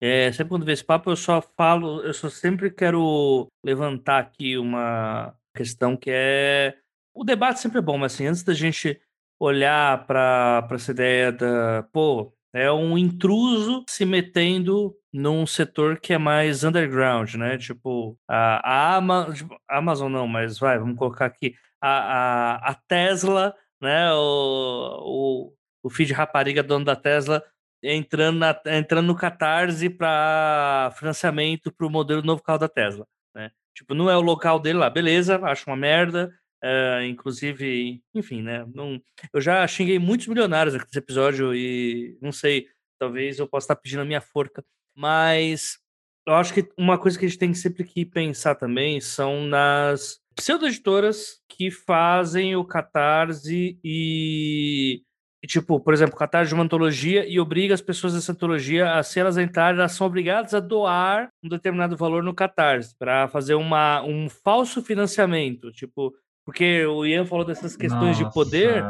É, 0.00 0.30
sempre 0.32 0.50
quando 0.50 0.64
vê 0.66 0.72
esse 0.72 0.84
papo, 0.84 1.10
eu 1.10 1.16
só 1.16 1.40
falo, 1.56 2.02
eu 2.02 2.12
só 2.12 2.28
sempre 2.28 2.70
quero 2.70 3.46
levantar 3.64 4.18
aqui 4.18 4.58
uma 4.58 5.34
questão 5.54 5.96
que 5.96 6.10
é. 6.12 6.76
O 7.14 7.24
debate 7.24 7.60
sempre 7.60 7.78
é 7.78 7.82
bom, 7.82 7.96
mas 7.96 8.14
assim, 8.14 8.26
antes 8.26 8.42
da 8.42 8.52
gente 8.52 9.00
olhar 9.40 10.06
para 10.06 10.66
essa 10.72 10.90
ideia 10.92 11.32
da. 11.32 11.82
Pô, 11.92 12.32
é 12.54 12.70
um 12.70 12.96
intruso 12.98 13.84
se 13.88 14.04
metendo 14.04 14.94
num 15.12 15.46
setor 15.46 15.98
que 15.98 16.12
é 16.12 16.18
mais 16.18 16.62
underground, 16.64 17.34
né? 17.34 17.58
Tipo, 17.58 18.18
a, 18.28 18.94
a 18.94 18.96
Ama, 18.96 19.32
tipo, 19.34 19.56
Amazon 19.68 20.12
não, 20.12 20.28
mas 20.28 20.58
vai, 20.58 20.78
vamos 20.78 20.96
colocar 20.98 21.26
aqui. 21.26 21.54
A, 21.80 21.88
a, 21.88 22.70
a 22.70 22.74
Tesla, 22.88 23.54
né? 23.80 24.12
O, 24.12 25.52
o, 25.52 25.54
o 25.84 25.90
feed 25.90 26.12
rapariga 26.12 26.62
dono 26.62 26.84
da 26.84 26.96
Tesla 26.96 27.42
entrando, 27.82 28.38
na, 28.38 28.60
entrando 28.66 29.06
no 29.06 29.16
Catarse 29.16 29.88
para 29.90 30.92
financiamento 30.98 31.72
para 31.72 31.86
o 31.86 31.90
modelo 31.90 32.22
novo 32.22 32.42
carro 32.42 32.58
da 32.58 32.68
Tesla. 32.68 33.06
Né? 33.34 33.50
Tipo, 33.74 33.94
não 33.94 34.10
é 34.10 34.16
o 34.16 34.20
local 34.20 34.58
dele 34.58 34.78
lá, 34.78 34.90
beleza, 34.90 35.38
acho 35.44 35.68
uma 35.68 35.76
merda. 35.76 36.32
Uh, 36.64 37.04
inclusive, 37.04 38.02
enfim, 38.14 38.42
né? 38.42 38.66
Não, 38.74 39.00
eu 39.32 39.40
já 39.40 39.66
xinguei 39.68 39.98
muitos 39.98 40.26
milionários 40.26 40.74
aqui 40.74 40.86
nesse 40.86 40.98
episódio 40.98 41.54
e 41.54 42.18
não 42.20 42.32
sei, 42.32 42.66
talvez 42.98 43.38
eu 43.38 43.46
possa 43.46 43.66
estar 43.66 43.76
pedindo 43.76 44.00
a 44.00 44.06
minha 44.06 44.22
forca, 44.22 44.64
mas 44.96 45.78
eu 46.26 46.34
acho 46.34 46.52
que 46.52 46.68
uma 46.76 46.98
coisa 46.98 47.18
que 47.18 47.26
a 47.26 47.28
gente 47.28 47.38
tem 47.38 47.54
sempre 47.54 47.84
que 47.84 48.04
pensar 48.04 48.54
também 48.56 49.00
são 49.00 49.46
nas 49.46 50.18
pseudo-editoras 50.34 51.40
que 51.48 51.70
fazem 51.70 52.56
o 52.56 52.64
Catarse 52.64 53.78
e 53.84 55.02
e, 55.46 55.48
tipo, 55.48 55.78
por 55.78 55.94
exemplo, 55.94 56.16
catarse 56.16 56.48
de 56.48 56.54
uma 56.54 56.64
antologia 56.64 57.24
e 57.24 57.38
obriga 57.38 57.72
as 57.72 57.80
pessoas 57.80 58.14
dessa 58.14 58.32
antologia 58.32 58.94
a, 58.94 59.02
se 59.04 59.20
elas 59.20 59.38
entrarem, 59.38 59.78
elas 59.78 59.92
são 59.92 60.04
obrigadas 60.04 60.52
a 60.54 60.58
doar 60.58 61.28
um 61.40 61.48
determinado 61.48 61.96
valor 61.96 62.20
no 62.20 62.34
catarse 62.34 62.96
para 62.98 63.28
fazer 63.28 63.54
uma, 63.54 64.02
um 64.02 64.28
falso 64.28 64.82
financiamento. 64.82 65.70
Tipo, 65.70 66.12
porque 66.44 66.84
o 66.84 67.06
Ian 67.06 67.24
falou 67.24 67.44
dessas 67.44 67.76
questões 67.76 68.18
Nossa. 68.18 68.24
de 68.24 68.34
poder. 68.34 68.84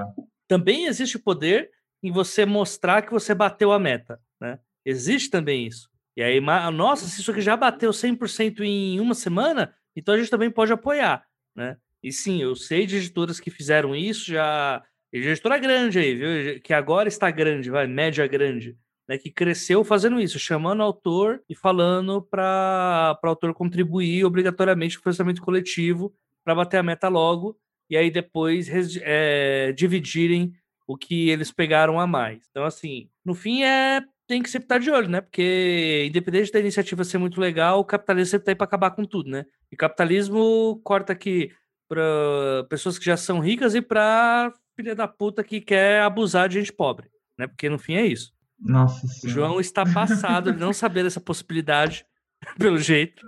Também 0.48 0.86
existe 0.86 1.18
poder 1.18 1.70
em 2.02 2.10
você 2.10 2.46
mostrar 2.46 3.02
que 3.02 3.12
você 3.12 3.34
bateu 3.34 3.70
a 3.70 3.78
meta, 3.78 4.18
né? 4.40 4.58
Existe 4.82 5.28
também 5.28 5.66
isso. 5.66 5.90
E 6.16 6.22
aí, 6.22 6.40
nossa, 6.72 7.06
se 7.06 7.20
isso 7.20 7.30
aqui 7.32 7.42
já 7.42 7.54
bateu 7.54 7.90
100% 7.90 8.60
em 8.60 8.98
uma 8.98 9.14
semana, 9.14 9.74
então 9.94 10.14
a 10.14 10.18
gente 10.18 10.30
também 10.30 10.50
pode 10.50 10.72
apoiar, 10.72 11.22
né? 11.54 11.76
E 12.02 12.10
sim, 12.10 12.40
eu 12.40 12.56
sei 12.56 12.86
de 12.86 12.96
editoras 12.96 13.40
que 13.40 13.50
fizeram 13.50 13.94
isso, 13.94 14.24
já 14.26 14.82
e 15.18 15.22
gestora 15.22 15.58
grande 15.58 15.98
aí, 15.98 16.14
viu? 16.14 16.60
Que 16.60 16.72
agora 16.72 17.08
está 17.08 17.30
grande, 17.30 17.70
vai, 17.70 17.86
média 17.86 18.26
grande. 18.26 18.76
Né, 19.08 19.16
que 19.16 19.30
cresceu 19.30 19.84
fazendo 19.84 20.18
isso, 20.18 20.36
chamando 20.36 20.80
o 20.80 20.82
autor 20.82 21.40
e 21.48 21.54
falando 21.54 22.20
para 22.20 23.16
o 23.22 23.28
autor 23.28 23.54
contribuir 23.54 24.24
obrigatoriamente 24.24 24.96
com 24.96 25.00
o 25.00 25.02
financiamento 25.04 25.40
coletivo 25.42 26.12
para 26.44 26.56
bater 26.56 26.78
a 26.78 26.82
meta 26.82 27.06
logo 27.06 27.56
e 27.88 27.96
aí 27.96 28.10
depois 28.10 28.68
é, 29.02 29.72
dividirem 29.72 30.52
o 30.88 30.96
que 30.96 31.28
eles 31.30 31.52
pegaram 31.52 32.00
a 32.00 32.06
mais. 32.06 32.46
Então, 32.50 32.64
assim, 32.64 33.08
no 33.24 33.32
fim 33.34 33.62
é 33.62 34.02
tem 34.26 34.42
que 34.42 34.50
sempre 34.50 34.64
estar 34.64 34.78
de 34.78 34.90
olho, 34.90 35.08
né? 35.08 35.20
Porque, 35.20 36.04
independente 36.08 36.50
da 36.50 36.58
iniciativa 36.58 37.04
ser 37.04 37.18
muito 37.18 37.40
legal, 37.40 37.78
o 37.78 37.84
capitalismo 37.84 38.32
sempre 38.32 38.42
está 38.42 38.50
aí 38.50 38.56
para 38.56 38.64
acabar 38.64 38.90
com 38.90 39.04
tudo, 39.04 39.30
né? 39.30 39.46
E 39.70 39.76
capitalismo 39.76 40.80
corta 40.82 41.12
aqui 41.12 41.52
para 41.88 42.66
pessoas 42.68 42.98
que 42.98 43.04
já 43.04 43.16
são 43.16 43.38
ricas 43.38 43.76
e 43.76 43.80
para 43.80 44.52
filha 44.76 44.94
da 44.94 45.08
puta 45.08 45.42
que 45.42 45.60
quer 45.60 46.02
abusar 46.02 46.48
de 46.48 46.60
gente 46.60 46.72
pobre, 46.72 47.08
né? 47.38 47.46
Porque 47.46 47.68
no 47.68 47.78
fim 47.78 47.94
é 47.94 48.06
isso. 48.06 48.32
Nossa 48.60 49.06
O 49.26 49.28
João 49.28 49.58
está 49.60 49.84
passado 49.84 50.52
de 50.52 50.58
não 50.58 50.72
saber 50.72 51.02
dessa 51.02 51.20
possibilidade, 51.20 52.06
pelo 52.58 52.78
jeito. 52.78 53.26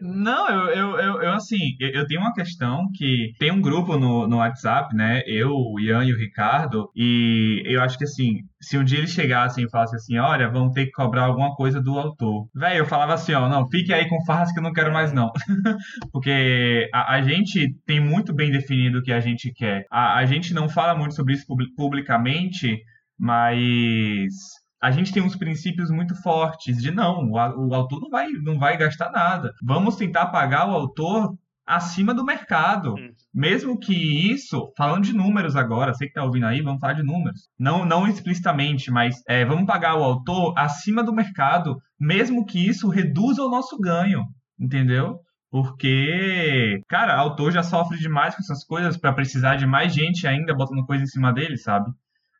Não, 0.00 0.48
eu, 0.48 0.68
eu, 0.68 0.98
eu, 0.98 1.22
eu, 1.22 1.32
assim, 1.32 1.76
eu 1.80 2.06
tenho 2.06 2.20
uma 2.20 2.32
questão 2.32 2.88
que 2.94 3.32
tem 3.38 3.50
um 3.50 3.60
grupo 3.60 3.96
no, 3.96 4.26
no 4.26 4.36
WhatsApp, 4.36 4.94
né? 4.94 5.22
Eu, 5.26 5.50
o 5.50 5.80
Ian 5.80 6.04
e 6.04 6.12
o 6.12 6.18
Ricardo, 6.18 6.90
e 6.94 7.62
eu 7.64 7.82
acho 7.82 7.98
que 7.98 8.04
assim, 8.04 8.40
se 8.60 8.76
um 8.76 8.84
dia 8.84 8.98
eles 8.98 9.10
chegassem 9.10 9.64
e 9.64 9.70
falassem 9.70 9.96
assim, 9.96 10.18
olha, 10.18 10.50
vão 10.50 10.70
ter 10.70 10.86
que 10.86 10.92
cobrar 10.92 11.24
alguma 11.24 11.54
coisa 11.54 11.80
do 11.80 11.98
autor. 11.98 12.46
Velho, 12.54 12.78
eu 12.78 12.86
falava 12.86 13.14
assim, 13.14 13.32
ó, 13.32 13.48
não, 13.48 13.68
fique 13.68 13.92
aí 13.92 14.08
com 14.08 14.24
farras 14.24 14.52
que 14.52 14.58
eu 14.58 14.62
não 14.62 14.72
quero 14.72 14.92
mais 14.92 15.12
não. 15.12 15.30
Porque 16.12 16.88
a, 16.92 17.14
a, 17.14 17.22
gente 17.22 17.74
tem 17.86 18.00
muito 18.00 18.34
bem 18.34 18.50
definido 18.50 18.98
o 18.98 19.02
que 19.02 19.12
a 19.12 19.20
gente 19.20 19.52
quer. 19.52 19.84
A, 19.90 20.18
a 20.18 20.26
gente 20.26 20.52
não 20.52 20.68
fala 20.68 20.94
muito 20.94 21.14
sobre 21.14 21.34
isso 21.34 21.46
publicamente, 21.76 22.78
mas 23.18 24.32
a 24.80 24.90
gente 24.90 25.12
tem 25.12 25.22
uns 25.22 25.36
princípios 25.36 25.90
muito 25.90 26.14
fortes 26.22 26.78
de 26.80 26.90
não, 26.90 27.30
o, 27.30 27.74
autor 27.74 28.00
não 28.00 28.08
vai, 28.08 28.28
não 28.30 28.58
vai 28.58 28.76
gastar 28.76 29.10
nada. 29.10 29.52
Vamos 29.62 29.96
tentar 29.96 30.26
pagar 30.26 30.68
o 30.68 30.74
autor 30.74 31.36
acima 31.66 32.14
do 32.14 32.24
mercado. 32.24 32.94
Hum. 32.94 33.10
Mesmo 33.32 33.78
que 33.78 34.32
isso, 34.32 34.72
falando 34.76 35.04
de 35.04 35.12
números 35.12 35.54
agora, 35.54 35.92
você 35.92 36.06
que 36.06 36.10
está 36.10 36.24
ouvindo 36.24 36.46
aí, 36.46 36.62
vamos 36.62 36.80
falar 36.80 36.94
de 36.94 37.02
números. 37.02 37.48
Não, 37.58 37.84
não 37.84 38.08
explicitamente, 38.08 38.90
mas 38.90 39.22
é, 39.28 39.44
vamos 39.44 39.66
pagar 39.66 39.96
o 39.96 40.02
autor 40.02 40.54
acima 40.56 41.04
do 41.04 41.14
mercado, 41.14 41.76
mesmo 41.98 42.46
que 42.46 42.66
isso 42.66 42.88
reduza 42.88 43.42
o 43.42 43.50
nosso 43.50 43.78
ganho, 43.78 44.24
entendeu? 44.58 45.20
Porque, 45.50 46.80
cara, 46.88 47.16
o 47.16 47.20
autor 47.20 47.52
já 47.52 47.62
sofre 47.62 47.98
demais 47.98 48.34
com 48.34 48.40
essas 48.40 48.64
coisas 48.64 48.96
para 48.96 49.12
precisar 49.12 49.56
de 49.56 49.66
mais 49.66 49.92
gente 49.92 50.26
ainda 50.26 50.54
botando 50.54 50.86
coisa 50.86 51.02
em 51.04 51.08
cima 51.08 51.32
dele, 51.32 51.56
sabe? 51.56 51.90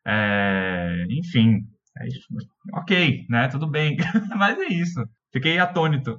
É, 0.06 1.04
enfim, 1.10 1.60
é, 2.00 2.78
ok, 2.78 3.26
né? 3.28 3.48
Tudo 3.48 3.66
bem. 3.66 3.96
Mas 4.36 4.58
é 4.58 4.66
isso. 4.66 5.04
Fiquei 5.32 5.58
atônito. 5.58 6.18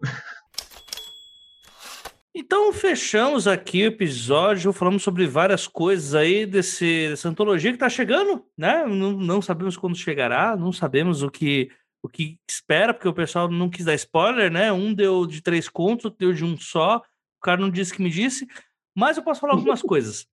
Então 2.34 2.72
fechamos 2.72 3.46
aqui 3.46 3.84
o 3.84 3.88
episódio, 3.88 4.72
falamos 4.72 5.04
sobre 5.04 5.28
várias 5.28 5.68
coisas 5.68 6.16
aí 6.16 6.46
desse, 6.46 7.10
dessa 7.10 7.28
antologia 7.28 7.72
que 7.72 7.76
está 7.76 7.90
chegando, 7.90 8.46
né? 8.58 8.86
Não, 8.86 9.12
não, 9.12 9.42
sabemos 9.42 9.76
quando 9.76 9.98
chegará, 9.98 10.56
não 10.56 10.72
sabemos 10.72 11.24
o 11.24 11.30
que 11.30 11.70
o 12.04 12.10
que 12.10 12.40
espera, 12.50 12.94
porque 12.94 13.08
o 13.08 13.14
pessoal 13.14 13.48
não 13.48 13.70
quis 13.70 13.86
dar 13.86 13.94
spoiler, 13.94 14.50
né? 14.52 14.72
Um 14.72 14.94
deu 14.94 15.28
de 15.28 15.42
três 15.42 15.70
contos, 15.70 16.06
outro 16.06 16.20
deu 16.20 16.34
de 16.34 16.44
um 16.44 16.58
só. 16.58 16.98
O 16.98 17.42
cara 17.42 17.62
não 17.62 17.70
disse 17.70 17.94
que 17.94 18.02
me 18.02 18.10
disse, 18.10 18.48
mas 18.96 19.18
eu 19.18 19.24
posso 19.24 19.42
falar 19.42 19.54
algumas 19.54 19.82
coisas. 19.84 20.26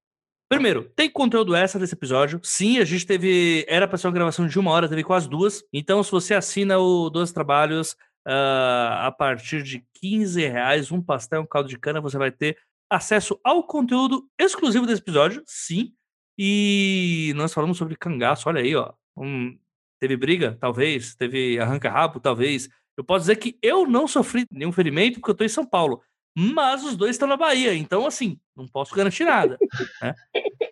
Primeiro, 0.48 0.90
tem 0.96 1.10
conteúdo 1.10 1.54
extra 1.54 1.78
desse 1.78 1.94
episódio. 1.94 2.40
Sim, 2.42 2.78
a 2.78 2.84
gente 2.84 3.06
teve. 3.06 3.66
Era 3.68 3.86
para 3.86 3.98
ser 3.98 4.06
uma 4.06 4.14
gravação 4.14 4.46
de 4.46 4.58
uma 4.58 4.70
hora, 4.70 4.88
teve 4.88 5.04
quase 5.04 5.28
duas. 5.28 5.62
Então, 5.72 6.02
se 6.02 6.10
você 6.10 6.34
assina 6.34 6.78
o 6.78 7.10
Dois 7.10 7.30
Trabalhos 7.32 7.92
uh, 8.26 8.96
a 9.02 9.14
partir 9.16 9.62
de 9.62 9.84
15 10.00 10.40
reais, 10.46 10.90
um 10.90 11.02
pastel, 11.02 11.42
um 11.42 11.46
caldo 11.46 11.68
de 11.68 11.78
cana, 11.78 12.00
você 12.00 12.16
vai 12.16 12.30
ter 12.30 12.56
acesso 12.90 13.38
ao 13.44 13.62
conteúdo 13.62 14.26
exclusivo 14.38 14.86
desse 14.86 15.02
episódio. 15.02 15.42
Sim. 15.46 15.92
E 16.38 17.32
nós 17.36 17.52
falamos 17.52 17.76
sobre 17.76 17.94
cangaço, 17.94 18.48
olha 18.48 18.62
aí, 18.62 18.74
ó. 18.74 18.92
Um, 19.18 19.58
teve 20.00 20.16
briga, 20.16 20.56
talvez. 20.58 21.14
Teve 21.14 21.58
arranca-rabo, 21.58 22.20
talvez. 22.20 22.70
Eu 22.96 23.04
posso 23.04 23.24
dizer 23.24 23.36
que 23.36 23.58
eu 23.62 23.86
não 23.86 24.08
sofri 24.08 24.46
nenhum 24.50 24.72
ferimento 24.72 25.20
porque 25.20 25.30
eu 25.30 25.34
tô 25.34 25.44
em 25.44 25.48
São 25.48 25.66
Paulo 25.66 26.02
mas 26.40 26.84
os 26.84 26.96
dois 26.96 27.12
estão 27.12 27.26
na 27.26 27.36
Bahia, 27.36 27.74
então 27.74 28.06
assim, 28.06 28.38
não 28.56 28.66
posso 28.68 28.94
garantir 28.94 29.24
nada. 29.24 29.58
Né? 30.00 30.14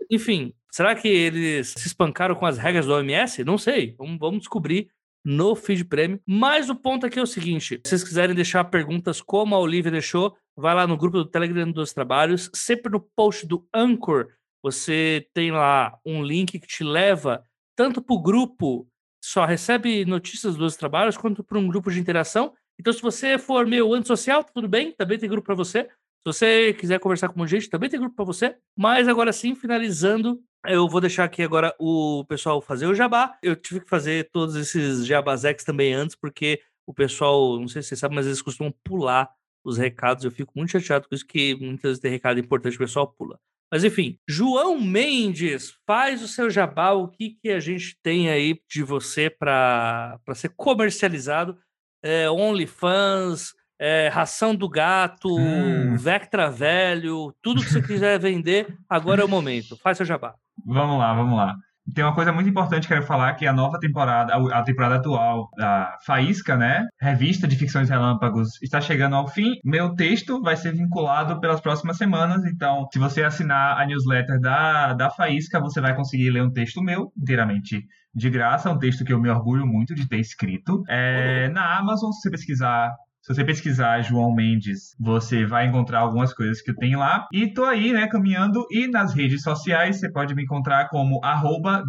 Enfim, 0.09 0.55
será 0.71 0.95
que 0.95 1.09
eles 1.09 1.71
se 1.77 1.89
espancaram 1.89 2.37
com 2.37 2.47
as 2.47 2.59
regras 2.59 2.87
do 2.87 2.93
OMS? 2.93 3.43
Não 3.43 3.59
sei, 3.59 3.97
vamos, 3.99 4.19
vamos 4.19 4.39
descobrir 4.41 4.89
no 5.25 5.57
feed 5.57 5.85
prêmio. 5.85 6.21
Mas 6.25 6.71
o 6.71 6.77
ponto 6.77 7.05
aqui 7.05 7.19
é 7.19 7.23
o 7.23 7.27
seguinte: 7.27 7.81
se 7.85 7.91
vocês 7.91 8.05
quiserem 8.05 8.35
deixar 8.37 8.63
perguntas 8.65 9.21
como 9.21 9.57
a 9.57 9.59
Olivia 9.59 9.91
deixou, 9.91 10.37
vai 10.57 10.77
lá 10.77 10.87
no 10.87 10.97
grupo 10.97 11.17
do 11.17 11.25
Telegram 11.25 11.71
dos 11.73 11.93
Trabalhos. 11.93 12.49
Sempre 12.55 12.93
no 12.93 13.01
post 13.01 13.45
do 13.47 13.67
Anchor, 13.75 14.29
você 14.63 15.27
tem 15.35 15.51
lá 15.51 15.99
um 16.07 16.23
link 16.23 16.61
que 16.61 16.67
te 16.69 16.85
leva 16.85 17.43
tanto 17.75 18.01
para 18.01 18.15
o 18.15 18.23
grupo 18.23 18.87
só 19.27 19.45
recebe 19.45 20.05
notícias 20.05 20.55
dos 20.55 20.77
trabalhos 20.77 21.17
quanto 21.17 21.43
para 21.43 21.59
um 21.59 21.67
grupo 21.67 21.91
de 21.91 21.99
interação. 21.99 22.55
Então, 22.79 22.93
se 22.93 23.01
você 23.01 23.39
for 23.39 23.67
meio 23.67 23.93
antissocial, 23.93 24.45
tudo 24.45 24.69
bem, 24.69 24.93
também 24.93 25.19
tem 25.19 25.29
grupo 25.29 25.47
para 25.47 25.55
você. 25.55 25.85
Se 25.85 26.33
você 26.33 26.75
quiser 26.75 26.99
conversar 26.99 27.29
com 27.29 27.41
um 27.41 27.47
gente, 27.47 27.71
também 27.71 27.89
tem 27.89 28.01
grupo 28.01 28.17
para 28.17 28.25
você. 28.25 28.57
Mas 28.77 29.09
agora 29.09 29.33
sim, 29.33 29.55
finalizando, 29.55 30.43
eu 30.67 30.89
vou 30.89 31.01
deixar 31.01 31.25
aqui 31.25 31.43
agora 31.43 31.75
o 31.79 32.25
pessoal 32.29 32.61
fazer 32.61 32.87
o 32.87 32.95
jabá. 32.95 33.37
Eu 33.43 33.55
tive 33.55 33.81
que 33.81 33.89
fazer 33.89 34.29
todos 34.33 34.57
esses 34.57 35.07
jabazex 35.07 35.63
também 35.65 35.95
antes, 35.95 36.17
porque 36.17 36.61
o 36.87 36.93
pessoal, 36.93 37.59
não 37.59 37.69
sei 37.69 37.83
se 37.83 37.91
você 37.91 37.97
sabe, 37.97 38.15
mas 38.15 38.27
eles 38.27 38.43
costumam 38.43 38.75
pular 38.85 39.31
os 39.65 39.79
recados. 39.79 40.25
Eu 40.25 40.31
fico 40.31 40.53
muito 40.57 40.71
chateado 40.71 41.09
com 41.09 41.15
isso, 41.15 41.27
que 41.27 41.55
muitas 41.57 41.83
vezes 41.83 42.01
tem 42.01 42.11
recado 42.11 42.41
importante, 42.41 42.77
o 42.77 42.81
pessoal 42.81 43.07
pula. 43.07 43.39
Mas 43.73 43.83
enfim, 43.83 44.19
João 44.29 44.81
Mendes, 44.81 45.75
faz 45.87 46.23
o 46.23 46.29
seu 46.29 46.49
jabá, 46.49 46.93
o 46.93 47.09
que, 47.09 47.31
que 47.31 47.49
a 47.51 47.59
gente 47.59 47.99
tem 48.01 48.31
aí 48.31 48.61
de 48.71 48.83
você 48.83 49.29
para 49.29 50.19
ser 50.35 50.51
comercializado? 50.51 51.59
É, 52.07 52.31
OnlyFans, 52.31 53.53
é, 53.79 54.09
ração 54.09 54.55
do 54.55 54.69
gato, 54.69 55.29
hum. 55.37 55.97
Vectra 55.97 56.49
velho, 56.51 57.35
tudo 57.43 57.63
que 57.63 57.71
você 57.71 57.83
quiser 57.83 58.19
vender, 58.21 58.67
agora 58.89 59.23
é 59.23 59.25
o 59.25 59.29
momento. 59.29 59.77
Faz 59.83 59.97
seu 59.97 60.07
jabá. 60.07 60.35
Vamos 60.65 60.99
lá, 60.99 61.13
vamos 61.15 61.37
lá. 61.37 61.55
Tem 61.95 62.05
uma 62.05 62.15
coisa 62.15 62.33
muito 62.33 62.49
importante 62.51 62.87
que 62.87 62.93
eu 62.93 62.97
quero 62.97 63.07
falar, 63.07 63.35
que 63.35 63.47
a 63.47 63.53
nova 63.53 63.79
temporada, 63.79 64.35
a 64.35 64.63
temporada 64.63 64.97
atual 64.97 65.49
da 65.57 65.97
Faísca, 66.05 66.57
né? 66.57 66.85
Revista 67.01 67.47
de 67.47 67.57
Ficções 67.57 67.89
Relâmpagos, 67.89 68.61
está 68.61 68.81
chegando 68.81 69.15
ao 69.15 69.29
fim. 69.29 69.53
Meu 69.65 69.95
texto 69.95 70.41
vai 70.43 70.57
ser 70.57 70.73
vinculado 70.73 71.39
pelas 71.41 71.61
próximas 71.61 71.97
semanas, 71.97 72.45
então, 72.45 72.89
se 72.93 72.99
você 72.99 73.23
assinar 73.23 73.81
a 73.81 73.87
newsletter 73.87 74.41
da, 74.41 74.95
da 74.95 75.11
Faísca, 75.11 75.61
você 75.61 75.81
vai 75.81 75.95
conseguir 75.95 76.31
ler 76.31 76.43
um 76.43 76.53
texto 76.53 76.83
meu 76.83 77.13
inteiramente 77.17 77.85
de 78.17 78.31
graça, 78.31 78.71
um 78.71 78.79
texto 78.79 79.05
que 79.05 79.13
eu 79.13 79.21
me 79.21 79.29
orgulho 79.29 79.67
muito 79.67 79.95
de 79.95 80.09
ter 80.09 80.19
escrito. 80.19 80.83
É, 80.89 81.51
na 81.51 81.79
Amazon, 81.79 82.11
se 82.11 82.23
você 82.23 82.31
pesquisar 82.31 82.95
se 83.21 83.35
você 83.35 83.45
pesquisar 83.45 84.03
João 84.03 84.33
Mendes, 84.33 84.95
você 85.01 85.45
vai 85.45 85.67
encontrar 85.67 85.99
algumas 85.99 86.33
coisas 86.33 86.63
que 86.63 86.71
eu 86.71 86.77
tenho 86.77 87.01
lá. 87.01 87.27
E 87.33 87.53
tô 87.53 87.65
aí, 87.65 87.93
né, 87.93 88.07
caminhando. 88.07 88.65
E 88.71 88.87
nas 88.87 89.13
redes 89.13 89.43
sociais, 89.43 89.99
você 89.99 90.09
pode 90.09 90.33
me 90.33 90.45
encontrar 90.45 90.89
como 90.89 91.21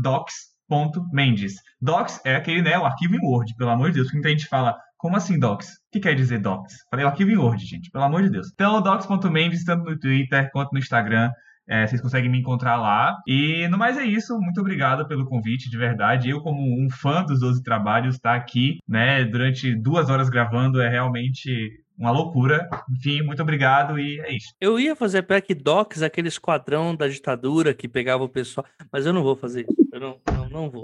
docs.mendes. 0.02 1.54
Docs 1.80 2.22
é 2.26 2.36
aquele, 2.36 2.64
né, 2.64 2.80
o 2.80 2.86
arquivo 2.86 3.16
em 3.16 3.20
Word, 3.24 3.54
pelo 3.56 3.70
amor 3.70 3.90
de 3.90 3.98
Deus. 3.98 4.12
Muita 4.12 4.30
gente 4.30 4.48
fala, 4.48 4.76
como 4.98 5.16
assim 5.16 5.38
docs? 5.38 5.74
O 5.74 5.74
que 5.92 6.00
quer 6.00 6.16
dizer 6.16 6.40
docs? 6.40 6.74
Falei, 6.90 7.06
o 7.06 7.08
arquivo 7.08 7.30
em 7.30 7.38
Word, 7.38 7.64
gente, 7.64 7.92
pelo 7.92 8.06
amor 8.06 8.24
de 8.24 8.32
Deus. 8.32 8.50
Então, 8.52 8.82
docs.mendes, 8.82 9.64
tanto 9.64 9.84
no 9.84 10.00
Twitter 10.00 10.50
quanto 10.52 10.74
no 10.74 10.80
Instagram. 10.80 11.30
É, 11.70 11.86
vocês 11.86 12.02
conseguem 12.02 12.30
me 12.30 12.40
encontrar 12.40 12.78
lá. 12.78 13.18
E 13.28 13.68
no 13.68 13.78
mais 13.78 13.98
é 13.98 14.06
isso. 14.06 14.38
Muito 14.40 14.62
obrigado 14.62 15.08
pelo 15.08 15.26
convite, 15.26 15.70
de 15.70 15.78
verdade. 15.78 16.30
Eu, 16.30 16.42
como 16.42 16.62
um 16.62 16.90
fã 16.90 17.24
dos 17.24 17.40
12 17.40 17.62
trabalhos, 17.64 18.16
estar 18.16 18.32
tá 18.32 18.36
aqui, 18.36 18.78
né, 18.88 19.26
durante 19.26 19.76
duas 19.76 20.10
horas 20.10 20.30
gravando 20.30 20.82
é 20.82 20.90
realmente 20.90 21.50
uma 21.98 22.12
loucura. 22.12 22.70
Enfim, 22.90 23.22
muito 23.24 23.42
obrigado 23.42 24.00
e 24.00 24.20
é 24.22 24.36
isso. 24.36 24.54
Eu 24.62 24.80
ia 24.80 24.96
fazer 24.96 25.24
Pack 25.24 25.54
Docs, 25.56 26.04
aquele 26.04 26.28
esquadrão 26.28 26.96
da 26.96 27.08
ditadura 27.08 27.74
que 27.74 27.88
pegava 27.88 28.24
o 28.24 28.30
pessoal, 28.30 28.66
mas 28.92 29.06
eu 29.06 29.14
não 29.14 29.24
vou 29.24 29.36
fazer 29.36 29.62
isso. 29.62 29.90
Eu 29.92 30.00
não, 30.00 30.18
não, 30.32 30.50
não 30.50 30.70
vou. 30.70 30.84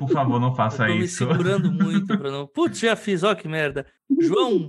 Por 0.00 0.10
favor, 0.10 0.40
não 0.40 0.54
faça 0.54 0.88
eu 0.88 0.96
tô 0.96 1.02
isso. 1.04 1.26
me 1.26 1.32
segurando 1.32 1.70
muito 1.70 2.18
pra 2.18 2.30
não. 2.30 2.46
Putz, 2.46 2.80
já 2.80 2.96
fiz, 2.96 3.22
ó 3.22 3.34
que 3.34 3.46
merda. 3.46 3.84
João, 4.18 4.66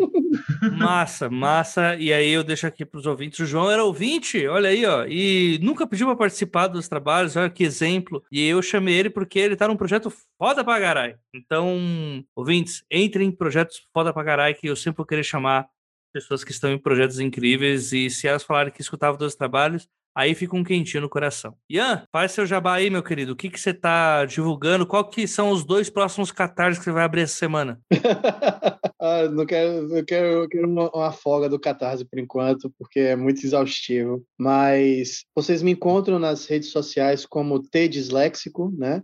massa, 0.77 1.29
massa. 1.29 1.95
E 1.95 2.11
aí 2.11 2.29
eu 2.29 2.43
deixo 2.43 2.67
aqui 2.67 2.85
pros 2.85 3.05
ouvintes. 3.05 3.39
O 3.39 3.45
João 3.45 3.71
era 3.71 3.83
ouvinte, 3.83 4.45
olha 4.45 4.69
aí, 4.69 4.85
ó. 4.85 5.05
E 5.07 5.57
nunca 5.63 5.87
pediu 5.87 6.05
pra 6.07 6.15
participar 6.15 6.67
dos 6.67 6.87
trabalhos, 6.87 7.35
olha 7.37 7.49
que 7.49 7.63
exemplo. 7.63 8.21
E 8.31 8.45
eu 8.45 8.61
chamei 8.61 8.93
ele 8.95 9.09
porque 9.09 9.39
ele 9.39 9.55
tá 9.55 9.67
num 9.67 9.77
projeto 9.77 10.11
foda 10.37 10.63
pra 10.63 10.79
caralho. 10.79 11.17
Então, 11.33 12.23
ouvintes, 12.35 12.83
entrem 12.91 13.29
em 13.29 13.31
projetos 13.31 13.81
foda 13.93 14.13
pra 14.13 14.23
caralho, 14.25 14.55
que 14.55 14.67
eu 14.67 14.75
sempre 14.75 14.97
vou 14.97 15.05
querer 15.05 15.23
chamar 15.23 15.65
pessoas 16.13 16.43
que 16.43 16.51
estão 16.51 16.69
em 16.71 16.77
projetos 16.77 17.19
incríveis. 17.19 17.93
E 17.93 18.09
se 18.09 18.27
elas 18.27 18.43
falarem 18.43 18.71
que 18.73 18.81
escutavam 18.81 19.17
dos 19.17 19.33
trabalhos, 19.33 19.87
Aí 20.15 20.35
fica 20.35 20.55
um 20.55 20.63
quentinho 20.63 21.01
no 21.01 21.09
coração. 21.09 21.55
Ian, 21.69 22.03
faz 22.11 22.33
seu 22.33 22.45
jabá 22.45 22.75
aí, 22.75 22.89
meu 22.89 23.01
querido. 23.01 23.31
O 23.31 23.35
que, 23.35 23.49
que 23.49 23.59
você 23.59 23.73
tá 23.73 24.25
divulgando? 24.25 24.85
Qual 24.85 25.07
que 25.09 25.27
são 25.27 25.51
os 25.51 25.63
dois 25.63 25.89
próximos 25.89 26.31
catarses 26.31 26.79
que 26.79 26.83
você 26.83 26.91
vai 26.91 27.03
abrir 27.03 27.21
essa 27.21 27.35
semana? 27.35 27.79
ah, 28.99 29.27
não 29.29 29.45
quero, 29.45 29.95
eu 29.95 30.05
quero, 30.05 30.27
eu 30.43 30.49
quero 30.49 30.67
uma, 30.67 30.89
uma, 30.89 31.11
folga 31.11 31.47
do 31.47 31.59
catarse 31.59 32.03
por 32.03 32.19
enquanto, 32.19 32.69
porque 32.77 32.99
é 32.99 33.15
muito 33.15 33.45
exaustivo. 33.45 34.21
Mas 34.37 35.23
vocês 35.33 35.61
me 35.61 35.71
encontram 35.71 36.19
nas 36.19 36.45
redes 36.45 36.71
sociais 36.71 37.25
como 37.25 37.61
T 37.61 37.87
Disléxico, 37.87 38.69
né? 38.77 39.01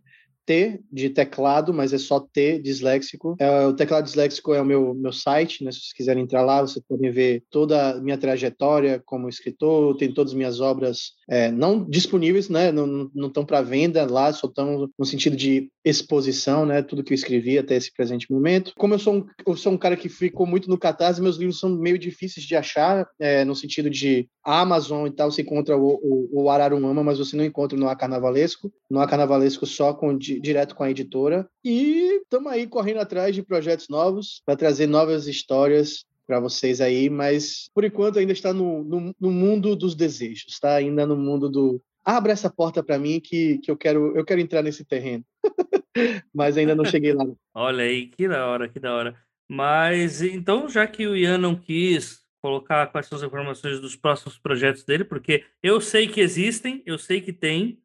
T 0.48 0.80
de 0.90 1.10
teclado, 1.10 1.74
mas 1.74 1.92
é 1.92 1.98
só 1.98 2.22
T 2.22 2.58
disléxico. 2.60 3.36
É, 3.38 3.68
o 3.68 3.74
teclado 3.74 4.06
disléxico 4.06 4.54
é 4.54 4.62
o 4.62 4.66
meu, 4.66 4.94
meu 4.94 5.12
site, 5.12 5.64
né? 5.64 5.72
Se 5.72 5.80
vocês 5.80 5.94
quiserem 5.94 6.24
entrar 6.24 6.42
lá, 6.44 6.62
vocês 6.62 6.84
podem 6.88 7.12
ver 7.12 7.44
toda 7.52 7.92
a 7.92 8.02
minha 8.02 8.18
trajetória 8.18 9.02
como 9.06 9.28
escritor, 9.28 9.98
tem 9.98 10.12
todas 10.12 10.32
as 10.32 10.38
minhas 10.38 10.62
obras 10.62 11.12
é, 11.30 11.52
não 11.52 11.84
disponíveis, 11.84 12.48
né? 12.48 12.72
Não, 12.72 13.12
estão 13.28 13.46
para 13.46 13.62
venda 13.62 14.10
lá, 14.10 14.32
só 14.32 14.48
estão 14.48 14.90
no 14.98 15.06
sentido 15.06 15.36
de 15.36 15.70
exposição, 15.84 16.66
né? 16.66 16.82
Tudo 16.82 17.04
que 17.04 17.12
eu 17.12 17.16
escrevi 17.16 17.58
até 17.58 17.76
esse 17.76 17.94
presente 17.94 18.32
momento. 18.32 18.72
Como 18.78 18.94
eu 18.94 19.00
sou 19.00 19.16
um, 19.16 19.26
eu 19.46 19.58
sou 19.58 19.74
um 19.74 19.78
cara 19.78 19.98
que 19.98 20.08
ficou 20.08 20.48
muito 20.48 20.70
no 20.70 20.78
Catarse, 20.78 21.22
meus 21.22 21.36
livros 21.36 21.60
são 21.60 21.70
meio 21.70 22.00
difíceis 22.00 22.46
de 22.46 22.56
achar, 22.56 23.06
é, 23.20 23.44
no 23.44 23.56
sentido 23.56 23.90
de 23.90 24.30
Amazon 24.44 25.08
e 25.08 25.12
tal, 25.12 25.30
você 25.30 25.42
encontra 25.42 25.78
o, 25.78 26.00
o, 26.02 26.44
o 26.44 26.50
Araruama, 26.50 27.04
mas 27.04 27.20
você 27.20 27.36
não 27.36 27.44
encontra 27.44 27.78
no 27.78 27.90
Acarnavalesco. 27.90 28.72
No 28.90 29.02
Acarnavalesco 29.02 29.66
só 29.66 29.94
com 29.94 30.18
direto 30.40 30.76
com 30.76 30.84
a 30.84 30.92
editora. 30.92 31.48
E 31.64 32.22
estamos 32.22 32.52
aí 32.52 32.68
correndo 32.68 33.00
atrás 33.00 33.34
de 33.34 33.44
projetos 33.44 33.88
novos 33.90 34.42
para 34.46 34.56
trazer 34.56 34.88
novas 34.88 35.28
histórias 35.28 36.06
para 36.28 36.40
vocês 36.42 36.82
aí, 36.82 37.10
mas 37.10 37.70
por 37.74 37.86
enquanto 37.86 38.20
ainda 38.20 38.34
está 38.34 38.54
no, 38.54 38.84
no, 38.84 39.16
no, 39.18 39.32
mundo 39.32 39.76
dos 39.78 39.96
desejos, 39.96 40.46
está 40.50 40.76
ainda 40.76 41.06
no 41.06 41.16
mundo 41.16 41.50
do 41.50 41.82
abra 42.04 42.34
essa 42.34 42.50
porta 42.50 42.84
para 42.84 43.00
mim 43.00 43.22
que, 43.22 43.58
que 43.60 43.72
eu 43.72 43.78
quero 43.78 44.16
eu 44.16 44.26
quero 44.26 44.42
entrar 44.42 44.62
nesse 44.62 44.84
terreno, 44.84 45.24
mas 46.34 46.58
ainda 46.58 46.76
não 46.76 46.84
cheguei 46.84 47.14
lá. 47.14 47.26
Olha 47.56 47.86
aí 47.86 48.08
que 48.08 48.28
da 48.28 48.46
hora, 48.46 48.68
que 48.68 48.80
da 48.80 48.94
hora. 48.94 49.16
Mas 49.50 50.22
então 50.22 50.68
já 50.68 50.86
que 50.86 51.08
o 51.08 51.16
Ian 51.16 51.38
não 51.38 51.56
quis 51.56 52.22
colocar 52.42 52.88
quais 52.88 53.08
são 53.08 53.18
as 53.18 53.24
informações 53.24 53.80
dos 53.80 53.96
próximos 53.96 54.38
projetos 54.38 54.84
dele, 54.84 55.06
porque 55.06 55.46
eu 55.64 55.80
sei 55.80 56.08
que 56.08 56.20
existem, 56.20 56.84
eu 56.86 56.98
sei 56.98 57.22
que 57.22 57.32
tem, 57.32 57.82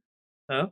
tá? 0.48 0.70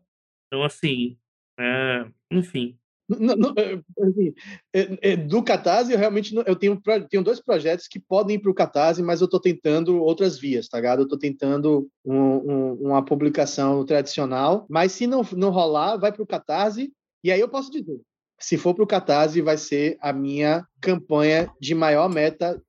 Então 0.48 0.64
assim, 0.64 1.16
é, 1.58 2.06
enfim. 2.30 2.76
Não, 3.18 3.34
não, 3.34 3.54
é, 3.56 3.80
assim, 4.06 4.32
é, 4.72 5.12
é, 5.12 5.16
do 5.16 5.42
Catarse, 5.42 5.92
eu 5.92 5.98
realmente 5.98 6.32
não, 6.32 6.44
eu 6.46 6.54
tenho, 6.54 6.80
tenho 7.08 7.24
dois 7.24 7.40
projetos 7.40 7.88
que 7.88 7.98
podem 7.98 8.36
ir 8.36 8.38
para 8.38 8.50
o 8.50 8.54
Catarse, 8.54 9.02
mas 9.02 9.20
eu 9.20 9.24
estou 9.24 9.40
tentando 9.40 10.00
outras 10.00 10.38
vias, 10.38 10.68
tá 10.68 10.78
ligado? 10.78 11.00
Eu 11.00 11.04
estou 11.04 11.18
tentando 11.18 11.90
um, 12.04 12.14
um, 12.14 12.72
uma 12.74 13.04
publicação 13.04 13.84
tradicional, 13.84 14.64
mas 14.70 14.92
se 14.92 15.08
não, 15.08 15.26
não 15.32 15.50
rolar, 15.50 15.96
vai 15.96 16.12
para 16.12 16.22
o 16.22 16.26
Catarse, 16.26 16.92
e 17.24 17.32
aí 17.32 17.40
eu 17.40 17.48
posso 17.48 17.70
dizer, 17.72 18.00
se 18.38 18.56
for 18.56 18.74
para 18.74 18.84
o 18.84 18.86
Catarse, 18.86 19.42
vai 19.42 19.56
ser 19.56 19.98
a 20.00 20.12
minha 20.12 20.64
campanha 20.80 21.52
de 21.60 21.74
maior 21.74 22.08
meta 22.08 22.62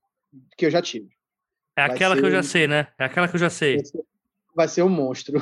que 0.58 0.66
eu 0.66 0.72
já 0.72 0.82
tive. 0.82 1.10
É 1.78 1.84
aquela 1.84 2.16
ser, 2.16 2.22
que 2.22 2.28
eu 2.28 2.32
já 2.32 2.44
sei, 2.44 2.68
né? 2.68 2.88
É 3.00 3.06
aquela 3.06 3.28
que 3.28 3.36
eu 3.36 3.40
já 3.40 3.50
sei. 3.50 3.76
Vai 3.76 3.86
ser, 3.86 4.04
vai 4.56 4.68
ser 4.68 4.82
um 4.82 4.90
monstro. 4.90 5.40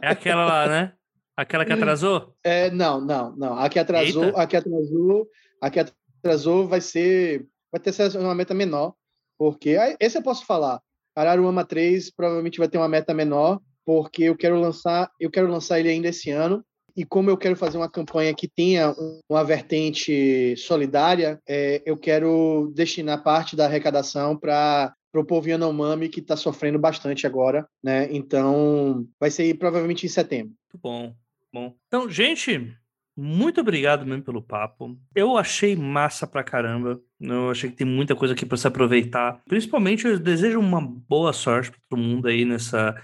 É 0.00 0.08
aquela 0.08 0.46
lá, 0.46 0.66
né? 0.66 0.94
Aquela 1.42 1.64
que 1.64 1.72
atrasou? 1.72 2.34
É, 2.44 2.70
não, 2.70 3.00
não, 3.00 3.34
não. 3.36 3.58
A 3.58 3.68
que 3.68 3.78
atrasou, 3.78 4.26
Eita. 4.26 4.40
a 4.40 4.46
que 4.46 4.56
atrasou, 4.56 5.28
a 5.60 5.70
que 5.70 5.80
atrasou 5.80 6.68
vai 6.68 6.80
ser, 6.80 7.44
vai 7.70 7.80
ter 7.80 8.16
uma 8.16 8.34
meta 8.34 8.54
menor, 8.54 8.94
porque 9.36 9.76
esse 9.98 10.16
eu 10.16 10.22
posso 10.22 10.46
falar. 10.46 10.80
Araruama 11.16 11.64
3 11.64 12.12
provavelmente 12.12 12.58
vai 12.58 12.68
ter 12.68 12.78
uma 12.78 12.88
meta 12.88 13.12
menor, 13.12 13.60
porque 13.84 14.22
eu 14.24 14.36
quero 14.36 14.58
lançar, 14.58 15.10
eu 15.18 15.30
quero 15.30 15.50
lançar 15.50 15.80
ele 15.80 15.88
ainda 15.88 16.08
esse 16.08 16.30
ano. 16.30 16.64
E 16.96 17.04
como 17.04 17.28
eu 17.28 17.36
quero 17.36 17.56
fazer 17.56 17.78
uma 17.78 17.90
campanha 17.90 18.34
que 18.34 18.46
tenha 18.46 18.94
uma 19.28 19.42
vertente 19.42 20.54
solidária, 20.56 21.40
é, 21.48 21.82
eu 21.84 21.96
quero 21.96 22.70
destinar 22.74 23.22
parte 23.22 23.56
da 23.56 23.64
arrecadação 23.64 24.36
para 24.36 24.94
o 25.14 25.24
povo 25.24 25.48
Yanomami, 25.48 26.08
que 26.08 26.20
está 26.20 26.36
sofrendo 26.36 26.78
bastante 26.78 27.26
agora, 27.26 27.66
né? 27.82 28.08
Então, 28.12 29.06
vai 29.18 29.30
ser 29.30 29.52
provavelmente 29.58 30.06
em 30.06 30.08
setembro. 30.08 30.54
Muito 30.72 30.82
bom. 30.82 31.14
Bom, 31.52 31.74
então, 31.86 32.08
gente, 32.08 32.74
muito 33.16 33.60
obrigado 33.60 34.06
mesmo 34.06 34.24
pelo 34.24 34.42
papo. 34.42 34.98
Eu 35.14 35.36
achei 35.36 35.76
massa 35.76 36.26
pra 36.26 36.42
caramba. 36.42 37.00
Eu 37.20 37.50
achei 37.50 37.70
que 37.70 37.76
tem 37.76 37.86
muita 37.86 38.16
coisa 38.16 38.32
aqui 38.34 38.46
para 38.46 38.56
se 38.56 38.66
aproveitar. 38.66 39.42
Principalmente, 39.46 40.06
eu 40.06 40.18
desejo 40.18 40.58
uma 40.58 40.80
boa 40.80 41.32
sorte 41.32 41.70
para 41.70 41.80
todo 41.90 42.00
mundo 42.00 42.26
aí 42.26 42.44
nessa 42.44 42.94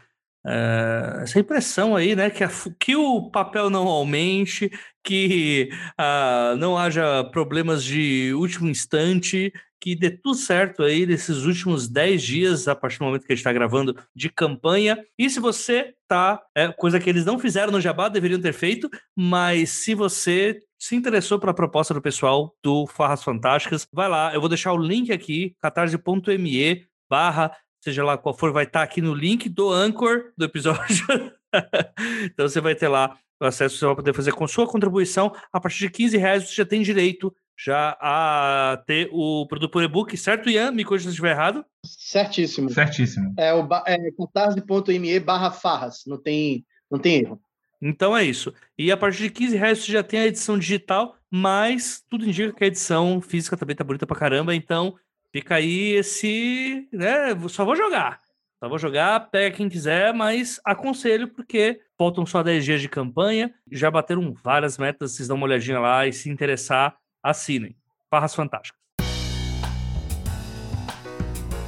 uh, 0.49 1.21
essa 1.21 1.39
impressão 1.39 1.95
aí, 1.95 2.17
né? 2.17 2.31
Que, 2.31 2.43
a, 2.43 2.51
que 2.81 2.97
o 2.97 3.31
papel 3.31 3.69
não 3.69 3.87
aumente, 3.87 4.71
que 5.05 5.71
uh, 6.01 6.57
não 6.57 6.77
haja 6.77 7.25
problemas 7.25 7.85
de 7.85 8.33
último 8.35 8.69
instante, 8.69 9.53
que 9.81 9.95
dê 9.95 10.11
tudo 10.11 10.35
certo 10.35 10.83
aí 10.83 11.07
nesses 11.07 11.45
últimos 11.45 11.89
10 11.89 12.23
dias, 12.23 12.69
a 12.69 12.75
partir 12.75 12.99
do 12.99 13.05
momento 13.05 13.27
que 13.27 13.33
a 13.33 13.37
gente 13.37 13.41
está 13.41 13.53
gravando, 13.53 13.97
de 14.15 14.29
campanha. 14.29 14.99
E 15.17 15.31
se 15.31 15.39
você 15.39 15.95
tá, 16.09 16.43
é 16.55 16.69
coisa 16.73 16.99
que 16.99 17.09
eles 17.09 17.25
não 17.25 17.39
fizeram 17.39 17.71
no 17.71 17.81
Jabá, 17.81 18.09
deveriam 18.09 18.41
ter 18.41 18.53
feito, 18.53 18.91
mas 19.15 19.71
se 19.71 19.95
você 19.95 20.63
se 20.79 20.97
interessou 20.97 21.39
pela 21.39 21.55
proposta 21.55 21.93
do 21.93 22.01
pessoal 22.01 22.55
do 22.63 22.87
Farras 22.87 23.23
Fantásticas, 23.23 23.87
vai 23.93 24.09
lá, 24.09 24.33
eu 24.33 24.41
vou 24.41 24.49
deixar 24.49 24.73
o 24.73 24.79
link 24.79 25.13
aqui, 25.13 25.55
catarse.me 25.61 26.87
barra, 27.11 27.51
seja 27.89 28.05
lá 28.05 28.19
qual 28.19 28.35
for, 28.35 28.53
vai 28.53 28.65
estar 28.65 28.83
aqui 28.83 29.01
no 29.01 29.15
link 29.15 29.49
do 29.49 29.71
Anchor 29.71 30.33
do 30.37 30.45
episódio. 30.45 31.07
então 32.25 32.49
você 32.49 32.61
vai 32.61 32.75
ter 32.75 32.89
lá 32.89 33.17
o 33.41 33.45
acesso, 33.45 33.79
você 33.79 33.87
vai 33.87 33.97
poder 33.97 34.13
fazer 34.13 34.33
com 34.33 34.47
sua 34.47 34.67
contribuição. 34.67 35.33
A 35.53 35.61
partir 35.61 35.79
de 35.79 35.91
15 35.91 36.17
reais 36.17 36.49
você 36.49 36.55
já 36.55 36.65
tem 36.65 36.83
direito 36.83 37.35
já 37.57 37.97
a 38.01 38.83
ter 38.87 39.09
o 39.11 39.47
produto 39.49 39.73
por 39.73 39.83
e-book, 39.83 40.17
certo, 40.17 40.49
Ian? 40.49 40.71
Me 40.71 40.85
corrija 40.85 41.05
se 41.05 41.09
eu 41.09 41.13
estiver 41.13 41.33
errado. 41.33 41.65
Certíssimo. 41.85 42.71
Certíssimo. 42.71 43.35
É 43.37 43.53
o 43.53 43.67
é, 43.87 43.99
catarse.me 44.13 45.21
barra 45.21 45.51
farras, 45.51 46.05
não 46.07 46.21
tem, 46.21 46.65
não 46.91 46.99
tem 46.99 47.23
erro. 47.23 47.41
Então 47.81 48.17
é 48.17 48.25
isso. 48.25 48.53
E 48.77 48.93
a 48.93 48.97
partir 48.97 49.25
de 49.25 49.31
15 49.31 49.57
reais 49.57 49.79
você 49.79 49.93
já 49.93 50.03
tem 50.03 50.21
a 50.21 50.27
edição 50.27 50.59
digital, 50.59 51.17
mas 51.31 52.05
tudo 52.09 52.27
indica 52.27 52.53
que 52.53 52.65
a 52.65 52.69
edição 52.69 53.21
física 53.21 53.57
também 53.57 53.75
tá 53.75 53.85
bonita 53.85 54.07
pra 54.07 54.17
caramba, 54.17 54.55
então 54.55 54.95
fica 55.33 55.57
aí 55.57 55.93
esse. 55.93 56.89
Né, 56.93 57.37
só 57.49 57.65
vou 57.65 57.77
jogar. 57.77 58.21
Só 58.61 58.69
vou 58.69 58.79
jogar, 58.79 59.31
pega 59.31 59.57
quem 59.57 59.69
quiser, 59.69 60.13
mas 60.13 60.61
aconselho 60.65 61.29
porque 61.29 61.81
faltam 61.97 62.27
só 62.27 62.43
10 62.43 62.65
dias 62.65 62.81
de 62.81 62.89
campanha, 62.89 63.55
já 63.71 63.89
bateram 63.89 64.35
várias 64.43 64.77
metas, 64.77 65.13
vocês 65.13 65.29
dão 65.29 65.37
uma 65.37 65.47
olhadinha 65.47 65.79
lá 65.79 66.07
e 66.09 66.13
se 66.13 66.29
interessar, 66.29 66.97
assinem. 67.23 67.77
Farras 68.11 68.35
Fantásticas. 68.35 68.79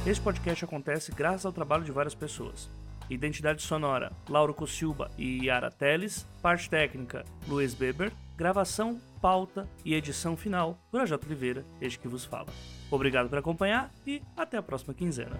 Este 0.05 0.21
podcast 0.21 0.65
acontece 0.65 1.11
graças 1.13 1.45
ao 1.45 1.53
trabalho 1.53 1.83
de 1.83 1.91
várias 1.91 2.15
pessoas. 2.15 2.69
Identidade 3.09 3.61
sonora, 3.61 4.11
Lauro 4.27 4.53
Cossilba 4.53 5.11
e 5.17 5.45
Yara 5.45 5.69
Teles. 5.69 6.27
Parte 6.41 6.69
técnica, 6.69 7.23
Luiz 7.47 7.73
Beber. 7.73 8.11
Gravação, 8.35 8.99
pauta 9.21 9.69
e 9.85 9.93
edição 9.93 10.35
final, 10.35 10.77
Projota 10.89 11.27
Oliveira, 11.27 11.63
este 11.79 11.99
que 11.99 12.07
vos 12.07 12.25
fala. 12.25 12.47
Obrigado 12.91 13.29
por 13.29 13.37
acompanhar 13.39 13.89
e 14.05 14.21
até 14.35 14.57
a 14.57 14.61
próxima 14.61 14.93
quinzena. 14.93 15.39